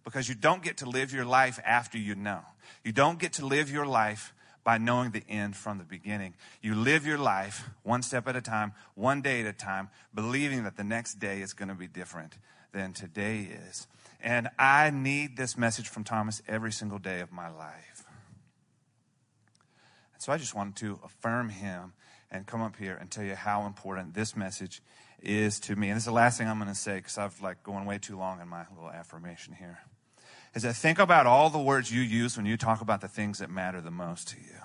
because 0.04 0.28
you 0.30 0.36
don't 0.36 0.64
get 0.64 0.78
to 0.78 0.90
live 0.90 1.14
your 1.14 1.26
life 1.26 1.60
after 1.66 1.98
you 1.98 2.16
know. 2.16 2.42
You 2.84 2.92
don't 2.92 3.20
get 3.20 3.34
to 3.34 3.46
live 3.46 3.72
your 3.72 3.86
life 3.86 4.34
by 4.64 4.78
knowing 4.78 5.12
the 5.12 5.24
end 5.28 5.56
from 5.56 5.78
the 5.78 5.84
beginning. 5.84 6.34
You 6.62 6.76
live 6.76 7.06
your 7.06 7.18
life 7.18 7.70
one 7.84 8.04
step 8.04 8.28
at 8.28 8.36
a 8.36 8.42
time, 8.42 8.74
one 8.96 9.22
day 9.22 9.42
at 9.42 9.48
a 9.48 9.54
time, 9.54 9.90
believing 10.14 10.64
that 10.64 10.78
the 10.78 10.84
next 10.84 11.16
day 11.16 11.42
is 11.42 11.54
going 11.54 11.70
to 11.70 11.76
be 11.76 11.88
different 11.88 12.38
than 12.72 12.94
today 12.94 13.50
is. 13.68 13.88
And 14.22 14.50
I 14.60 14.92
need 14.92 15.36
this 15.36 15.58
message 15.58 15.90
from 15.90 16.04
Thomas 16.04 16.42
every 16.48 16.72
single 16.72 17.00
day 17.00 17.22
of 17.22 17.32
my 17.32 17.50
life. 17.50 18.04
So 20.20 20.32
I 20.32 20.38
just 20.38 20.54
wanted 20.54 20.76
to 20.78 21.00
affirm 21.04 21.50
him 21.50 21.94
and 22.30 22.46
come 22.46 22.62
up 22.62 22.76
here 22.76 22.96
and 22.96 23.10
tell 23.10 23.24
you 23.24 23.36
how 23.36 23.66
important 23.66 24.14
this 24.14 24.36
message 24.36 24.82
is 25.22 25.60
to 25.62 25.76
me. 25.76 25.90
And 25.90 25.96
this 25.96 26.04
is 26.04 26.06
the 26.06 26.12
last 26.12 26.38
thing 26.38 26.48
I'm 26.48 26.58
going 26.58 26.70
to 26.70 26.76
say 26.76 26.98
because 26.98 27.18
I've 27.18 27.42
like 27.42 27.64
going 27.64 27.86
way 27.86 27.98
too 27.98 28.18
long 28.18 28.40
in 28.40 28.48
my 28.48 28.66
little 28.76 28.92
affirmation 28.92 29.56
here. 29.56 29.80
Is 30.54 30.64
that 30.64 30.76
think 30.76 31.00
about 31.00 31.26
all 31.26 31.50
the 31.50 31.60
words 31.60 31.92
you 31.92 32.02
use 32.02 32.36
when 32.36 32.46
you 32.46 32.58
talk 32.58 32.82
about 32.82 33.02
the 33.02 33.08
things 33.08 33.40
that 33.40 33.50
matter 33.50 33.80
the 33.80 33.92
most 33.92 34.28
to 34.30 34.38
you. 34.38 34.60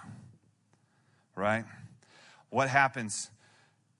Right? 1.36 1.64
What 2.50 2.68
happens 2.68 3.30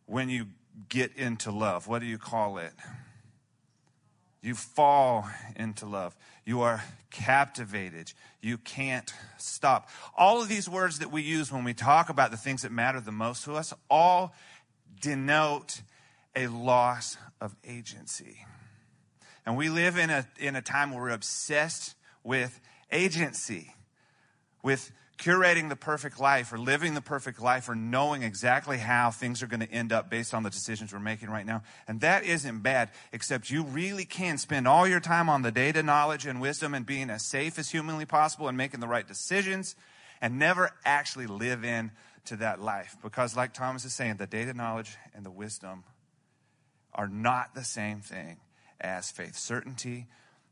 when 0.07 0.29
you 0.29 0.47
get 0.89 1.17
into 1.17 1.51
love? 1.51 1.87
What 1.87 2.01
do 2.01 2.07
you 2.07 2.19
call 2.19 2.59
it? 2.59 2.73
You 4.43 4.55
fall 4.55 5.29
into 5.57 5.87
love. 5.87 6.17
You 6.45 6.61
are 6.63 6.85
captivated. 7.11 8.13
You 8.41 8.59
can't 8.59 9.13
stop. 9.39 9.89
All 10.17 10.41
of 10.41 10.49
these 10.49 10.69
words 10.69 11.01
that 11.01 11.11
we 11.11 11.23
use 11.23 11.51
when 11.51 11.65
we 11.65 11.75
talk 11.75 12.09
about 12.09 12.31
the 12.31 12.37
things 12.37 12.63
that 12.63 12.71
matter 12.71 13.01
the 13.01 13.13
most 13.13 13.45
to 13.45 13.55
us 13.55 13.73
all 13.91 14.35
denote 15.01 15.83
a 16.35 16.47
loss 16.47 17.17
of 17.41 17.57
agency. 17.67 18.47
And 19.47 19.57
we 19.57 19.69
live 19.69 19.97
in 19.97 20.11
a, 20.11 20.27
in 20.39 20.57
a 20.57 20.63
time 20.63 20.91
where 20.91 21.03
we're 21.03 21.11
obsessed 21.11 21.95
with 22.25 22.61
agency, 22.91 23.73
with 24.63 24.91
curating 25.19 25.69
the 25.69 25.77
perfect 25.77 26.21
life 26.21 26.53
or 26.53 26.59
living 26.59 26.95
the 26.95 27.01
perfect 27.01 27.41
life 27.41 27.69
or 27.69 27.75
knowing 27.75 28.23
exactly 28.23 28.77
how 28.77 29.11
things 29.11 29.43
are 29.43 29.47
going 29.47 29.61
to 29.61 29.71
end 29.71 29.93
up 29.93 30.11
based 30.11 30.35
on 30.35 30.43
the 30.43 30.51
decisions 30.51 30.93
we're 30.93 30.99
making 30.99 31.31
right 31.31 31.47
now. 31.47 31.63
And 31.89 32.01
that 32.01 32.25
isn't 32.25 32.61
bad, 32.61 32.91
except 33.13 33.49
you 33.49 33.63
really 33.63 34.05
can 34.05 34.37
spend 34.37 34.69
all 34.69 34.87
your 34.87 35.01
time 35.01 35.31
on 35.31 35.43
the 35.43 35.53
data, 35.53 35.83
knowledge, 35.83 36.27
and 36.27 36.41
wisdom 36.41 36.75
and 36.75 36.85
being 36.85 37.09
as 37.09 37.25
safe 37.25 37.59
as 37.59 37.71
humanly 37.71 38.05
possible 38.05 38.49
and 38.49 38.59
making 38.59 38.81
the 38.81 38.89
right 38.89 39.07
decisions 39.07 39.77
and 40.21 40.39
never 40.39 40.73
actually 40.85 41.27
live 41.29 41.65
in 41.65 41.93
to 42.27 42.37
that 42.37 42.61
life. 42.61 42.97
Because 43.03 43.37
like 43.37 43.55
Thomas 43.55 43.85
is 43.85 43.95
saying, 43.95 44.17
the 44.17 44.27
data, 44.27 44.53
knowledge, 44.53 44.97
and 45.15 45.25
the 45.25 45.31
wisdom 45.31 45.85
are 46.93 47.09
not 47.09 47.55
the 47.55 47.65
same 47.65 48.01
thing 48.01 48.39
as 48.81 49.11
faith. 49.11 49.37
Certainty 49.37 50.07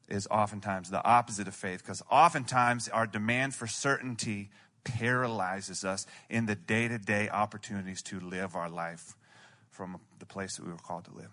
is 0.09 0.27
oftentimes 0.31 0.91
the 0.91 1.05
opposite 1.05 1.49
of 1.49 1.55
faith 1.55 1.83
because 1.83 2.03
oftentimes 2.11 2.89
our 2.89 3.07
demand 3.07 3.55
for 3.55 3.67
certainty 3.67 4.51
paralyzes 4.85 5.85
us 5.85 6.07
in 6.29 6.47
the 6.47 6.55
day 6.55 6.89
to 6.89 6.99
day 6.99 7.29
opportunities 7.29 8.03
to 8.03 8.21
live 8.21 8.55
our 8.55 8.69
life 8.69 9.15
from 9.71 9.99
the 10.19 10.27
place 10.27 10.57
that 10.57 10.65
we 10.65 10.71
were 10.71 10.79
called 10.79 11.05
to 11.07 11.15
live. 11.15 11.31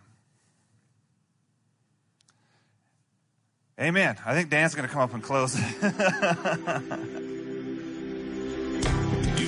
Amen. 3.80 4.18
I 4.26 4.34
think 4.34 4.50
Dan's 4.50 4.76
going 4.76 4.88
to 4.88 4.94
come 4.94 5.02
up 5.02 5.14
and 5.14 5.24
close. 5.24 5.56